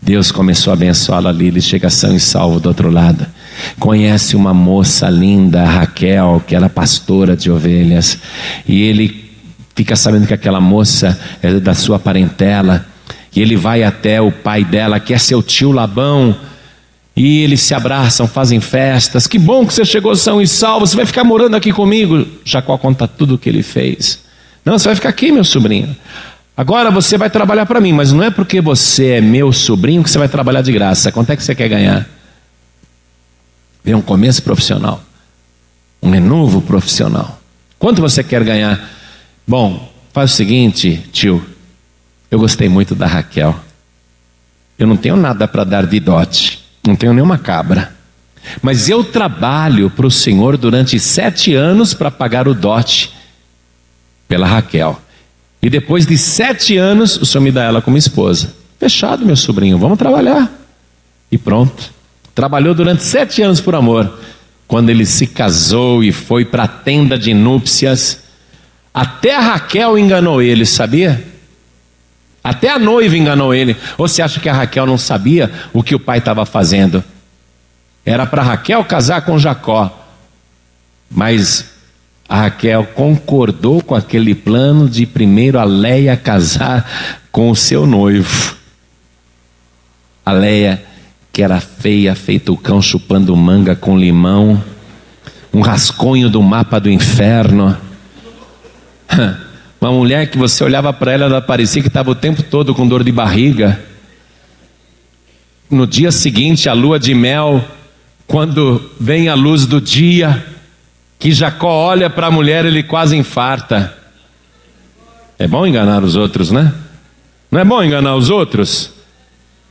Deus 0.00 0.32
começou 0.32 0.72
a 0.72 0.74
abençoá-lo 0.74 1.28
ali, 1.28 1.46
ele 1.46 1.60
chega 1.60 1.88
são 1.88 2.14
e 2.14 2.18
salvo 2.18 2.58
do 2.58 2.68
outro 2.68 2.90
lado. 2.90 3.24
Conhece 3.78 4.34
uma 4.34 4.52
moça 4.52 5.08
linda, 5.08 5.64
Raquel, 5.64 6.42
que 6.46 6.56
era 6.56 6.68
pastora 6.68 7.36
de 7.36 7.50
ovelhas, 7.50 8.18
e 8.66 8.82
ele 8.82 9.30
fica 9.76 9.94
sabendo 9.94 10.26
que 10.26 10.34
aquela 10.34 10.60
moça 10.60 11.18
é 11.40 11.54
da 11.60 11.72
sua 11.72 11.98
parentela, 11.98 12.84
e 13.34 13.40
ele 13.40 13.56
vai 13.56 13.84
até 13.84 14.20
o 14.20 14.32
pai 14.32 14.64
dela, 14.64 14.98
que 14.98 15.14
é 15.14 15.18
seu 15.18 15.40
tio 15.40 15.70
Labão, 15.70 16.36
e 17.14 17.42
eles 17.42 17.60
se 17.60 17.74
abraçam, 17.74 18.26
fazem 18.26 18.60
festas. 18.60 19.26
Que 19.26 19.38
bom 19.38 19.66
que 19.66 19.72
você 19.72 19.84
chegou 19.84 20.16
são 20.16 20.40
e 20.40 20.48
salvo, 20.48 20.86
você 20.86 20.96
vai 20.96 21.06
ficar 21.06 21.24
morando 21.24 21.54
aqui 21.54 21.72
comigo. 21.72 22.26
Jacó 22.44 22.76
conta 22.76 23.06
tudo 23.06 23.34
o 23.34 23.38
que 23.38 23.48
ele 23.48 23.62
fez. 23.62 24.20
Não, 24.64 24.78
você 24.78 24.88
vai 24.88 24.94
ficar 24.94 25.10
aqui, 25.10 25.30
meu 25.30 25.44
sobrinho. 25.44 25.94
Agora 26.56 26.90
você 26.90 27.16
vai 27.16 27.30
trabalhar 27.30 27.64
para 27.64 27.80
mim, 27.80 27.92
mas 27.92 28.12
não 28.12 28.22
é 28.22 28.30
porque 28.30 28.60
você 28.60 29.12
é 29.12 29.20
meu 29.20 29.52
sobrinho 29.52 30.02
que 30.02 30.10
você 30.10 30.18
vai 30.18 30.28
trabalhar 30.28 30.62
de 30.62 30.72
graça. 30.72 31.10
Quanto 31.10 31.30
é 31.30 31.36
que 31.36 31.42
você 31.42 31.54
quer 31.54 31.68
ganhar? 31.68 32.06
Vem 33.82 33.94
um 33.94 34.02
começo 34.02 34.42
profissional, 34.42 35.02
um 36.02 36.10
renovo 36.10 36.60
profissional. 36.60 37.40
Quanto 37.78 38.00
você 38.00 38.22
quer 38.22 38.44
ganhar? 38.44 38.80
Bom, 39.46 39.90
faz 40.12 40.32
o 40.32 40.34
seguinte, 40.36 41.02
tio. 41.10 41.44
Eu 42.30 42.38
gostei 42.38 42.68
muito 42.68 42.94
da 42.94 43.06
Raquel. 43.06 43.58
Eu 44.78 44.86
não 44.86 44.96
tenho 44.96 45.16
nada 45.16 45.48
para 45.48 45.64
dar 45.64 45.86
de 45.86 45.98
dote, 45.98 46.64
não 46.86 46.94
tenho 46.94 47.14
nenhuma 47.14 47.38
cabra. 47.38 47.94
Mas 48.60 48.88
eu 48.88 49.02
trabalho 49.02 49.88
para 49.90 50.06
o 50.06 50.10
Senhor 50.10 50.56
durante 50.56 50.98
sete 50.98 51.54
anos 51.54 51.94
para 51.94 52.10
pagar 52.10 52.46
o 52.46 52.54
dote 52.54 53.12
pela 54.28 54.46
Raquel. 54.46 55.00
E 55.62 55.70
depois 55.70 56.04
de 56.04 56.18
sete 56.18 56.76
anos, 56.76 57.16
o 57.16 57.24
senhor 57.24 57.44
me 57.44 57.52
dá 57.52 57.62
ela 57.62 57.80
como 57.80 57.96
esposa. 57.96 58.52
Fechado, 58.80 59.24
meu 59.24 59.36
sobrinho, 59.36 59.78
vamos 59.78 59.96
trabalhar. 59.96 60.50
E 61.30 61.38
pronto. 61.38 61.92
Trabalhou 62.34 62.74
durante 62.74 63.04
sete 63.04 63.42
anos 63.42 63.60
por 63.60 63.76
amor. 63.76 64.18
Quando 64.66 64.90
ele 64.90 65.06
se 65.06 65.26
casou 65.26 66.02
e 66.02 66.10
foi 66.10 66.44
para 66.44 66.64
a 66.64 66.68
tenda 66.68 67.16
de 67.16 67.32
núpcias, 67.32 68.24
até 68.92 69.36
Raquel 69.36 69.96
enganou 69.96 70.42
ele, 70.42 70.66
sabia? 70.66 71.22
Até 72.42 72.68
a 72.68 72.78
noiva 72.78 73.16
enganou 73.16 73.54
ele. 73.54 73.76
Ou 73.96 74.08
você 74.08 74.20
acha 74.20 74.40
que 74.40 74.48
a 74.48 74.52
Raquel 74.52 74.84
não 74.84 74.98
sabia 74.98 75.50
o 75.72 75.82
que 75.82 75.94
o 75.94 76.00
pai 76.00 76.18
estava 76.18 76.44
fazendo? 76.44 77.04
Era 78.04 78.26
para 78.26 78.42
Raquel 78.42 78.84
casar 78.84 79.22
com 79.22 79.38
Jacó. 79.38 80.06
Mas 81.08 81.71
a 82.32 82.44
Raquel 82.44 82.84
concordou 82.94 83.82
com 83.82 83.94
aquele 83.94 84.34
plano 84.34 84.88
de 84.88 85.04
primeiro 85.04 85.58
a 85.58 85.64
Leia 85.64 86.16
casar 86.16 87.20
com 87.30 87.50
o 87.50 87.54
seu 87.54 87.86
noivo. 87.86 88.56
A 90.24 90.32
Leia, 90.32 90.82
que 91.30 91.42
era 91.42 91.60
feia, 91.60 92.14
feito 92.14 92.54
o 92.54 92.56
cão 92.56 92.80
chupando 92.80 93.36
manga 93.36 93.76
com 93.76 93.98
limão, 93.98 94.64
um 95.52 95.60
rasconho 95.60 96.30
do 96.30 96.42
mapa 96.42 96.80
do 96.80 96.88
inferno. 96.88 97.76
Uma 99.78 99.92
mulher 99.92 100.30
que 100.30 100.38
você 100.38 100.64
olhava 100.64 100.90
para 100.90 101.12
ela, 101.12 101.26
ela 101.26 101.42
parecia 101.42 101.82
que 101.82 101.88
estava 101.88 102.12
o 102.12 102.14
tempo 102.14 102.42
todo 102.42 102.74
com 102.74 102.88
dor 102.88 103.04
de 103.04 103.12
barriga. 103.12 103.78
No 105.68 105.86
dia 105.86 106.10
seguinte, 106.10 106.66
a 106.66 106.72
lua 106.72 106.98
de 106.98 107.14
mel, 107.14 107.62
quando 108.26 108.90
vem 108.98 109.28
a 109.28 109.34
luz 109.34 109.66
do 109.66 109.82
dia, 109.82 110.46
que 111.22 111.30
Jacó 111.30 111.68
olha 111.68 112.10
para 112.10 112.26
a 112.26 112.30
mulher, 112.32 112.64
ele 112.64 112.82
quase 112.82 113.16
infarta. 113.16 113.96
É 115.38 115.46
bom 115.46 115.64
enganar 115.64 116.02
os 116.02 116.16
outros, 116.16 116.50
né? 116.50 116.74
Não 117.48 117.60
é 117.60 117.64
bom 117.64 117.80
enganar 117.80 118.16
os 118.16 118.28
outros? 118.28 118.90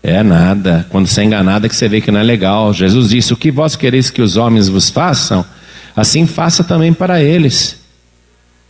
É 0.02 0.24
nada. 0.24 0.88
Quando 0.90 1.08
você 1.08 1.20
é 1.20 1.24
enganado 1.26 1.66
é 1.66 1.70
que 1.70 1.76
você 1.76 1.90
vê 1.90 2.00
que 2.00 2.10
não 2.10 2.22
é 2.22 2.24
legal. 2.24 2.74
Jesus 2.74 3.10
disse: 3.10 3.34
O 3.34 3.36
que 3.36 3.52
vós 3.52 3.76
quereis 3.76 4.10
que 4.10 4.22
os 4.22 4.38
homens 4.38 4.70
vos 4.70 4.90
façam, 4.90 5.46
assim 5.94 6.26
faça 6.26 6.64
também 6.64 6.94
para 6.94 7.22
eles. 7.22 7.82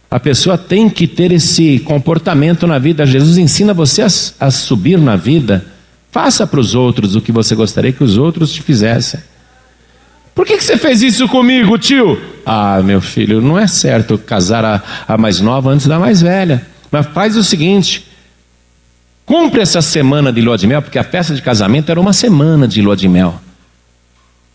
A 0.09 0.19
pessoa 0.19 0.57
tem 0.57 0.89
que 0.89 1.05
ter 1.05 1.31
esse 1.31 1.77
comportamento 1.81 2.65
na 2.65 2.79
vida. 2.79 3.05
Jesus 3.05 3.37
ensina 3.37 3.75
você 3.75 4.01
a, 4.01 4.07
a 4.39 4.49
subir 4.49 4.97
na 4.97 5.15
vida. 5.15 5.67
Faça 6.11 6.47
para 6.47 6.59
os 6.59 6.73
outros 6.73 7.15
o 7.15 7.21
que 7.21 7.31
você 7.31 7.53
gostaria 7.53 7.93
que 7.93 8.03
os 8.03 8.17
outros 8.17 8.51
te 8.51 8.63
fizessem. 8.63 9.19
Por 10.33 10.45
que, 10.45 10.57
que 10.57 10.63
você 10.63 10.77
fez 10.77 11.01
isso 11.01 11.27
comigo, 11.27 11.77
tio? 11.77 12.19
Ah, 12.45 12.81
meu 12.83 13.01
filho, 13.01 13.41
não 13.41 13.59
é 13.59 13.67
certo 13.67 14.17
casar 14.17 14.63
a, 14.63 14.81
a 15.07 15.17
mais 15.17 15.39
nova 15.39 15.69
antes 15.69 15.87
da 15.87 15.99
mais 15.99 16.21
velha. 16.21 16.65
Mas 16.89 17.05
faz 17.07 17.35
o 17.35 17.43
seguinte: 17.43 18.07
cumpre 19.25 19.61
essa 19.61 19.81
semana 19.81 20.31
de 20.31 20.41
lua 20.41 20.57
de 20.57 20.67
mel, 20.67 20.81
porque 20.81 20.99
a 20.99 21.03
festa 21.03 21.35
de 21.35 21.41
casamento 21.41 21.89
era 21.89 21.99
uma 21.99 22.13
semana 22.13 22.67
de 22.67 22.81
lua 22.81 22.95
de 22.95 23.07
mel. 23.07 23.39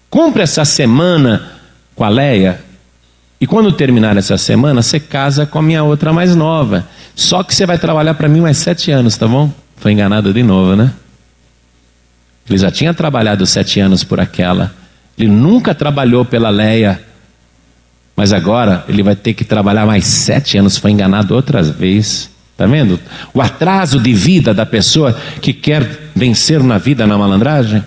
Cumpre 0.09 0.43
essa 0.43 0.65
semana 0.65 1.53
com 1.95 2.05
a 2.05 2.09
Leia. 2.09 2.61
E 3.39 3.47
quando 3.47 3.71
terminar 3.71 4.17
essa 4.17 4.39
semana, 4.39 4.81
você 4.81 4.99
casa 4.99 5.45
com 5.45 5.59
a 5.59 5.63
minha 5.63 5.83
outra 5.83 6.11
mais 6.13 6.35
nova. 6.35 6.87
Só 7.15 7.43
que 7.43 7.55
você 7.55 7.67
vai 7.67 7.79
trabalhar 7.79 8.15
para 8.15 8.29
mim 8.29 8.41
mais 8.41 8.57
sete 8.57 8.91
anos, 8.91 9.17
tá 9.17 9.29
bom? 9.29 9.53
Foi 9.77 9.93
enganado 9.93 10.33
de 10.33 10.43
novo, 10.43 10.75
né? 10.75 10.91
Ele 12.49 12.59
já 12.59 12.71
tinha 12.71 12.95
trabalhado 12.95 13.45
sete 13.45 13.79
anos 13.79 14.05
por 14.05 14.21
aquela. 14.21 14.73
Ele 15.19 15.29
nunca 15.29 15.75
trabalhou 15.75 16.25
pela 16.25 16.51
Leia. 16.51 17.01
Mas 18.15 18.33
agora 18.33 18.85
ele 18.89 19.03
vai 19.03 19.15
ter 19.15 19.35
que 19.35 19.45
trabalhar 19.45 19.87
mais 19.87 20.07
sete 20.07 20.57
anos. 20.59 20.77
Foi 20.77 20.91
enganado 20.91 21.35
outras 21.35 21.71
vezes. 21.71 22.31
Está 22.53 22.67
vendo? 22.67 22.99
O 23.35 23.43
atraso 23.43 24.01
de 24.01 24.15
vida 24.15 24.55
da 24.55 24.65
pessoa 24.65 25.15
que 25.43 25.53
quer 25.53 26.11
vencer 26.15 26.63
na 26.63 26.79
vida 26.79 27.07
na 27.07 27.19
malandragem. 27.19 27.85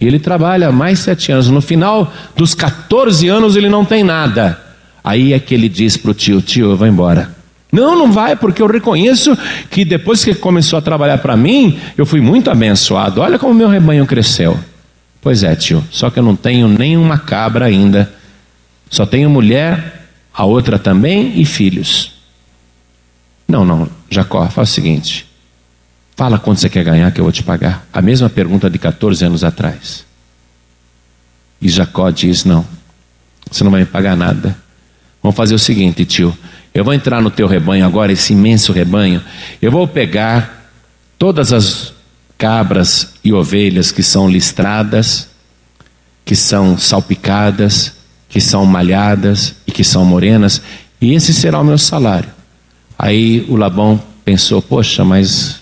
E 0.00 0.06
ele 0.06 0.18
trabalha 0.18 0.72
mais 0.72 1.00
sete 1.00 1.32
anos. 1.32 1.48
No 1.48 1.60
final 1.60 2.12
dos 2.34 2.54
14 2.54 3.28
anos 3.28 3.56
ele 3.56 3.68
não 3.68 3.84
tem 3.84 4.02
nada. 4.02 4.58
Aí 5.04 5.32
é 5.32 5.38
que 5.38 5.54
ele 5.54 5.68
diz 5.68 5.96
para 5.96 6.10
o 6.10 6.14
tio: 6.14 6.40
Tio, 6.40 6.70
eu 6.70 6.76
vou 6.76 6.86
embora. 6.86 7.30
Não, 7.70 7.96
não 7.98 8.10
vai, 8.10 8.36
porque 8.36 8.62
eu 8.62 8.66
reconheço 8.66 9.36
que 9.70 9.84
depois 9.84 10.24
que 10.24 10.34
começou 10.34 10.78
a 10.78 10.82
trabalhar 10.82 11.18
para 11.18 11.36
mim, 11.36 11.78
eu 11.96 12.06
fui 12.06 12.20
muito 12.20 12.50
abençoado. 12.50 13.20
Olha 13.20 13.38
como 13.38 13.52
meu 13.52 13.68
rebanho 13.68 14.06
cresceu. 14.06 14.58
Pois 15.26 15.42
é, 15.42 15.56
tio, 15.56 15.84
só 15.90 16.08
que 16.08 16.20
eu 16.20 16.22
não 16.22 16.36
tenho 16.36 16.68
nenhuma 16.68 17.18
cabra 17.18 17.64
ainda. 17.64 18.14
Só 18.88 19.04
tenho 19.04 19.28
mulher, 19.28 20.06
a 20.32 20.44
outra 20.44 20.78
também 20.78 21.40
e 21.40 21.44
filhos. 21.44 22.12
Não, 23.48 23.64
não, 23.64 23.90
Jacó, 24.08 24.48
faz 24.48 24.70
o 24.70 24.72
seguinte: 24.72 25.26
fala 26.14 26.38
quanto 26.38 26.60
você 26.60 26.68
quer 26.68 26.84
ganhar 26.84 27.10
que 27.10 27.18
eu 27.18 27.24
vou 27.24 27.32
te 27.32 27.42
pagar. 27.42 27.84
A 27.92 28.00
mesma 28.00 28.30
pergunta 28.30 28.70
de 28.70 28.78
14 28.78 29.24
anos 29.24 29.42
atrás. 29.42 30.06
E 31.60 31.68
Jacó 31.68 32.08
diz: 32.10 32.44
Não, 32.44 32.64
você 33.50 33.64
não 33.64 33.72
vai 33.72 33.80
me 33.80 33.86
pagar 33.86 34.16
nada. 34.16 34.56
Vamos 35.20 35.36
fazer 35.36 35.56
o 35.56 35.58
seguinte, 35.58 36.04
tio. 36.04 36.38
Eu 36.72 36.84
vou 36.84 36.94
entrar 36.94 37.20
no 37.20 37.32
teu 37.32 37.48
rebanho 37.48 37.84
agora, 37.84 38.12
esse 38.12 38.32
imenso 38.32 38.72
rebanho. 38.72 39.20
Eu 39.60 39.72
vou 39.72 39.88
pegar 39.88 40.70
todas 41.18 41.52
as 41.52 41.92
cabras 42.38 43.15
e 43.26 43.32
ovelhas 43.32 43.90
que 43.90 44.04
são 44.04 44.30
listradas, 44.30 45.28
que 46.24 46.36
são 46.36 46.78
salpicadas, 46.78 47.94
que 48.28 48.40
são 48.40 48.64
malhadas 48.64 49.56
e 49.66 49.72
que 49.72 49.82
são 49.82 50.04
morenas, 50.04 50.62
e 51.00 51.12
esse 51.12 51.34
será 51.34 51.60
o 51.60 51.64
meu 51.64 51.76
salário. 51.76 52.30
Aí 52.96 53.44
o 53.48 53.56
Labão 53.56 54.00
pensou: 54.24 54.62
poxa, 54.62 55.04
mas 55.04 55.56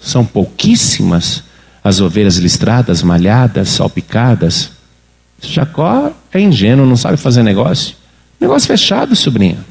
são 0.00 0.24
pouquíssimas 0.24 1.44
as 1.82 2.00
ovelhas 2.00 2.38
listradas, 2.38 3.02
malhadas, 3.02 3.68
salpicadas. 3.68 4.70
Jacó 5.42 6.10
é 6.32 6.40
ingênuo, 6.40 6.86
não 6.86 6.96
sabe 6.96 7.18
fazer 7.18 7.42
negócio. 7.42 7.96
Negócio 8.40 8.66
fechado, 8.66 9.14
sobrinho. 9.14 9.62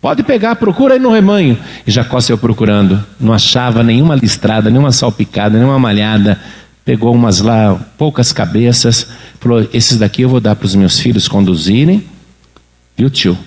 Pode 0.00 0.22
pegar, 0.22 0.56
procura 0.56 0.94
aí 0.94 1.00
no 1.00 1.12
rebanho. 1.12 1.58
E 1.86 1.90
Jacó 1.90 2.20
saiu 2.20 2.38
procurando, 2.38 3.04
não 3.18 3.32
achava 3.32 3.82
nenhuma 3.82 4.14
listrada, 4.14 4.70
nenhuma 4.70 4.92
salpicada, 4.92 5.58
nenhuma 5.58 5.78
malhada. 5.78 6.40
Pegou 6.84 7.14
umas 7.14 7.40
lá, 7.40 7.74
poucas 7.98 8.32
cabeças, 8.32 9.08
falou: 9.40 9.68
Esses 9.72 9.98
daqui 9.98 10.22
eu 10.22 10.28
vou 10.28 10.40
dar 10.40 10.56
para 10.56 10.66
os 10.66 10.74
meus 10.74 11.00
filhos 11.00 11.26
conduzirem. 11.26 12.04
Viu, 12.96 13.10
tio? 13.10 13.38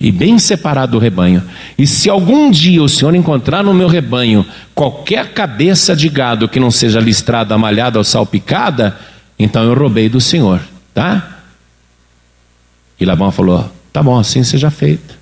e 0.00 0.12
bem 0.12 0.38
separado 0.38 0.92
do 0.92 0.98
rebanho. 0.98 1.42
E 1.76 1.86
se 1.86 2.08
algum 2.08 2.50
dia 2.50 2.82
o 2.82 2.88
Senhor 2.88 3.14
encontrar 3.14 3.64
no 3.64 3.74
meu 3.74 3.88
rebanho 3.88 4.46
qualquer 4.74 5.32
cabeça 5.32 5.96
de 5.96 6.08
gado 6.08 6.48
que 6.48 6.60
não 6.60 6.70
seja 6.70 7.00
listrada, 7.00 7.58
malhada 7.58 7.98
ou 7.98 8.04
salpicada, 8.04 8.96
então 9.38 9.64
eu 9.64 9.74
roubei 9.74 10.08
do 10.08 10.20
Senhor, 10.20 10.60
tá? 10.94 11.40
E 13.00 13.04
Labão 13.04 13.32
falou: 13.32 13.70
tá 13.92 14.02
bom, 14.02 14.18
assim 14.18 14.44
seja 14.44 14.70
feito. 14.70 15.17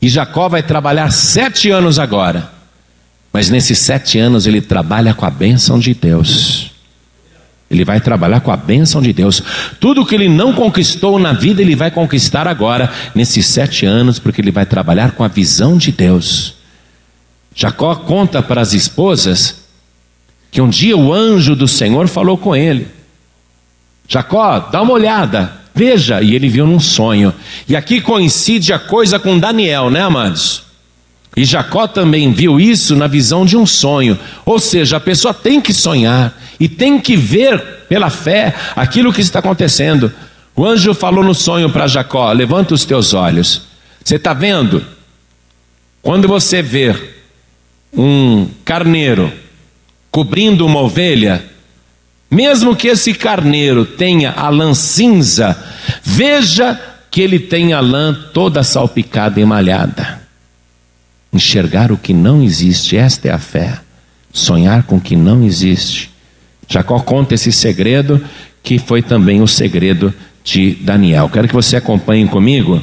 E 0.00 0.08
Jacó 0.08 0.48
vai 0.48 0.62
trabalhar 0.62 1.10
sete 1.10 1.70
anos 1.70 1.98
agora, 1.98 2.50
mas 3.32 3.50
nesses 3.50 3.78
sete 3.78 4.18
anos 4.18 4.46
ele 4.46 4.60
trabalha 4.60 5.12
com 5.12 5.26
a 5.26 5.30
bênção 5.30 5.78
de 5.78 5.92
Deus. 5.94 6.70
Ele 7.70 7.84
vai 7.84 8.00
trabalhar 8.00 8.40
com 8.40 8.50
a 8.50 8.56
bênção 8.56 9.02
de 9.02 9.12
Deus. 9.12 9.42
Tudo 9.78 10.06
que 10.06 10.14
ele 10.14 10.28
não 10.28 10.54
conquistou 10.54 11.18
na 11.18 11.34
vida, 11.34 11.60
ele 11.60 11.76
vai 11.76 11.90
conquistar 11.90 12.48
agora, 12.48 12.90
nesses 13.14 13.46
sete 13.46 13.84
anos, 13.84 14.18
porque 14.18 14.40
ele 14.40 14.50
vai 14.50 14.64
trabalhar 14.64 15.12
com 15.12 15.22
a 15.22 15.28
visão 15.28 15.76
de 15.76 15.92
Deus. 15.92 16.54
Jacó 17.54 17.94
conta 17.94 18.40
para 18.40 18.62
as 18.62 18.72
esposas 18.72 19.66
que 20.50 20.62
um 20.62 20.68
dia 20.68 20.96
o 20.96 21.12
anjo 21.12 21.54
do 21.54 21.68
Senhor 21.68 22.08
falou 22.08 22.38
com 22.38 22.56
ele: 22.56 22.88
Jacó, 24.06 24.60
dá 24.60 24.80
uma 24.80 24.94
olhada, 24.94 25.57
veja. 25.78 26.20
E 26.20 26.34
ele 26.34 26.48
viu 26.48 26.66
num 26.66 26.80
sonho. 26.80 27.32
E 27.68 27.76
aqui 27.76 28.00
coincide 28.00 28.72
a 28.72 28.78
coisa 28.78 29.18
com 29.18 29.38
Daniel, 29.38 29.88
né, 29.88 30.02
amados? 30.02 30.64
E 31.36 31.44
Jacó 31.44 31.86
também 31.86 32.32
viu 32.32 32.58
isso 32.58 32.96
na 32.96 33.06
visão 33.06 33.46
de 33.46 33.56
um 33.56 33.64
sonho. 33.64 34.18
Ou 34.44 34.58
seja, 34.58 34.96
a 34.96 35.00
pessoa 35.00 35.32
tem 35.32 35.60
que 35.60 35.72
sonhar 35.72 36.36
e 36.58 36.68
tem 36.68 36.98
que 36.98 37.16
ver 37.16 37.62
pela 37.88 38.10
fé 38.10 38.54
aquilo 38.74 39.12
que 39.12 39.20
está 39.20 39.38
acontecendo. 39.38 40.12
O 40.56 40.66
anjo 40.66 40.92
falou 40.92 41.22
no 41.22 41.34
sonho 41.34 41.70
para 41.70 41.86
Jacó: 41.86 42.32
Levanta 42.32 42.74
os 42.74 42.84
teus 42.84 43.14
olhos. 43.14 43.62
Você 44.02 44.16
está 44.16 44.32
vendo? 44.34 44.84
Quando 46.02 46.26
você 46.26 46.60
vê 46.60 46.96
um 47.92 48.48
carneiro 48.64 49.32
cobrindo 50.10 50.66
uma 50.66 50.80
ovelha, 50.80 51.44
mesmo 52.30 52.76
que 52.76 52.88
esse 52.88 53.14
carneiro 53.14 53.84
tenha 53.84 54.32
a 54.32 54.48
lã 54.50 54.74
cinza, 54.74 55.56
veja 56.02 56.78
que 57.10 57.22
ele 57.22 57.38
tem 57.38 57.72
a 57.72 57.80
lã 57.80 58.14
toda 58.34 58.62
salpicada 58.62 59.40
e 59.40 59.44
malhada. 59.44 60.20
Enxergar 61.32 61.90
o 61.90 61.96
que 61.96 62.12
não 62.12 62.42
existe, 62.42 62.96
esta 62.96 63.28
é 63.28 63.30
a 63.30 63.38
fé. 63.38 63.80
Sonhar 64.32 64.82
com 64.82 64.96
o 64.96 65.00
que 65.00 65.16
não 65.16 65.42
existe. 65.42 66.10
Jacó 66.68 67.00
conta 67.00 67.34
esse 67.34 67.50
segredo, 67.50 68.22
que 68.62 68.78
foi 68.78 69.00
também 69.02 69.40
o 69.40 69.46
segredo 69.46 70.12
de 70.44 70.72
Daniel. 70.74 71.30
Quero 71.30 71.48
que 71.48 71.54
você 71.54 71.76
acompanhe 71.76 72.26
comigo. 72.26 72.82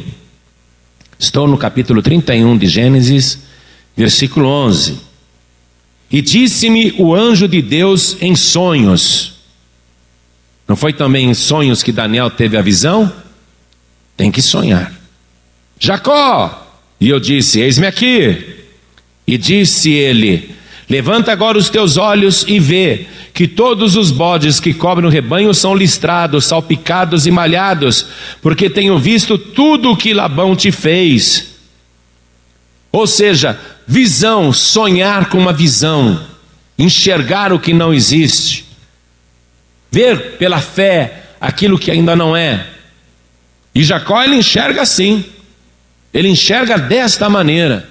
Estou 1.20 1.48
no 1.48 1.58
capítulo 1.58 2.02
31 2.02 2.58
de 2.58 2.68
Gênesis, 2.68 3.40
versículo 3.96 4.48
11. 4.48 5.00
E 6.12 6.22
disse-me 6.22 6.94
o 6.98 7.14
anjo 7.14 7.48
de 7.48 7.62
Deus 7.62 8.18
em 8.22 8.36
sonhos. 8.36 9.35
Não 10.68 10.76
foi 10.76 10.94
também 10.94 11.30
em 11.30 11.34
sonhos 11.34 11.84
que 11.84 11.92
Daniel 11.92 12.30
teve 12.30 12.58
a 12.58 12.62
visão? 12.62 13.12
Tem 14.18 14.32
que 14.32 14.42
sonhar. 14.42 14.92
Jacó! 15.80 16.64
E 17.00 17.10
eu 17.10 17.20
disse: 17.20 17.60
Eis-me 17.60 17.88
aqui. 17.88 18.56
E 19.28 19.38
disse 19.38 19.92
ele: 19.92 20.56
Levanta 20.90 21.32
agora 21.32 21.58
os 21.58 21.70
teus 21.70 21.98
olhos 21.98 22.46
e 22.48 22.60
vê 22.60 23.08
que 23.34 23.48
todos 23.48 23.96
os 23.96 24.12
bodes 24.12 24.60
que 24.60 24.74
cobrem 24.74 25.08
o 25.08 25.12
rebanho 25.12 25.54
são 25.54 25.76
listrados, 25.76 26.46
salpicados 26.46 27.28
e 27.28 27.32
malhados, 27.32 28.08
porque 28.42 28.70
tenho 28.70 28.98
visto 28.98 29.38
tudo 29.38 29.92
o 29.92 29.98
que 29.98 30.14
Labão 30.14 30.56
te 30.56 30.72
fez. 30.72 31.56
Ou 32.92 33.06
seja, 33.06 33.60
visão, 33.86 34.54
sonhar 34.54 35.28
com 35.28 35.38
uma 35.38 35.52
visão, 35.52 36.22
enxergar 36.80 37.52
o 37.52 37.60
que 37.60 37.74
não 37.74 37.94
existe, 37.94 38.65
ver 39.92 40.38
pela 40.38 40.60
fé 40.60 41.24
aquilo 41.40 41.80
que 41.80 41.92
ainda 41.92 42.16
não 42.16 42.36
é. 42.36 42.66
E 43.74 43.84
Jacó 43.84 44.24
ele 44.24 44.38
enxerga 44.38 44.82
assim, 44.82 45.26
ele 46.14 46.30
enxerga 46.30 46.78
desta 46.78 47.30
maneira. 47.30 47.90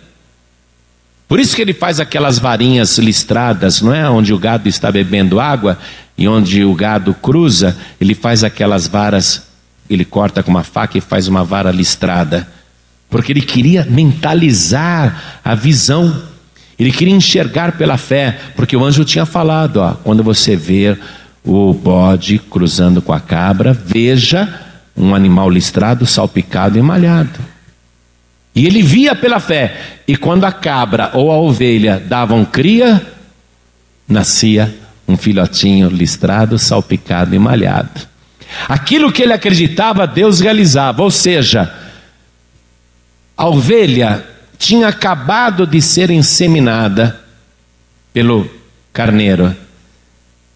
Por 1.29 1.41
isso 1.41 1.57
que 1.57 1.63
ele 1.63 1.73
faz 1.73 2.01
aquelas 2.01 2.39
varinhas 2.39 2.99
listradas, 2.99 3.81
não 3.81 3.95
é? 3.95 4.09
Onde 4.09 4.33
o 4.33 4.39
gado 4.39 4.69
está 4.69 4.91
bebendo 4.93 5.41
água 5.41 5.79
e 6.17 6.29
onde 6.29 6.65
o 6.65 6.75
gado 6.75 7.15
cruza, 7.15 7.77
ele 8.01 8.15
faz 8.15 8.45
aquelas 8.45 8.87
varas, 8.87 9.49
ele 9.89 10.05
corta 10.05 10.43
com 10.43 10.51
uma 10.51 10.63
faca 10.63 10.97
e 10.97 11.01
faz 11.01 11.29
uma 11.29 11.45
vara 11.45 11.71
listrada. 11.71 12.47
Porque 13.11 13.33
ele 13.33 13.43
queria 13.43 13.87
mentalizar 13.89 15.41
a 15.45 15.55
visão, 15.55 16.23
ele 16.79 16.93
queria 16.93 17.15
enxergar 17.15 17.73
pela 17.73 17.97
fé, 17.97 18.39
porque 18.57 18.77
o 18.77 18.85
anjo 18.85 19.05
tinha 19.05 19.27
falado: 19.27 19.79
ó, 19.79 19.95
quando 19.95 20.23
você 20.23 20.57
ver 20.57 20.99
o 21.45 21.75
bode 21.75 22.39
cruzando 22.39 23.03
com 23.03 23.13
a 23.13 23.21
cabra, 23.21 23.73
veja 23.73 24.63
um 24.97 25.15
animal 25.15 25.51
listrado, 25.51 26.07
salpicado 26.07 26.79
e 26.79 26.83
malhado. 26.83 27.39
E 28.55 28.67
ele 28.67 28.83
via 28.83 29.15
pela 29.15 29.41
fé. 29.41 29.99
E 30.07 30.17
quando 30.17 30.45
a 30.45 30.53
cabra 30.53 31.11
ou 31.13 31.31
a 31.33 31.37
ovelha 31.37 31.99
davam 31.99 32.45
cria, 32.45 33.05
nascia 34.09 34.73
um 35.07 35.17
filhotinho 35.17 35.89
listrado, 35.89 36.59
salpicado 36.59 37.35
e 37.35 37.39
malhado. 37.39 38.01
Aquilo 38.69 39.13
que 39.13 39.23
ele 39.23 39.33
acreditava, 39.33 40.07
Deus 40.07 40.41
realizava. 40.41 41.03
Ou 41.03 41.11
seja, 41.11 41.73
a 43.37 43.49
ovelha 43.49 44.25
tinha 44.57 44.89
acabado 44.89 45.67
de 45.67 45.83
ser 45.83 46.11
inseminada 46.11 47.21
pelo 48.13 48.49
carneiro. 48.93 49.55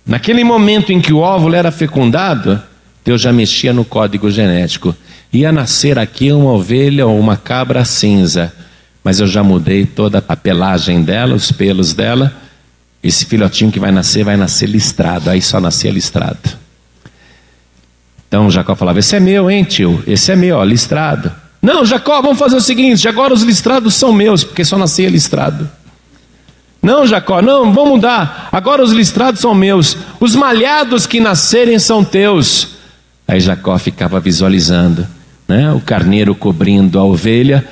Naquele 0.09 0.42
momento 0.42 0.90
em 0.90 1.02
que 1.02 1.12
o 1.12 1.18
óvulo 1.18 1.54
era 1.54 1.70
fecundado, 1.70 2.61
Deus 3.04 3.20
já 3.20 3.30
mexia 3.30 3.74
no 3.74 3.84
código 3.84 4.30
genético. 4.30 4.96
Ia 5.30 5.52
nascer 5.52 5.98
aqui 5.98 6.32
uma 6.32 6.50
ovelha 6.52 7.06
ou 7.06 7.20
uma 7.20 7.36
cabra 7.36 7.84
cinza, 7.84 8.50
mas 9.04 9.20
eu 9.20 9.26
já 9.26 9.42
mudei 9.42 9.84
toda 9.84 10.24
a 10.26 10.34
pelagem 10.34 11.02
dela, 11.02 11.34
os 11.34 11.52
pelos 11.52 11.92
dela. 11.92 12.34
Esse 13.02 13.26
filhotinho 13.26 13.70
que 13.70 13.78
vai 13.78 13.92
nascer, 13.92 14.24
vai 14.24 14.38
nascer 14.38 14.66
listrado. 14.66 15.28
Aí 15.28 15.42
só 15.42 15.61
nascia 15.61 15.90
listrado. 15.90 16.56
Então 18.26 18.50
Jacó 18.50 18.74
falava: 18.74 18.98
Esse 19.00 19.14
é 19.14 19.20
meu, 19.20 19.50
hein, 19.50 19.62
tio? 19.62 20.02
Esse 20.06 20.32
é 20.32 20.36
meu, 20.36 20.56
ó, 20.56 20.64
listrado. 20.64 21.30
Não, 21.61 21.84
Jacó, 21.84 22.22
vamos 22.22 22.38
fazer 22.38 22.56
o 22.56 22.62
seguinte: 22.62 23.06
agora 23.06 23.34
os 23.34 23.42
listrados 23.42 23.92
são 23.92 24.11
meus, 24.11 24.42
porque 24.42 24.64
só 24.64 24.78
nascia 24.78 25.11
listrado. 25.11 25.68
Não, 26.83 27.07
Jacó, 27.07 27.43
não, 27.43 27.72
vamos 27.72 27.91
mudar. 27.91 28.49
Agora 28.53 28.83
os 28.83 28.93
listrados 28.93 29.41
são 29.41 29.55
meus. 29.55 29.97
Os 30.20 30.37
malhados 30.37 31.07
que 31.07 31.20
nascerem 31.20 31.79
são 31.79 32.05
teus. 32.05 32.76
Aí 33.26 33.41
Jacó 33.41 33.76
ficava 33.79 34.20
visualizando, 34.20 35.07
né? 35.47 35.72
O 35.72 35.81
carneiro 35.81 36.35
cobrindo 36.35 36.99
a 36.99 37.05
ovelha. 37.05 37.66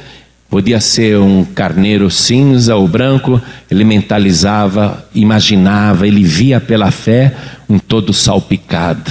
Podia 0.51 0.81
ser 0.81 1.19
um 1.19 1.45
carneiro 1.45 2.11
cinza 2.11 2.77
ou 2.77 2.87
branco. 2.87 3.41
Ele 3.71 3.85
mentalizava, 3.85 5.07
imaginava, 5.15 6.07
ele 6.07 6.25
via 6.25 6.61
pela 6.61 6.91
fé 6.91 7.35
um 7.69 7.79
todo 7.79 8.13
salpicado. 8.13 9.11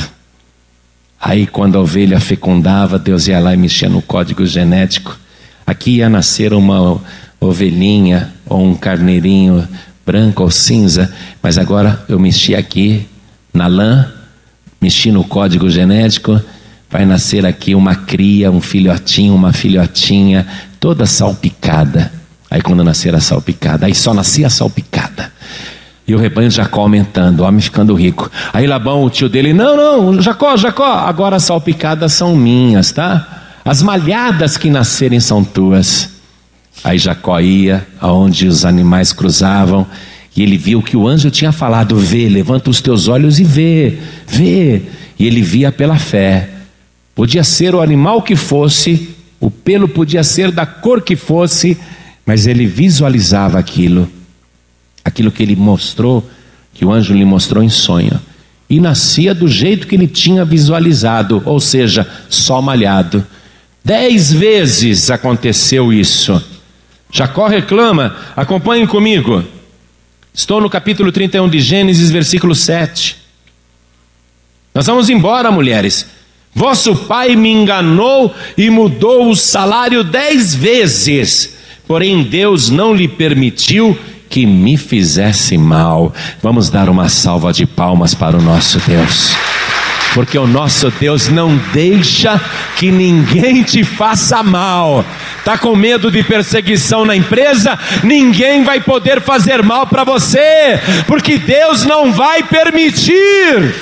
Aí, 1.20 1.48
quando 1.48 1.78
a 1.78 1.82
ovelha 1.82 2.20
fecundava, 2.20 3.00
Deus 3.00 3.28
ia 3.28 3.40
lá 3.40 3.54
e 3.54 3.58
mexia 3.58 3.90
no 3.90 4.02
código 4.02 4.46
genético. 4.46 5.18
Aqui 5.66 5.98
ia 5.98 6.10
nascer 6.10 6.54
uma 6.54 7.02
ovelhinha 7.40 8.35
ou 8.48 8.64
um 8.64 8.76
carneirinho 8.76 9.68
branco 10.06 10.44
ou 10.44 10.52
cinza, 10.52 11.12
mas 11.42 11.58
agora 11.58 12.04
eu 12.08 12.20
mexi 12.20 12.54
aqui 12.56 13.08
na 13.54 13.68
lã, 13.68 14.08
mexi 14.80 15.12
no 15.12 15.24
código 15.24 15.70
genético, 15.70 16.40
vai 16.90 17.06
nascer 17.06 17.46
aqui 17.46 17.74
uma 17.74 17.96
cria, 17.96 18.52
um 18.52 18.62
filhotinho, 18.62 19.34
uma 19.34 19.52
filhotinha, 19.52 20.46
toda 20.80 21.06
salpicada. 21.06 22.12
Aí 22.50 22.62
quando 22.62 22.84
nascer 22.84 23.16
a 23.16 23.20
salpicada, 23.20 23.88
aí 23.88 23.96
só 23.96 24.14
nascia 24.14 24.48
a 24.48 24.50
salpicada. 24.50 25.32
E 26.08 26.14
o 26.14 26.20
rebanho 26.20 26.50
de 26.50 26.56
Jacó 26.56 26.82
aumentando, 26.82 27.40
o 27.40 27.44
homem 27.44 27.60
ficando 27.60 27.96
rico. 27.96 28.30
Aí 28.54 28.68
Labão, 28.68 29.04
o 29.04 29.10
tio 29.10 29.28
dele, 29.28 29.54
não, 29.54 29.76
não, 29.76 30.22
Jacó, 30.22 30.56
Jacó, 30.56 30.86
agora 30.86 31.38
as 31.38 31.44
salpicadas 31.44 32.14
são 32.14 32.36
minhas, 32.36 32.92
tá? 32.92 33.44
As 33.66 33.82
malhadas 33.82 34.56
que 34.56 34.70
nascerem 34.70 35.20
são 35.20 35.44
tuas. 35.44 36.15
Aí 36.84 36.98
Jacó 36.98 37.40
ia 37.40 37.86
aonde 38.00 38.48
os 38.48 38.66
animais 38.66 39.12
cruzavam, 39.12 39.88
e 40.36 40.44
ele 40.44 40.58
viu 40.58 40.82
que 40.82 40.98
o 40.98 41.08
anjo 41.08 41.32
tinha 41.32 41.52
falado: 41.52 41.96
Vê, 41.96 42.28
levanta 42.28 42.70
os 42.70 42.82
teus 42.82 43.08
olhos 43.08 43.40
e 43.40 43.44
vê, 43.44 43.98
vê. 44.28 44.82
E 45.18 45.26
ele 45.26 45.42
via 45.42 45.72
pela 45.72 45.98
fé. 45.98 46.50
Podia 47.16 47.44
ser 47.44 47.74
o 47.74 47.82
animal 47.82 48.22
que 48.22 48.36
fosse, 48.36 49.16
o 49.40 49.50
pelo 49.50 49.88
podia 49.88 50.24
ser 50.24 50.52
da 50.52 50.66
cor 50.66 51.02
que 51.02 51.16
fosse, 51.16 51.78
mas 52.26 52.46
ele 52.46 52.66
visualizava 52.66 53.58
aquilo, 53.58 54.10
aquilo 55.04 55.32
que 55.32 55.42
ele 55.42 55.56
mostrou, 55.56 56.30
que 56.74 56.84
o 56.84 56.92
anjo 56.92 57.14
lhe 57.14 57.24
mostrou 57.24 57.64
em 57.64 57.70
sonho. 57.70 58.20
E 58.70 58.82
nascia 58.82 59.34
do 59.34 59.48
jeito 59.48 59.88
que 59.88 59.96
ele 59.96 60.08
tinha 60.08 60.44
visualizado, 60.44 61.42
ou 61.46 61.60
seja, 61.62 62.06
só 62.28 62.62
malhado. 62.62 63.26
Dez 63.84 64.34
vezes 64.34 65.10
aconteceu 65.10 65.94
isso. 65.94 66.44
Jacó 67.16 67.48
reclama, 67.48 68.14
acompanhem 68.36 68.86
comigo. 68.86 69.42
Estou 70.34 70.60
no 70.60 70.70
capítulo 70.70 71.14
31 71.14 71.48
de 71.48 71.62
Gênesis, 71.62 72.12
versículo 72.12 72.54
7. 72.54 73.16
Nós 74.74 74.86
vamos 74.86 75.10
embora, 75.10 75.50
mulheres. 75.50 76.08
Vosso 76.54 76.94
pai 76.94 77.38
me 77.38 77.50
enganou 77.50 78.36
e 78.58 78.70
mudou 78.70 79.30
o 79.30 79.36
salário 79.36 80.04
dez 80.04 80.54
vezes, 80.54 81.56
porém 81.88 82.22
Deus 82.22 82.70
não 82.70 82.94
lhe 82.94 83.08
permitiu 83.08 83.98
que 84.30 84.46
me 84.46 84.76
fizesse 84.76 85.58
mal. 85.58 86.14
Vamos 86.44 86.70
dar 86.70 86.90
uma 86.90 87.08
salva 87.08 87.54
de 87.54 87.66
palmas 87.66 88.14
para 88.14 88.36
o 88.36 88.42
nosso 88.42 88.78
Deus 88.80 89.34
porque 90.16 90.40
o 90.40 90.48
nosso 90.48 90.90
Deus 90.92 91.28
não 91.28 91.58
deixa 91.74 92.40
que 92.78 92.90
ninguém 92.90 93.64
te 93.64 93.84
faça 93.84 94.42
mal. 94.42 95.04
Tá 95.44 95.58
com 95.58 95.76
medo 95.76 96.10
de 96.10 96.24
perseguição 96.24 97.04
na 97.04 97.18
empresa? 97.18 97.78
Ninguém 98.02 98.64
vai 98.64 98.80
poder 98.80 99.20
fazer 99.20 99.62
mal 99.62 99.86
para 99.86 100.06
você, 100.06 100.80
porque 101.06 101.38
Deus 101.38 101.84
não 101.84 102.14
vai 102.14 102.42
permitir. 102.44 103.76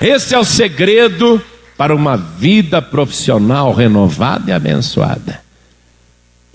Esse 0.00 0.32
é 0.32 0.38
o 0.38 0.44
segredo 0.44 1.42
para 1.76 1.94
uma 1.94 2.16
vida 2.16 2.80
profissional 2.80 3.74
renovada 3.74 4.52
e 4.52 4.54
abençoada. 4.54 5.40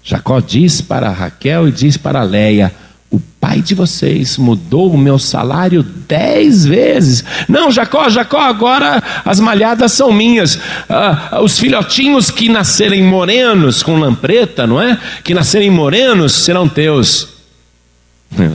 Jacó 0.01 0.39
diz 0.39 0.79
para 0.79 1.09
Raquel 1.09 1.67
e 1.67 1.71
diz 1.73 1.97
para 1.97 2.23
Leia: 2.23 2.73
o 3.09 3.19
pai 3.39 3.61
de 3.61 3.73
vocês 3.73 4.37
mudou 4.37 4.91
o 4.91 4.97
meu 4.97 5.17
salário 5.17 5.81
dez 5.81 6.65
vezes. 6.65 7.23
Não, 7.47 7.71
Jacó, 7.71 8.09
Jacó, 8.09 8.39
agora 8.39 9.01
as 9.23 9.39
malhadas 9.39 9.93
são 9.93 10.11
minhas. 10.11 10.59
Ah, 10.89 11.39
os 11.41 11.57
filhotinhos 11.57 12.29
que 12.29 12.49
nascerem 12.49 13.03
morenos, 13.03 13.81
com 13.81 13.97
lampreta, 13.97 14.67
não 14.67 14.81
é? 14.81 14.99
Que 15.23 15.33
nascerem 15.33 15.69
morenos 15.69 16.33
serão 16.33 16.67
teus. 16.67 17.29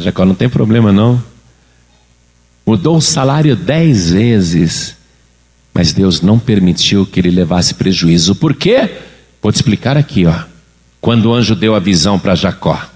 Jacó 0.00 0.26
não 0.26 0.34
tem 0.34 0.50
problema, 0.50 0.92
não. 0.92 1.22
Mudou 2.66 2.98
o 2.98 3.02
salário 3.02 3.56
dez 3.56 4.10
vezes, 4.10 4.96
mas 5.72 5.92
Deus 5.94 6.20
não 6.20 6.38
permitiu 6.38 7.06
que 7.06 7.18
ele 7.18 7.30
levasse 7.30 7.74
prejuízo. 7.74 8.34
Por 8.34 8.54
quê? 8.54 8.88
Vou 9.40 9.50
te 9.50 9.56
explicar 9.56 9.96
aqui, 9.96 10.26
ó. 10.26 10.34
Quando 11.00 11.26
o 11.26 11.34
anjo 11.34 11.56
deu 11.56 11.74
a 11.74 11.80
visão 11.80 12.18
para 12.18 12.34
Jacó. 12.34 12.91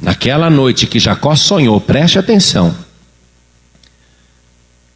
Naquela 0.00 0.48
noite 0.48 0.86
que 0.86 0.98
Jacó 0.98 1.36
sonhou, 1.36 1.80
preste 1.80 2.18
atenção. 2.18 2.74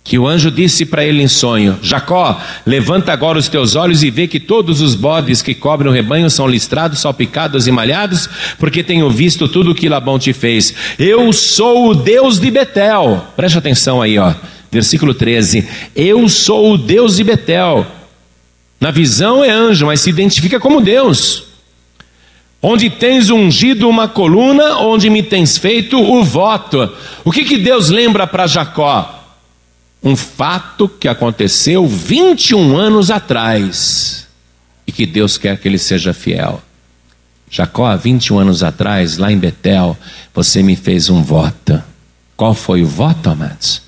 Que 0.03 0.19
o 0.19 0.27
anjo 0.27 0.51
disse 0.51 0.85
para 0.85 1.05
ele 1.05 1.23
em 1.23 1.29
sonho: 1.29 1.79
Jacó, 1.83 2.39
levanta 2.67 3.13
agora 3.13 3.39
os 3.39 3.49
teus 3.49 3.75
olhos 3.75 4.03
e 4.03 4.11
vê 4.11 4.29
que 4.29 4.39
todos 4.39 4.83
os 4.83 4.95
bodes 4.95 5.41
que 5.41 5.55
cobrem 5.55 5.91
o 5.91 5.95
rebanho 5.95 6.29
são 6.29 6.47
listrados, 6.47 7.01
salpicados 7.01 7.67
e 7.67 7.73
malhados, 7.73 8.29
porque 8.59 8.83
tenho 8.83 9.11
visto 9.11 9.49
tudo 9.49 9.71
o 9.71 9.75
que 9.75 9.89
Labão 9.89 10.19
te 10.19 10.35
fez. 10.35 10.75
Eu 10.99 11.33
sou 11.33 11.91
o 11.91 11.95
Deus 11.95 12.39
de 12.39 12.51
Betel. 12.51 13.27
Preste 13.35 13.57
atenção 13.57 14.03
aí, 14.03 14.19
ó. 14.19 14.35
Versículo 14.71 15.15
13. 15.15 15.67
Eu 15.97 16.29
sou 16.29 16.75
o 16.75 16.79
Deus 16.79 17.17
de 17.17 17.25
Betel. 17.25 17.87
Na 18.79 18.91
visão 18.91 19.43
é 19.43 19.51
anjo, 19.51 19.87
mas 19.87 20.01
se 20.01 20.11
identifica 20.11 20.61
como 20.61 20.83
Deus 20.83 21.54
onde 22.67 22.89
tens 22.89 23.29
ungido 23.29 23.87
uma 23.87 24.09
coluna, 24.09 24.79
onde 24.79 25.11
me 25.11 25.23
tens 25.23 25.59
feito 25.59 26.01
o 26.01 26.25
voto. 26.25 26.91
O 27.23 27.31
que, 27.31 27.45
que 27.45 27.59
Deus 27.59 27.91
lembra 27.91 28.27
para 28.27 28.47
Jacó? 28.47 29.23
Um 30.03 30.17
fato 30.17 30.89
que 30.89 31.07
aconteceu 31.07 31.87
21 31.87 32.75
anos 32.75 33.11
atrás 33.11 34.27
e 34.87 34.93
que 34.93 35.05
Deus 35.05 35.37
quer 35.37 35.59
que 35.59 35.69
ele 35.69 35.77
seja 35.77 36.15
fiel. 36.15 36.63
Jacó, 37.51 37.85
há 37.85 37.97
21 37.97 38.39
anos 38.39 38.63
atrás, 38.63 39.19
lá 39.19 39.31
em 39.31 39.37
Betel, 39.37 39.95
você 40.33 40.63
me 40.63 40.75
fez 40.75 41.11
um 41.11 41.23
voto. 41.23 41.83
Qual 42.35 42.55
foi 42.55 42.83
o 42.83 42.87
voto, 42.87 43.29
amados? 43.29 43.83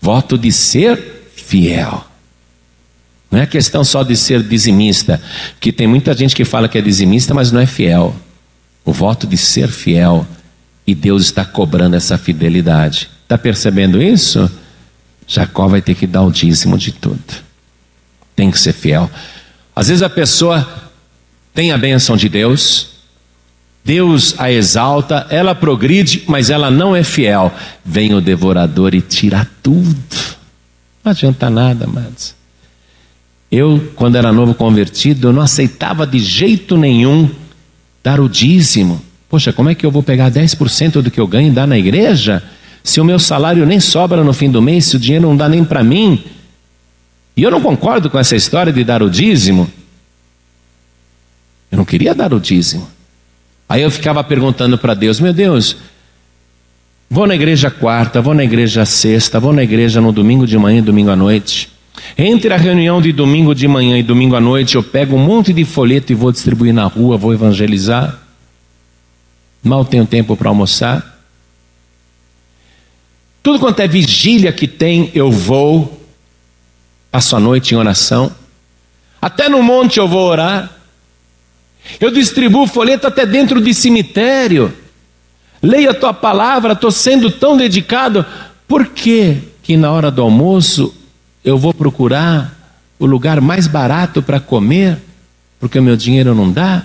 Voto 0.00 0.38
de 0.38 0.52
ser 0.52 1.32
fiel. 1.34 2.04
Não 3.34 3.40
é 3.40 3.46
questão 3.46 3.82
só 3.82 4.04
de 4.04 4.16
ser 4.16 4.44
dizimista, 4.44 5.20
que 5.58 5.72
tem 5.72 5.88
muita 5.88 6.14
gente 6.14 6.36
que 6.36 6.44
fala 6.44 6.68
que 6.68 6.78
é 6.78 6.80
dizimista, 6.80 7.34
mas 7.34 7.50
não 7.50 7.60
é 7.60 7.66
fiel. 7.66 8.14
O 8.84 8.92
voto 8.92 9.26
de 9.26 9.36
ser 9.36 9.66
fiel 9.66 10.24
e 10.86 10.94
Deus 10.94 11.24
está 11.24 11.44
cobrando 11.44 11.96
essa 11.96 12.16
fidelidade. 12.16 13.10
Está 13.24 13.36
percebendo 13.36 14.00
isso? 14.00 14.48
Jacó 15.26 15.66
vai 15.66 15.82
ter 15.82 15.96
que 15.96 16.06
dar 16.06 16.22
o 16.22 16.30
dízimo 16.30 16.78
de 16.78 16.92
tudo. 16.92 17.18
Tem 18.36 18.52
que 18.52 18.58
ser 18.60 18.72
fiel. 18.72 19.10
Às 19.74 19.88
vezes 19.88 20.04
a 20.04 20.08
pessoa 20.08 20.92
tem 21.52 21.72
a 21.72 21.76
bênção 21.76 22.16
de 22.16 22.28
Deus, 22.28 22.90
Deus 23.84 24.36
a 24.38 24.52
exalta, 24.52 25.26
ela 25.28 25.56
progride, 25.56 26.22
mas 26.28 26.50
ela 26.50 26.70
não 26.70 26.94
é 26.94 27.02
fiel. 27.02 27.52
Vem 27.84 28.14
o 28.14 28.20
devorador 28.20 28.94
e 28.94 29.00
tira 29.00 29.44
tudo. 29.60 29.96
Não 31.02 31.10
adianta 31.10 31.50
nada, 31.50 31.84
amados. 31.84 32.43
Eu, 33.54 33.92
quando 33.94 34.16
era 34.16 34.32
novo 34.32 34.52
convertido, 34.52 35.28
eu 35.28 35.32
não 35.32 35.40
aceitava 35.40 36.04
de 36.04 36.18
jeito 36.18 36.76
nenhum 36.76 37.30
dar 38.02 38.18
o 38.18 38.28
dízimo. 38.28 39.00
Poxa, 39.28 39.52
como 39.52 39.70
é 39.70 39.74
que 39.74 39.86
eu 39.86 39.92
vou 39.92 40.02
pegar 40.02 40.28
10% 40.30 41.00
do 41.00 41.10
que 41.10 41.20
eu 41.20 41.26
ganho 41.26 41.48
e 41.48 41.50
dar 41.52 41.66
na 41.66 41.78
igreja? 41.78 42.42
Se 42.82 43.00
o 43.00 43.04
meu 43.04 43.18
salário 43.18 43.64
nem 43.64 43.78
sobra 43.78 44.24
no 44.24 44.32
fim 44.32 44.50
do 44.50 44.60
mês, 44.60 44.86
se 44.86 44.96
o 44.96 44.98
dinheiro 44.98 45.28
não 45.28 45.36
dá 45.36 45.48
nem 45.48 45.64
para 45.64 45.84
mim. 45.84 46.24
E 47.36 47.44
eu 47.44 47.50
não 47.50 47.60
concordo 47.60 48.10
com 48.10 48.18
essa 48.18 48.34
história 48.34 48.72
de 48.72 48.82
dar 48.82 49.04
o 49.04 49.08
dízimo. 49.08 49.70
Eu 51.70 51.78
não 51.78 51.84
queria 51.84 52.12
dar 52.12 52.34
o 52.34 52.40
dízimo. 52.40 52.88
Aí 53.68 53.82
eu 53.82 53.90
ficava 53.90 54.24
perguntando 54.24 54.76
para 54.76 54.94
Deus: 54.94 55.20
Meu 55.20 55.32
Deus, 55.32 55.76
Vou 57.08 57.28
na 57.28 57.34
igreja 57.36 57.70
quarta, 57.70 58.20
vou 58.20 58.34
na 58.34 58.42
igreja 58.42 58.84
sexta, 58.84 59.38
vou 59.38 59.52
na 59.52 59.62
igreja 59.62 60.00
no 60.00 60.10
domingo 60.10 60.46
de 60.46 60.58
manhã 60.58 60.78
e 60.78 60.82
domingo 60.82 61.10
à 61.10 61.16
noite. 61.16 61.73
Entre 62.16 62.52
a 62.52 62.56
reunião 62.56 63.00
de 63.00 63.12
domingo 63.12 63.54
de 63.54 63.66
manhã 63.66 63.98
e 63.98 64.02
domingo 64.02 64.36
à 64.36 64.40
noite, 64.40 64.76
eu 64.76 64.82
pego 64.82 65.16
um 65.16 65.24
monte 65.24 65.52
de 65.52 65.64
folheto 65.64 66.12
e 66.12 66.14
vou 66.14 66.32
distribuir 66.32 66.72
na 66.72 66.84
rua, 66.84 67.16
vou 67.16 67.32
evangelizar. 67.32 68.20
Mal 69.62 69.84
tenho 69.84 70.06
tempo 70.06 70.36
para 70.36 70.48
almoçar. 70.48 71.14
Tudo 73.42 73.58
quanto 73.58 73.80
é 73.80 73.88
vigília 73.88 74.52
que 74.52 74.66
tem, 74.66 75.10
eu 75.14 75.30
vou. 75.30 76.00
Passo 77.10 77.36
a 77.36 77.40
noite 77.40 77.74
em 77.74 77.78
oração. 77.78 78.34
Até 79.20 79.48
no 79.48 79.62
monte 79.62 79.98
eu 79.98 80.08
vou 80.08 80.28
orar. 80.28 80.70
Eu 82.00 82.10
distribuo 82.10 82.66
folheto 82.66 83.06
até 83.06 83.26
dentro 83.26 83.60
de 83.60 83.72
cemitério. 83.74 84.72
Leio 85.62 85.90
a 85.90 85.94
tua 85.94 86.12
palavra, 86.12 86.72
estou 86.72 86.90
sendo 86.90 87.30
tão 87.30 87.56
dedicado. 87.56 88.24
Por 88.66 88.86
que 88.86 89.38
que 89.62 89.76
na 89.76 89.90
hora 89.90 90.10
do 90.10 90.22
almoço 90.22 90.94
eu 91.44 91.58
vou 91.58 91.74
procurar 91.74 92.80
o 92.98 93.06
lugar 93.06 93.40
mais 93.40 93.66
barato 93.66 94.22
para 94.22 94.40
comer? 94.40 94.98
Porque 95.60 95.78
o 95.78 95.82
meu 95.82 95.96
dinheiro 95.96 96.34
não 96.34 96.50
dá? 96.50 96.84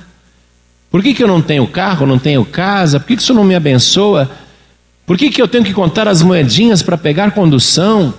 Por 0.91 1.01
que, 1.01 1.13
que 1.13 1.23
eu 1.23 1.27
não 1.27 1.41
tenho 1.41 1.65
carro, 1.67 2.05
não 2.05 2.19
tenho 2.19 2.43
casa? 2.43 2.99
Por 2.99 3.07
que, 3.07 3.15
que 3.15 3.21
isso 3.21 3.33
não 3.33 3.43
me 3.43 3.55
abençoa? 3.55 4.29
Por 5.05 5.17
que, 5.17 5.29
que 5.29 5.41
eu 5.41 5.47
tenho 5.47 5.63
que 5.63 5.73
contar 5.73 6.07
as 6.07 6.21
moedinhas 6.21 6.81
para 6.81 6.97
pegar 6.97 7.31
condução? 7.31 8.13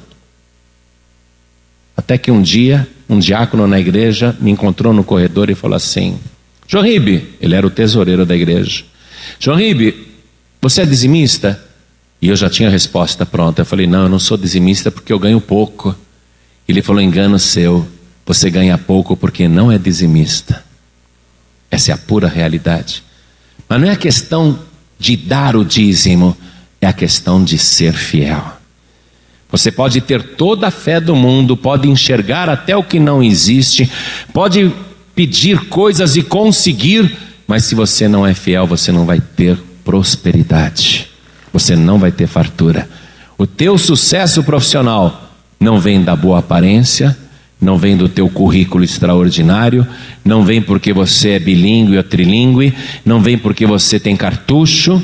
Até 1.96 2.16
que 2.16 2.30
um 2.30 2.40
dia, 2.40 2.88
um 3.08 3.18
diácono 3.18 3.66
na 3.66 3.78
igreja 3.78 4.36
me 4.40 4.50
encontrou 4.50 4.92
no 4.92 5.04
corredor 5.04 5.50
e 5.50 5.54
falou 5.54 5.76
assim: 5.76 6.18
João 6.66 6.84
Ribe, 6.84 7.34
ele 7.40 7.54
era 7.54 7.66
o 7.66 7.70
tesoureiro 7.70 8.24
da 8.24 8.34
igreja. 8.34 8.84
João 9.38 9.56
Ribe, 9.56 10.08
você 10.62 10.82
é 10.82 10.86
dizimista? 10.86 11.62
E 12.22 12.28
eu 12.28 12.36
já 12.36 12.48
tinha 12.48 12.68
a 12.68 12.72
resposta 12.72 13.26
pronta. 13.26 13.62
Eu 13.62 13.66
falei: 13.66 13.86
Não, 13.86 14.04
eu 14.04 14.08
não 14.08 14.18
sou 14.18 14.36
dizimista 14.36 14.90
porque 14.90 15.12
eu 15.12 15.18
ganho 15.18 15.40
pouco. 15.40 15.94
Ele 16.70 16.82
falou: 16.82 17.02
Engano 17.02 17.38
seu. 17.38 17.86
Você 18.26 18.48
ganha 18.48 18.78
pouco 18.78 19.16
porque 19.16 19.48
não 19.48 19.72
é 19.72 19.78
dizimista. 19.78 20.64
Essa 21.70 21.90
é 21.90 21.94
a 21.94 21.98
pura 21.98 22.28
realidade. 22.28 23.02
Mas 23.68 23.80
não 23.80 23.88
é 23.88 23.92
a 23.92 23.96
questão 23.96 24.58
de 24.98 25.16
dar 25.16 25.56
o 25.56 25.64
dízimo, 25.64 26.36
é 26.80 26.86
a 26.86 26.92
questão 26.92 27.42
de 27.42 27.58
ser 27.58 27.92
fiel. 27.92 28.56
Você 29.50 29.72
pode 29.72 30.00
ter 30.00 30.22
toda 30.36 30.68
a 30.68 30.70
fé 30.70 31.00
do 31.00 31.16
mundo, 31.16 31.56
pode 31.56 31.88
enxergar 31.88 32.48
até 32.48 32.76
o 32.76 32.84
que 32.84 33.00
não 33.00 33.20
existe, 33.20 33.90
pode 34.32 34.72
pedir 35.12 35.68
coisas 35.68 36.16
e 36.16 36.22
conseguir, 36.22 37.16
mas 37.48 37.64
se 37.64 37.74
você 37.74 38.06
não 38.06 38.24
é 38.24 38.32
fiel, 38.32 38.66
você 38.66 38.92
não 38.92 39.04
vai 39.04 39.20
ter 39.20 39.58
prosperidade, 39.84 41.08
você 41.52 41.74
não 41.74 41.98
vai 41.98 42.12
ter 42.12 42.28
fartura. 42.28 42.88
O 43.36 43.44
teu 43.46 43.76
sucesso 43.76 44.44
profissional 44.44 45.19
não 45.60 45.78
vem 45.78 46.02
da 46.02 46.16
boa 46.16 46.38
aparência, 46.38 47.16
não 47.60 47.76
vem 47.76 47.94
do 47.94 48.08
teu 48.08 48.30
currículo 48.30 48.82
extraordinário, 48.82 49.86
não 50.24 50.42
vem 50.42 50.62
porque 50.62 50.92
você 50.92 51.32
é 51.32 51.38
bilíngue 51.38 51.98
ou 51.98 52.02
trilíngue, 52.02 52.72
não 53.04 53.20
vem 53.20 53.36
porque 53.36 53.66
você 53.66 54.00
tem 54.00 54.16
cartucho. 54.16 55.02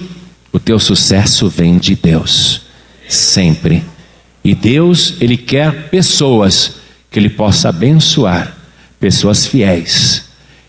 O 0.51 0.59
teu 0.59 0.79
sucesso 0.79 1.51
vem 1.51 1.77
de 1.77 1.95
Deus, 1.95 2.63
sempre. 3.07 3.85
E 4.43 4.55
Deus, 4.55 5.17
Ele 5.21 5.37
quer 5.37 5.91
pessoas 5.91 6.77
que 7.11 7.19
Ele 7.19 7.29
possa 7.29 7.69
abençoar, 7.69 8.57
pessoas 8.99 9.47
fiéis. 9.47 10.25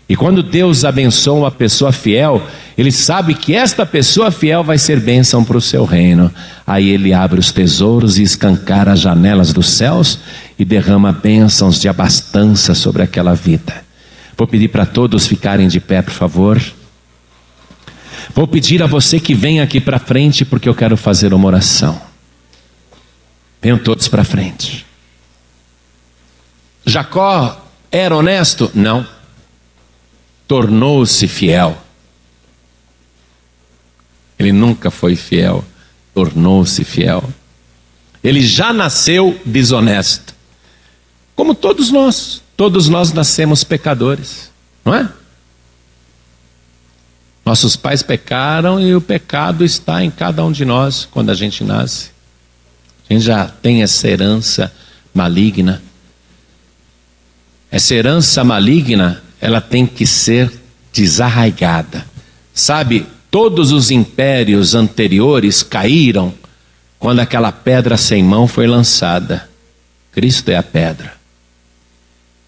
E 0.06 0.14
quando 0.14 0.42
Deus 0.42 0.84
abençoa 0.84 1.38
uma 1.38 1.50
pessoa 1.50 1.92
fiel, 1.92 2.46
ele 2.78 2.92
sabe 2.92 3.34
que 3.34 3.56
esta 3.56 3.84
pessoa 3.84 4.30
fiel 4.30 4.62
vai 4.62 4.78
ser 4.78 5.00
bênção 5.00 5.42
para 5.42 5.56
o 5.56 5.60
seu 5.60 5.84
reino. 5.84 6.32
Aí 6.64 6.88
ele 6.90 7.12
abre 7.12 7.40
os 7.40 7.50
tesouros 7.50 8.18
e 8.18 8.22
escancara 8.22 8.92
as 8.92 9.00
janelas 9.00 9.52
dos 9.52 9.68
céus 9.68 10.20
e 10.56 10.64
derrama 10.64 11.10
bênçãos 11.10 11.80
de 11.80 11.88
abastança 11.88 12.76
sobre 12.76 13.02
aquela 13.02 13.34
vida. 13.34 13.84
Vou 14.36 14.46
pedir 14.46 14.68
para 14.68 14.86
todos 14.86 15.26
ficarem 15.26 15.66
de 15.66 15.80
pé, 15.80 16.02
por 16.02 16.12
favor. 16.12 16.62
Vou 18.32 18.46
pedir 18.46 18.80
a 18.80 18.86
você 18.86 19.18
que 19.18 19.34
venha 19.34 19.64
aqui 19.64 19.80
para 19.80 19.98
frente, 19.98 20.44
porque 20.44 20.68
eu 20.68 20.74
quero 20.74 20.96
fazer 20.96 21.34
uma 21.34 21.48
oração. 21.48 22.00
Venham 23.60 23.78
todos 23.78 24.06
para 24.06 24.22
frente. 24.22 24.86
Jacó 26.86 27.60
era 27.90 28.14
honesto? 28.16 28.70
Não. 28.72 29.04
Tornou-se 30.46 31.26
fiel. 31.26 31.76
Ele 34.38 34.52
nunca 34.52 34.90
foi 34.90 35.16
fiel, 35.16 35.64
tornou-se 36.14 36.84
fiel. 36.84 37.28
Ele 38.22 38.40
já 38.40 38.72
nasceu 38.72 39.40
desonesto. 39.44 40.34
Como 41.34 41.54
todos 41.54 41.90
nós, 41.90 42.42
todos 42.56 42.88
nós 42.88 43.12
nascemos 43.12 43.64
pecadores, 43.64 44.50
não 44.84 44.94
é? 44.94 45.08
Nossos 47.44 47.76
pais 47.76 48.02
pecaram 48.02 48.78
e 48.78 48.94
o 48.94 49.00
pecado 49.00 49.64
está 49.64 50.04
em 50.04 50.10
cada 50.10 50.44
um 50.44 50.52
de 50.52 50.64
nós 50.64 51.08
quando 51.10 51.30
a 51.30 51.34
gente 51.34 51.64
nasce. 51.64 52.10
A 53.08 53.12
gente 53.14 53.24
já 53.24 53.46
tem 53.46 53.82
essa 53.82 54.06
herança 54.06 54.72
maligna. 55.14 55.82
Essa 57.70 57.94
herança 57.94 58.44
maligna, 58.44 59.22
ela 59.40 59.60
tem 59.60 59.86
que 59.86 60.06
ser 60.06 60.52
desarraigada. 60.92 62.06
Sabe, 62.52 63.06
Todos 63.30 63.72
os 63.72 63.90
impérios 63.90 64.74
anteriores 64.74 65.62
caíram 65.62 66.32
quando 66.98 67.20
aquela 67.20 67.52
pedra 67.52 67.96
sem 67.96 68.22
mão 68.22 68.48
foi 68.48 68.66
lançada. 68.66 69.48
Cristo 70.12 70.48
é 70.48 70.56
a 70.56 70.62
pedra. 70.62 71.12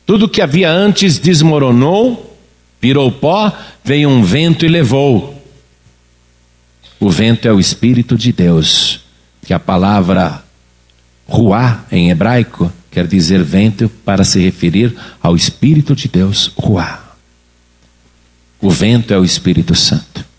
Tudo 0.06 0.28
que 0.28 0.42
havia 0.42 0.70
antes 0.70 1.18
desmoronou, 1.18 2.36
virou 2.80 3.12
pó, 3.12 3.52
veio 3.84 4.08
um 4.08 4.24
vento 4.24 4.64
e 4.64 4.68
levou. 4.68 5.40
O 6.98 7.10
vento 7.10 7.46
é 7.46 7.52
o 7.52 7.60
Espírito 7.60 8.16
de 8.16 8.32
Deus, 8.32 9.00
que 9.46 9.54
a 9.54 9.60
palavra 9.60 10.42
ruá 11.28 11.84
em 11.92 12.10
hebraico 12.10 12.72
quer 12.90 13.06
dizer 13.06 13.42
vento 13.44 13.88
para 14.04 14.24
se 14.24 14.40
referir 14.40 14.96
ao 15.22 15.36
Espírito 15.36 15.94
de 15.94 16.08
Deus, 16.08 16.50
ruá. 16.56 17.14
O 18.60 18.68
vento 18.68 19.14
é 19.14 19.18
o 19.18 19.24
Espírito 19.24 19.74
Santo. 19.74 20.29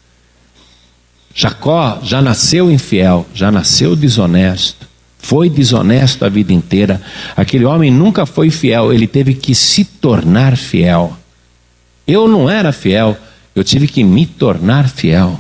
Jacó 1.34 2.00
já 2.04 2.22
nasceu 2.22 2.72
infiel, 2.72 3.26
já 3.34 3.52
nasceu 3.52 3.96
desonesto, 3.96 4.88
foi 5.18 5.50
desonesto 5.50 6.26
a 6.26 6.30
vida 6.30 6.52
inteira. 6.52 7.02
Aquele 7.36 7.66
homem 7.66 7.92
nunca 7.92 8.26
foi 8.26 8.50
fiel, 8.50 8.92
ele 8.92 9.08
teve 9.08 9.34
que 9.34 9.56
se 9.56 9.86
tornar 9.86 10.58
fiel. 10.58 11.18
Eu 12.08 12.28
não 12.28 12.50
era 12.50 12.72
fiel, 12.72 13.18
eu 13.56 13.64
tive 13.64 13.88
que 13.88 14.04
me 14.04 14.26
tornar 14.26 14.90
fiel. 14.90 15.40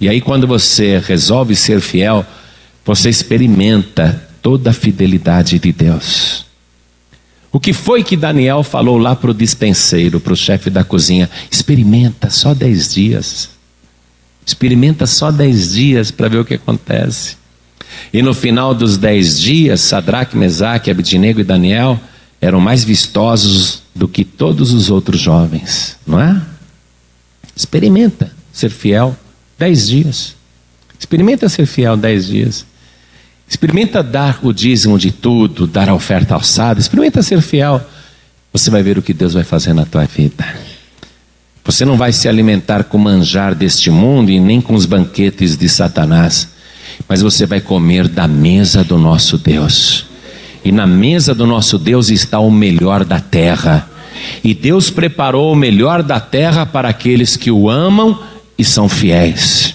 E 0.00 0.08
aí, 0.08 0.20
quando 0.20 0.46
você 0.46 0.98
resolve 0.98 1.56
ser 1.56 1.80
fiel, 1.80 2.24
você 2.84 3.08
experimenta 3.08 4.28
toda 4.40 4.70
a 4.70 4.72
fidelidade 4.72 5.58
de 5.58 5.72
Deus. 5.72 6.46
O 7.50 7.58
que 7.58 7.72
foi 7.72 8.04
que 8.04 8.16
Daniel 8.16 8.62
falou 8.62 8.98
lá 8.98 9.16
para 9.16 9.30
o 9.30 9.34
dispenseiro, 9.34 10.20
para 10.20 10.32
o 10.32 10.36
chefe 10.36 10.70
da 10.70 10.84
cozinha? 10.84 11.28
Experimenta 11.50 12.30
só 12.30 12.54
dez 12.54 12.92
dias. 12.92 13.57
Experimenta 14.48 15.06
só 15.06 15.30
dez 15.30 15.74
dias 15.74 16.10
para 16.10 16.26
ver 16.26 16.38
o 16.38 16.44
que 16.44 16.54
acontece. 16.54 17.36
E 18.10 18.22
no 18.22 18.32
final 18.32 18.74
dos 18.74 18.96
dez 18.96 19.38
dias, 19.38 19.82
Sadraque, 19.82 20.38
Mesaque, 20.38 20.90
Abednego 20.90 21.38
e 21.38 21.44
Daniel 21.44 22.00
eram 22.40 22.58
mais 22.58 22.82
vistosos 22.82 23.82
do 23.94 24.08
que 24.08 24.24
todos 24.24 24.72
os 24.72 24.88
outros 24.88 25.20
jovens, 25.20 25.98
não 26.06 26.18
é? 26.18 26.40
Experimenta 27.54 28.32
ser 28.50 28.70
fiel 28.70 29.14
dez 29.58 29.86
dias. 29.86 30.34
Experimenta 30.98 31.46
ser 31.50 31.66
fiel 31.66 31.94
dez 31.94 32.28
dias. 32.28 32.64
Experimenta 33.46 34.02
dar 34.02 34.38
o 34.42 34.50
dízimo 34.50 34.98
de 34.98 35.12
tudo, 35.12 35.66
dar 35.66 35.90
a 35.90 35.94
oferta 35.94 36.34
alçada. 36.34 36.80
Experimenta 36.80 37.22
ser 37.22 37.42
fiel. 37.42 37.82
Você 38.50 38.70
vai 38.70 38.82
ver 38.82 38.96
o 38.96 39.02
que 39.02 39.12
Deus 39.12 39.34
vai 39.34 39.44
fazer 39.44 39.74
na 39.74 39.84
tua 39.84 40.06
vida. 40.06 40.46
Você 41.68 41.84
não 41.84 41.98
vai 41.98 42.12
se 42.12 42.26
alimentar 42.26 42.84
com 42.84 42.96
o 42.96 43.00
manjar 43.00 43.54
deste 43.54 43.90
mundo 43.90 44.30
e 44.30 44.40
nem 44.40 44.58
com 44.58 44.72
os 44.72 44.86
banquetes 44.86 45.54
de 45.54 45.68
Satanás, 45.68 46.48
mas 47.06 47.20
você 47.20 47.44
vai 47.44 47.60
comer 47.60 48.08
da 48.08 48.26
mesa 48.26 48.82
do 48.82 48.96
nosso 48.96 49.36
Deus. 49.36 50.06
E 50.64 50.72
na 50.72 50.86
mesa 50.86 51.34
do 51.34 51.46
nosso 51.46 51.78
Deus 51.78 52.08
está 52.08 52.38
o 52.38 52.50
melhor 52.50 53.04
da 53.04 53.20
terra. 53.20 53.86
E 54.42 54.54
Deus 54.54 54.88
preparou 54.88 55.52
o 55.52 55.54
melhor 55.54 56.02
da 56.02 56.18
terra 56.18 56.64
para 56.64 56.88
aqueles 56.88 57.36
que 57.36 57.50
o 57.50 57.68
amam 57.68 58.18
e 58.56 58.64
são 58.64 58.88
fiéis. 58.88 59.74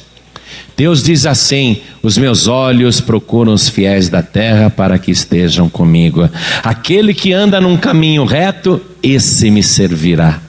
Deus 0.75 1.03
diz 1.03 1.27
assim: 1.27 1.79
Os 2.01 2.17
meus 2.17 2.47
olhos 2.47 3.01
procuram 3.01 3.53
os 3.53 3.69
fiéis 3.69 4.09
da 4.09 4.23
terra 4.23 4.67
para 4.67 4.97
que 4.97 5.11
estejam 5.11 5.69
comigo. 5.69 6.27
Aquele 6.63 7.13
que 7.13 7.31
anda 7.33 7.61
num 7.61 7.77
caminho 7.77 8.25
reto, 8.25 8.81
esse 9.03 9.51
me 9.51 9.61
servirá 9.61 10.41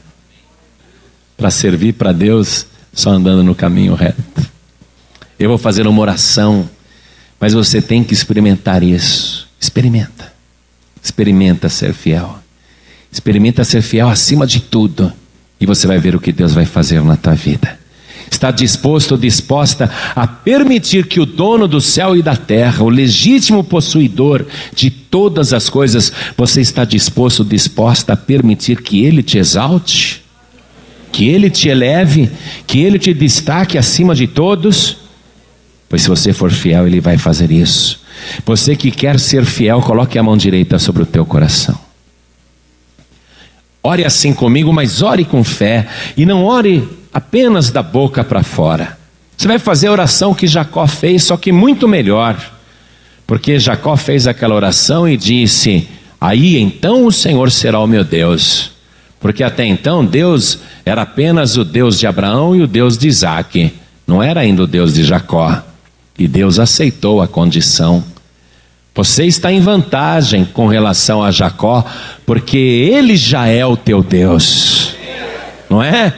para 1.44 1.50
servir 1.50 1.92
para 1.92 2.10
Deus 2.10 2.64
só 2.90 3.10
andando 3.10 3.42
no 3.42 3.54
caminho 3.54 3.92
reto. 3.92 4.18
eu 5.38 5.46
vou 5.46 5.58
fazer 5.58 5.86
uma 5.86 6.00
oração, 6.00 6.66
mas 7.38 7.52
você 7.52 7.82
tem 7.82 8.02
que 8.02 8.14
experimentar 8.14 8.82
isso. 8.82 9.46
Experimenta. 9.60 10.32
Experimenta 11.02 11.68
ser 11.68 11.92
fiel. 11.92 12.38
Experimenta 13.12 13.62
ser 13.62 13.82
fiel 13.82 14.08
acima 14.08 14.46
de 14.46 14.58
tudo. 14.58 15.12
E 15.60 15.66
você 15.66 15.86
vai 15.86 15.98
ver 15.98 16.16
o 16.16 16.18
que 16.18 16.32
Deus 16.32 16.54
vai 16.54 16.64
fazer 16.64 17.02
na 17.02 17.14
tua 17.14 17.34
vida. 17.34 17.78
Está 18.30 18.50
disposto 18.50 19.12
ou 19.12 19.18
disposta 19.18 19.90
a 20.16 20.26
permitir 20.26 21.06
que 21.06 21.20
o 21.20 21.26
dono 21.26 21.68
do 21.68 21.78
céu 21.78 22.16
e 22.16 22.22
da 22.22 22.36
terra, 22.36 22.82
o 22.82 22.88
legítimo 22.88 23.62
possuidor 23.62 24.46
de 24.74 24.88
todas 24.88 25.52
as 25.52 25.68
coisas, 25.68 26.10
você 26.38 26.62
está 26.62 26.86
disposto 26.86 27.40
ou 27.40 27.44
disposta 27.44 28.14
a 28.14 28.16
permitir 28.16 28.80
que 28.80 29.04
ele 29.04 29.22
te 29.22 29.36
exalte? 29.36 30.23
Que 31.14 31.28
ele 31.28 31.48
te 31.48 31.68
eleve? 31.68 32.28
Que 32.66 32.82
ele 32.82 32.98
te 32.98 33.14
destaque 33.14 33.78
acima 33.78 34.16
de 34.16 34.26
todos? 34.26 34.96
Pois 35.88 36.02
se 36.02 36.08
você 36.08 36.32
for 36.32 36.50
fiel, 36.50 36.88
ele 36.88 37.00
vai 37.00 37.16
fazer 37.16 37.52
isso. 37.52 38.00
Você 38.44 38.74
que 38.74 38.90
quer 38.90 39.20
ser 39.20 39.44
fiel, 39.44 39.80
coloque 39.80 40.18
a 40.18 40.24
mão 40.24 40.36
direita 40.36 40.76
sobre 40.76 41.04
o 41.04 41.06
teu 41.06 41.24
coração. 41.24 41.78
Ore 43.80 44.04
assim 44.04 44.34
comigo, 44.34 44.72
mas 44.72 45.02
ore 45.02 45.24
com 45.24 45.44
fé 45.44 45.86
e 46.16 46.26
não 46.26 46.44
ore 46.44 46.82
apenas 47.12 47.70
da 47.70 47.80
boca 47.80 48.24
para 48.24 48.42
fora. 48.42 48.98
Você 49.36 49.46
vai 49.46 49.60
fazer 49.60 49.86
a 49.86 49.92
oração 49.92 50.34
que 50.34 50.48
Jacó 50.48 50.84
fez, 50.88 51.22
só 51.22 51.36
que 51.36 51.52
muito 51.52 51.86
melhor. 51.86 52.36
Porque 53.24 53.60
Jacó 53.60 53.96
fez 53.96 54.26
aquela 54.26 54.56
oração 54.56 55.08
e 55.08 55.16
disse: 55.16 55.86
Aí 56.20 56.58
então 56.58 57.06
o 57.06 57.12
Senhor 57.12 57.52
será 57.52 57.78
o 57.78 57.86
meu 57.86 58.02
Deus. 58.02 58.73
Porque 59.24 59.42
até 59.42 59.64
então 59.64 60.04
Deus 60.04 60.58
era 60.84 61.00
apenas 61.00 61.56
o 61.56 61.64
Deus 61.64 61.98
de 61.98 62.06
Abraão 62.06 62.54
e 62.54 62.60
o 62.60 62.66
Deus 62.66 62.98
de 62.98 63.08
Isaac, 63.08 63.72
não 64.06 64.22
era 64.22 64.40
ainda 64.40 64.64
o 64.64 64.66
Deus 64.66 64.92
de 64.92 65.02
Jacó. 65.02 65.62
E 66.18 66.28
Deus 66.28 66.58
aceitou 66.58 67.22
a 67.22 67.26
condição. 67.26 68.04
Você 68.94 69.24
está 69.24 69.50
em 69.50 69.60
vantagem 69.60 70.44
com 70.44 70.66
relação 70.66 71.24
a 71.24 71.30
Jacó, 71.30 71.86
porque 72.26 72.58
ele 72.58 73.16
já 73.16 73.46
é 73.46 73.64
o 73.64 73.78
teu 73.78 74.02
Deus. 74.02 74.94
Não 75.70 75.82
é? 75.82 76.12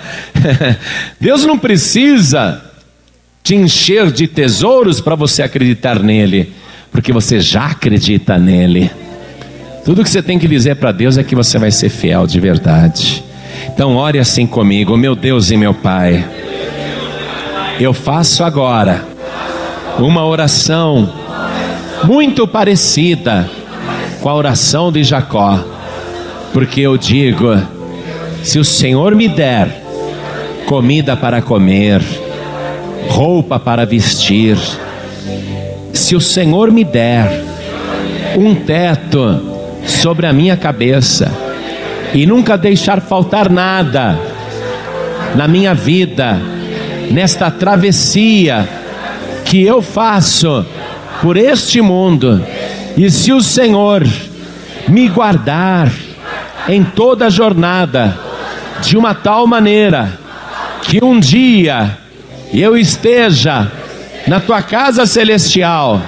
Deus 1.21 1.45
não 1.45 1.57
precisa 1.57 2.61
te 3.41 3.55
encher 3.55 4.11
de 4.11 4.27
tesouros 4.27 5.01
para 5.01 5.15
você 5.15 5.45
acreditar 5.45 6.01
nele, 6.01 6.53
porque 6.91 7.13
você 7.13 7.39
já 7.39 7.67
acredita 7.67 8.37
nele. 8.37 8.91
Tudo 9.87 10.03
que 10.03 10.11
você 10.11 10.21
tem 10.21 10.37
que 10.37 10.49
dizer 10.49 10.75
para 10.75 10.91
Deus 10.91 11.17
é 11.17 11.23
que 11.23 11.37
você 11.37 11.61
vai 11.61 11.71
ser 11.71 11.91
fiel 11.91 12.27
de 12.27 12.41
verdade. 12.41 13.23
Então, 13.69 13.95
ore 13.95 14.19
assim 14.19 14.45
comigo, 14.45 14.97
meu 14.97 15.15
Deus 15.15 15.53
e 15.53 15.57
meu 15.57 15.73
Pai. 15.73 16.27
Eu 17.79 17.95
faço 17.95 18.43
agora 18.43 19.05
uma 19.97 20.27
oração 20.27 21.09
muito 22.03 22.49
parecida 22.49 23.49
com 24.21 24.29
a 24.29 24.35
oração 24.35 24.91
de 24.91 25.05
Jacó, 25.05 25.65
porque 26.53 26.81
eu 26.81 26.99
digo: 26.99 27.57
se 28.43 28.59
o 28.59 28.65
Senhor 28.65 29.15
me 29.15 29.29
der 29.29 29.69
comida 30.67 31.17
para 31.17 31.41
comer, 31.41 32.03
roupa 33.09 33.61
para 33.61 33.87
vestir, 33.87 34.59
se 35.93 36.17
o 36.17 36.21
Senhor 36.21 36.73
me 36.73 36.83
der 36.83 37.45
um 38.37 38.53
teto 38.53 39.56
sobre 39.87 40.27
a 40.27 40.33
minha 40.33 40.57
cabeça 40.57 41.31
e 42.13 42.27
nunca 42.27 42.57
deixar 42.57 43.01
faltar 43.01 43.51
nada 43.51 44.19
na 45.35 45.47
minha 45.47 45.75
vida, 45.75 46.41
nesta 47.11 47.51
travessia 47.51 48.67
que 49.45 49.63
eu 49.63 49.83
faço 49.83 50.65
por 51.21 51.37
este 51.37 51.81
mundo, 51.81 52.45
e 52.97 53.11
se 53.11 53.33
o 53.33 53.43
Senhor 53.43 54.07
me 54.89 55.09
guardar 55.09 55.91
em 56.69 56.83
toda 56.83 57.27
a 57.27 57.31
jornada, 57.31 58.19
de 58.81 58.97
uma 58.97 59.15
tal 59.15 59.47
maneira 59.47 60.19
que 60.83 61.03
um 61.03 61.19
dia 61.19 61.99
eu 62.53 62.77
esteja 62.77 63.71
na 64.27 64.41
tua 64.41 64.63
casa 64.63 65.07
celestial, 65.07 66.01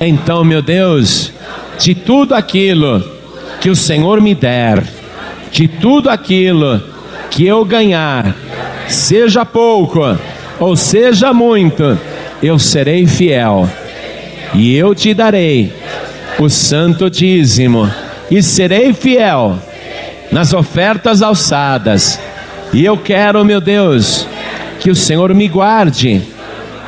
então, 0.00 0.44
meu 0.44 0.60
Deus, 0.60 1.32
de 1.78 1.94
tudo 1.94 2.34
aquilo 2.34 3.02
que 3.60 3.70
o 3.70 3.76
Senhor 3.76 4.20
me 4.20 4.34
der, 4.34 4.82
de 5.50 5.68
tudo 5.68 6.10
aquilo 6.10 6.82
que 7.30 7.46
eu 7.46 7.64
ganhar, 7.64 8.34
seja 8.88 9.44
pouco 9.44 10.00
ou 10.58 10.76
seja 10.76 11.32
muito, 11.32 11.98
eu 12.42 12.58
serei 12.58 13.06
fiel, 13.06 13.68
e 14.54 14.76
eu 14.76 14.94
te 14.94 15.14
darei 15.14 15.72
o 16.38 16.48
santo 16.48 17.10
dízimo, 17.10 17.90
e 18.30 18.42
serei 18.42 18.92
fiel 18.92 19.58
nas 20.30 20.52
ofertas 20.52 21.20
alçadas. 21.20 22.18
E 22.72 22.84
eu 22.84 22.96
quero, 22.96 23.44
meu 23.44 23.60
Deus, 23.60 24.26
que 24.80 24.90
o 24.90 24.94
Senhor 24.94 25.34
me 25.34 25.48
guarde, 25.48 26.22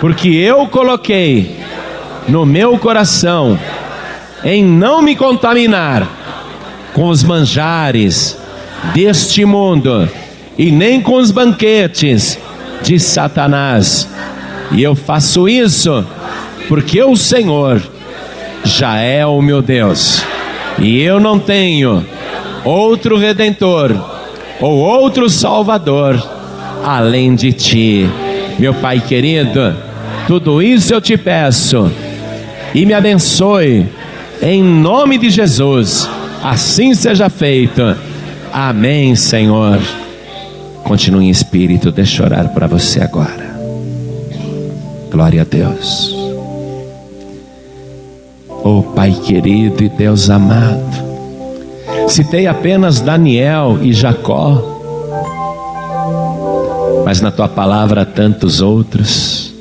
porque 0.01 0.29
eu 0.29 0.67
coloquei 0.67 1.57
no 2.27 2.47
meu 2.47 2.79
coração 2.79 3.59
em 4.45 4.65
não 4.65 5.01
me 5.01 5.17
contaminar 5.17 6.07
com 6.93 7.09
os 7.09 7.23
manjares 7.23 8.39
deste 8.95 9.45
mundo 9.45 10.09
e 10.59 10.71
nem 10.71 11.01
com 11.01 11.15
os 11.15 11.31
banquetes 11.31 12.39
de 12.83 13.01
Satanás. 13.01 14.09
E 14.71 14.83
eu 14.83 14.95
faço 14.95 15.49
isso 15.49 16.05
porque 16.69 17.03
o 17.03 17.17
Senhor 17.17 17.83
já 18.65 18.99
é 18.99 19.25
o 19.25 19.41
meu 19.41 19.63
Deus. 19.63 20.23
E 20.79 21.01
eu 21.01 21.19
não 21.21 21.39
tenho 21.39 22.05
outro 22.65 23.19
redentor 23.19 23.93
ou 24.61 24.77
outro 24.77 25.29
salvador 25.29 26.23
além 26.85 27.35
de 27.35 27.53
ti. 27.53 28.09
Meu 28.59 28.75
Pai 28.75 29.01
querido, 29.01 29.75
tudo 30.27 30.63
isso 30.63 30.95
eu 30.95 31.01
te 31.01 31.17
peço 31.17 31.91
e 32.75 32.85
me 32.85 32.93
abençoe 32.93 33.87
em 34.45 34.63
nome 34.63 35.19
de 35.19 35.31
Jesus. 35.31 36.09
Assim 36.43 36.95
seja 36.95 37.29
feito. 37.29 37.83
Amém, 38.53 39.17
Senhor. 39.17 39.81
Continue 40.85 41.27
em 41.27 41.31
espírito, 41.31 41.91
deixa 41.91 42.23
eu 42.23 42.27
orar 42.27 42.51
para 42.51 42.67
você 42.67 43.01
agora. 43.01 43.55
Glória 45.11 45.41
a 45.41 45.45
Deus. 45.45 46.15
Oh 48.67 48.83
Pai 48.83 49.13
querido 49.13 49.85
e 49.85 49.91
Deus 49.91 50.31
amado, 50.31 51.05
citei 52.09 52.47
apenas 52.47 52.99
Daniel 52.99 53.79
e 53.83 53.93
Jacó, 53.93 54.63
mas 57.05 57.21
na 57.21 57.31
tua 57.31 57.47
palavra 57.47 58.01
há 58.01 58.05
tantos 58.07 58.63
outros. 58.63 59.53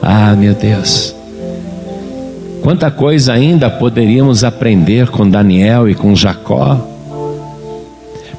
Ah, 0.00 0.36
meu 0.36 0.54
Deus, 0.54 1.12
quanta 2.62 2.90
coisa 2.90 3.32
ainda 3.32 3.70
poderíamos 3.70 4.44
aprender 4.44 5.08
com 5.08 5.28
Daniel 5.28 5.88
e 5.88 5.94
com 5.94 6.14
Jacó, 6.14 6.78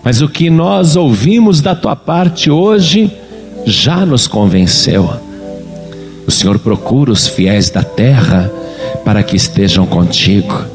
mas 0.03 0.21
o 0.21 0.27
que 0.27 0.49
nós 0.49 0.95
ouvimos 0.95 1.61
da 1.61 1.75
tua 1.75 1.95
parte 1.95 2.49
hoje 2.49 3.11
já 3.65 4.05
nos 4.05 4.27
convenceu. 4.27 5.09
O 6.25 6.31
Senhor 6.31 6.57
procura 6.59 7.11
os 7.11 7.27
fiéis 7.27 7.69
da 7.69 7.83
terra 7.83 8.51
para 9.03 9.21
que 9.21 9.35
estejam 9.35 9.85
contigo. 9.85 10.65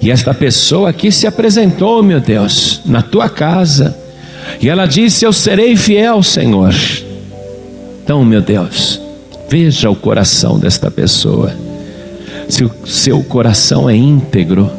E 0.00 0.10
esta 0.10 0.32
pessoa 0.34 0.90
aqui 0.90 1.10
se 1.10 1.26
apresentou, 1.26 2.02
meu 2.02 2.20
Deus, 2.20 2.82
na 2.84 3.02
tua 3.02 3.28
casa. 3.28 3.96
E 4.60 4.68
ela 4.68 4.86
disse: 4.86 5.24
Eu 5.24 5.32
serei 5.32 5.76
fiel, 5.76 6.22
Senhor. 6.22 6.74
Então, 8.04 8.24
meu 8.24 8.40
Deus, 8.40 9.00
veja 9.48 9.90
o 9.90 9.96
coração 9.96 10.58
desta 10.58 10.90
pessoa. 10.90 11.65
Se 12.48 12.64
o 12.64 12.70
seu 12.86 13.22
coração 13.24 13.88
é 13.88 13.96
íntegro, 13.96 14.70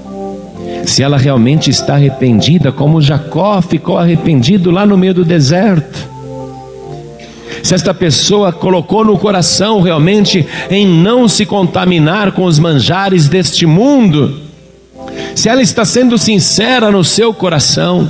se 0.86 1.04
ela 1.04 1.18
realmente 1.18 1.70
está 1.70 1.96
arrependida, 1.96 2.72
como 2.72 3.02
Jacó 3.02 3.62
ficou 3.62 3.98
arrependido 3.98 4.72
lá 4.72 4.86
no 4.86 4.98
meio 4.98 5.14
do 5.14 5.26
deserto 5.26 6.18
se 7.68 7.76
esta 7.76 7.94
pessoa 7.94 8.54
colocou 8.54 9.04
no 9.04 9.18
coração 9.18 9.82
realmente 9.82 10.48
em 10.70 10.88
não 10.88 11.28
se 11.28 11.46
contaminar 11.46 12.32
com 12.32 12.46
os 12.46 12.58
manjares 12.58 13.28
deste 13.28 13.66
mundo, 13.66 14.40
se 15.36 15.50
ela 15.50 15.62
está 15.62 15.84
sendo 15.84 16.18
sincera 16.18 16.90
no 16.90 17.04
seu 17.04 17.34
coração, 17.34 18.10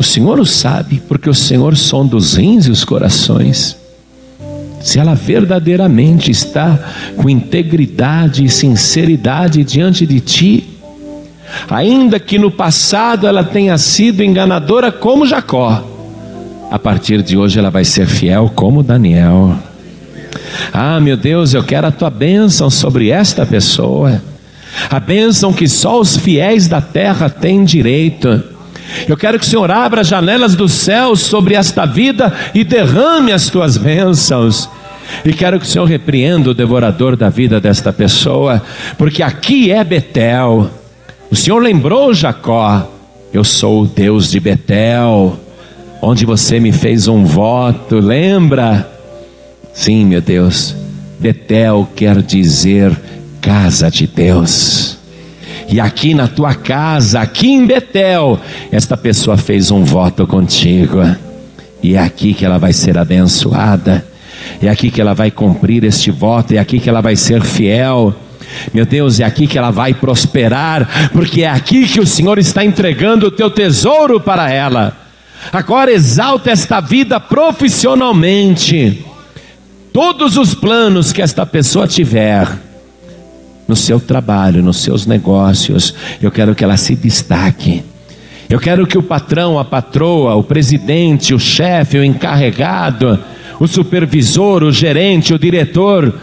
o 0.00 0.02
Senhor 0.02 0.40
o 0.40 0.44
sabe, 0.44 1.00
porque 1.06 1.30
o 1.30 1.34
Senhor 1.34 1.76
sonda 1.76 2.16
os 2.16 2.34
rins 2.34 2.66
e 2.66 2.72
os 2.72 2.84
corações. 2.84 3.76
Se 4.88 4.98
ela 4.98 5.14
verdadeiramente 5.14 6.30
está 6.30 6.78
com 7.14 7.28
integridade 7.28 8.42
e 8.42 8.48
sinceridade 8.48 9.62
diante 9.62 10.06
de 10.06 10.18
ti, 10.18 10.64
ainda 11.68 12.18
que 12.18 12.38
no 12.38 12.50
passado 12.50 13.26
ela 13.26 13.44
tenha 13.44 13.76
sido 13.76 14.24
enganadora 14.24 14.90
como 14.90 15.26
Jacó, 15.26 15.86
a 16.70 16.78
partir 16.78 17.22
de 17.22 17.36
hoje 17.36 17.58
ela 17.58 17.68
vai 17.68 17.84
ser 17.84 18.06
fiel 18.06 18.50
como 18.54 18.82
Daniel. 18.82 19.58
Ah, 20.72 20.98
meu 20.98 21.18
Deus, 21.18 21.52
eu 21.52 21.62
quero 21.62 21.88
a 21.88 21.92
tua 21.92 22.08
bênção 22.08 22.70
sobre 22.70 23.10
esta 23.10 23.44
pessoa, 23.44 24.22
a 24.88 24.98
bênção 24.98 25.52
que 25.52 25.68
só 25.68 26.00
os 26.00 26.16
fiéis 26.16 26.66
da 26.66 26.80
terra 26.80 27.28
têm 27.28 27.62
direito. 27.62 28.42
Eu 29.06 29.18
quero 29.18 29.38
que 29.38 29.44
o 29.44 29.48
Senhor 29.48 29.70
abra 29.70 30.00
as 30.00 30.08
janelas 30.08 30.54
dos 30.54 30.72
céus 30.72 31.20
sobre 31.20 31.54
esta 31.54 31.84
vida 31.84 32.32
e 32.54 32.64
derrame 32.64 33.32
as 33.32 33.50
tuas 33.50 33.76
bênçãos. 33.76 34.77
E 35.24 35.32
quero 35.32 35.58
que 35.58 35.66
o 35.66 35.68
Senhor 35.68 35.84
repreenda 35.84 36.50
o 36.50 36.54
devorador 36.54 37.16
da 37.16 37.28
vida 37.28 37.60
desta 37.60 37.92
pessoa, 37.92 38.62
porque 38.96 39.22
aqui 39.22 39.70
é 39.70 39.82
Betel. 39.82 40.70
O 41.30 41.36
Senhor 41.36 41.58
lembrou 41.62 42.14
Jacó: 42.14 42.90
Eu 43.32 43.44
sou 43.44 43.82
o 43.82 43.86
Deus 43.86 44.30
de 44.30 44.40
Betel, 44.40 45.38
onde 46.00 46.24
você 46.24 46.60
me 46.60 46.72
fez 46.72 47.08
um 47.08 47.24
voto, 47.24 47.96
lembra? 47.96 48.88
Sim, 49.72 50.06
meu 50.06 50.20
Deus, 50.20 50.74
Betel 51.18 51.88
quer 51.94 52.22
dizer 52.22 52.96
casa 53.40 53.90
de 53.90 54.06
Deus. 54.06 54.98
E 55.70 55.80
aqui 55.80 56.14
na 56.14 56.26
tua 56.26 56.54
casa, 56.54 57.20
aqui 57.20 57.48
em 57.48 57.66
Betel, 57.66 58.40
esta 58.72 58.96
pessoa 58.96 59.36
fez 59.36 59.70
um 59.70 59.84
voto 59.84 60.26
contigo. 60.26 60.98
E 61.82 61.94
é 61.94 61.98
aqui 61.98 62.32
que 62.32 62.44
ela 62.44 62.58
vai 62.58 62.72
ser 62.72 62.96
abençoada. 62.96 64.04
É 64.62 64.68
aqui 64.68 64.90
que 64.90 65.00
ela 65.00 65.14
vai 65.14 65.30
cumprir 65.30 65.84
este 65.84 66.10
voto, 66.10 66.52
é 66.54 66.58
aqui 66.58 66.78
que 66.80 66.88
ela 66.88 67.00
vai 67.00 67.16
ser 67.16 67.42
fiel. 67.42 68.14
Meu 68.72 68.86
Deus, 68.86 69.20
é 69.20 69.24
aqui 69.24 69.46
que 69.46 69.58
ela 69.58 69.70
vai 69.70 69.94
prosperar, 69.94 71.10
porque 71.12 71.42
é 71.42 71.50
aqui 71.50 71.86
que 71.86 72.00
o 72.00 72.06
Senhor 72.06 72.38
está 72.38 72.64
entregando 72.64 73.26
o 73.26 73.30
teu 73.30 73.50
tesouro 73.50 74.20
para 74.20 74.50
ela. 74.50 74.96
Agora 75.52 75.92
exalta 75.92 76.50
esta 76.50 76.80
vida 76.80 77.20
profissionalmente. 77.20 79.04
Todos 79.92 80.36
os 80.36 80.54
planos 80.54 81.12
que 81.12 81.22
esta 81.22 81.44
pessoa 81.46 81.86
tiver, 81.86 82.48
no 83.66 83.76
seu 83.76 84.00
trabalho, 84.00 84.62
nos 84.62 84.78
seus 84.78 85.06
negócios, 85.06 85.94
eu 86.22 86.30
quero 86.30 86.54
que 86.54 86.64
ela 86.64 86.76
se 86.76 86.96
destaque. 86.96 87.84
Eu 88.48 88.58
quero 88.58 88.86
que 88.86 88.96
o 88.96 89.02
patrão, 89.02 89.58
a 89.58 89.64
patroa, 89.64 90.34
o 90.34 90.42
presidente, 90.42 91.34
o 91.34 91.38
chefe, 91.38 91.98
o 91.98 92.04
encarregado, 92.04 93.18
o 93.58 93.66
supervisor, 93.66 94.62
o 94.62 94.72
gerente, 94.72 95.34
o 95.34 95.38
diretor, 95.38 96.14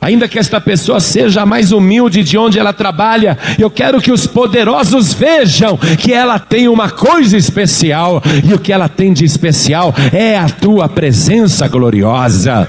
ainda 0.00 0.28
que 0.28 0.38
esta 0.38 0.60
pessoa 0.60 1.00
seja 1.00 1.44
mais 1.44 1.72
humilde 1.72 2.22
de 2.22 2.36
onde 2.38 2.58
ela 2.58 2.72
trabalha, 2.72 3.36
eu 3.58 3.70
quero 3.70 4.00
que 4.00 4.12
os 4.12 4.26
poderosos 4.26 5.12
vejam 5.12 5.76
que 5.98 6.12
ela 6.12 6.38
tem 6.38 6.68
uma 6.68 6.90
coisa 6.90 7.36
especial, 7.36 8.22
e 8.48 8.54
o 8.54 8.58
que 8.58 8.72
ela 8.72 8.88
tem 8.88 9.12
de 9.12 9.24
especial 9.24 9.94
é 10.12 10.36
a 10.36 10.48
tua 10.48 10.88
presença 10.88 11.66
gloriosa. 11.66 12.68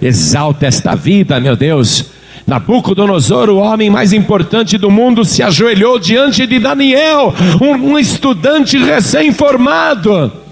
Exalta 0.00 0.66
esta 0.66 0.94
vida, 0.94 1.38
meu 1.40 1.56
Deus. 1.56 2.06
Nabucodonosor, 2.46 3.50
o 3.50 3.58
homem 3.58 3.90
mais 3.90 4.14
importante 4.14 4.78
do 4.78 4.90
mundo, 4.90 5.22
se 5.22 5.42
ajoelhou 5.42 5.98
diante 5.98 6.46
de 6.46 6.58
Daniel, 6.58 7.34
um, 7.60 7.92
um 7.92 7.98
estudante 7.98 8.78
recém-formado 8.78 10.47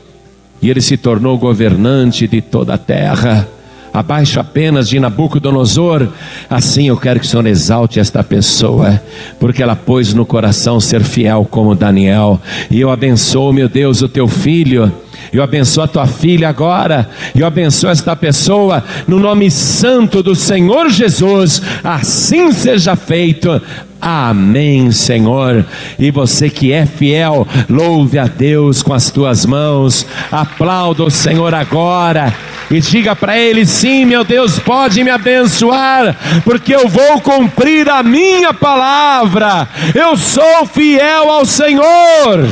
e 0.66 0.70
ele 0.70 0.80
se 0.80 0.96
tornou 0.96 1.38
governante 1.38 2.26
de 2.26 2.40
toda 2.40 2.74
a 2.74 2.78
terra, 2.78 3.46
abaixo 3.94 4.40
apenas 4.40 4.88
de 4.88 4.98
Nabucodonosor. 4.98 6.08
Assim 6.50 6.88
eu 6.88 6.96
quero 6.96 7.20
que 7.20 7.26
o 7.26 7.28
Senhor 7.28 7.46
exalte 7.46 8.00
esta 8.00 8.24
pessoa, 8.24 9.00
porque 9.38 9.62
ela 9.62 9.76
pôs 9.76 10.12
no 10.12 10.26
coração 10.26 10.80
ser 10.80 11.04
fiel 11.04 11.46
como 11.48 11.72
Daniel. 11.76 12.40
E 12.68 12.80
eu 12.80 12.90
abençoo, 12.90 13.52
meu 13.52 13.68
Deus, 13.68 14.02
o 14.02 14.08
teu 14.08 14.26
filho. 14.26 14.92
Eu 15.32 15.42
abençoo 15.42 15.84
a 15.84 15.88
tua 15.88 16.06
filha 16.06 16.48
agora. 16.48 17.08
Eu 17.34 17.46
abençoo 17.46 17.90
esta 17.90 18.14
pessoa 18.16 18.82
no 19.06 19.18
nome 19.18 19.50
santo 19.50 20.22
do 20.22 20.34
Senhor 20.34 20.88
Jesus. 20.88 21.62
Assim 21.82 22.52
seja 22.52 22.96
feito. 22.96 23.60
Amém, 24.00 24.92
Senhor. 24.92 25.64
E 25.98 26.10
você 26.10 26.50
que 26.50 26.72
é 26.72 26.86
fiel, 26.86 27.46
louve 27.68 28.18
a 28.18 28.26
Deus 28.26 28.82
com 28.82 28.92
as 28.92 29.10
tuas 29.10 29.46
mãos. 29.46 30.06
Aplauda 30.30 31.04
o 31.04 31.10
Senhor 31.10 31.54
agora 31.54 32.32
e 32.70 32.80
diga 32.80 33.14
para 33.14 33.38
ele: 33.38 33.64
sim, 33.64 34.04
meu 34.04 34.24
Deus, 34.24 34.58
pode 34.58 35.02
me 35.02 35.10
abençoar, 35.10 36.16
porque 36.44 36.74
eu 36.74 36.88
vou 36.88 37.20
cumprir 37.20 37.88
a 37.88 38.02
minha 38.02 38.52
palavra. 38.52 39.68
Eu 39.94 40.16
sou 40.16 40.66
fiel 40.66 41.30
ao 41.30 41.44
Senhor. 41.44 42.48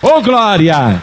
Oh 0.00 0.20
glória! 0.20 1.02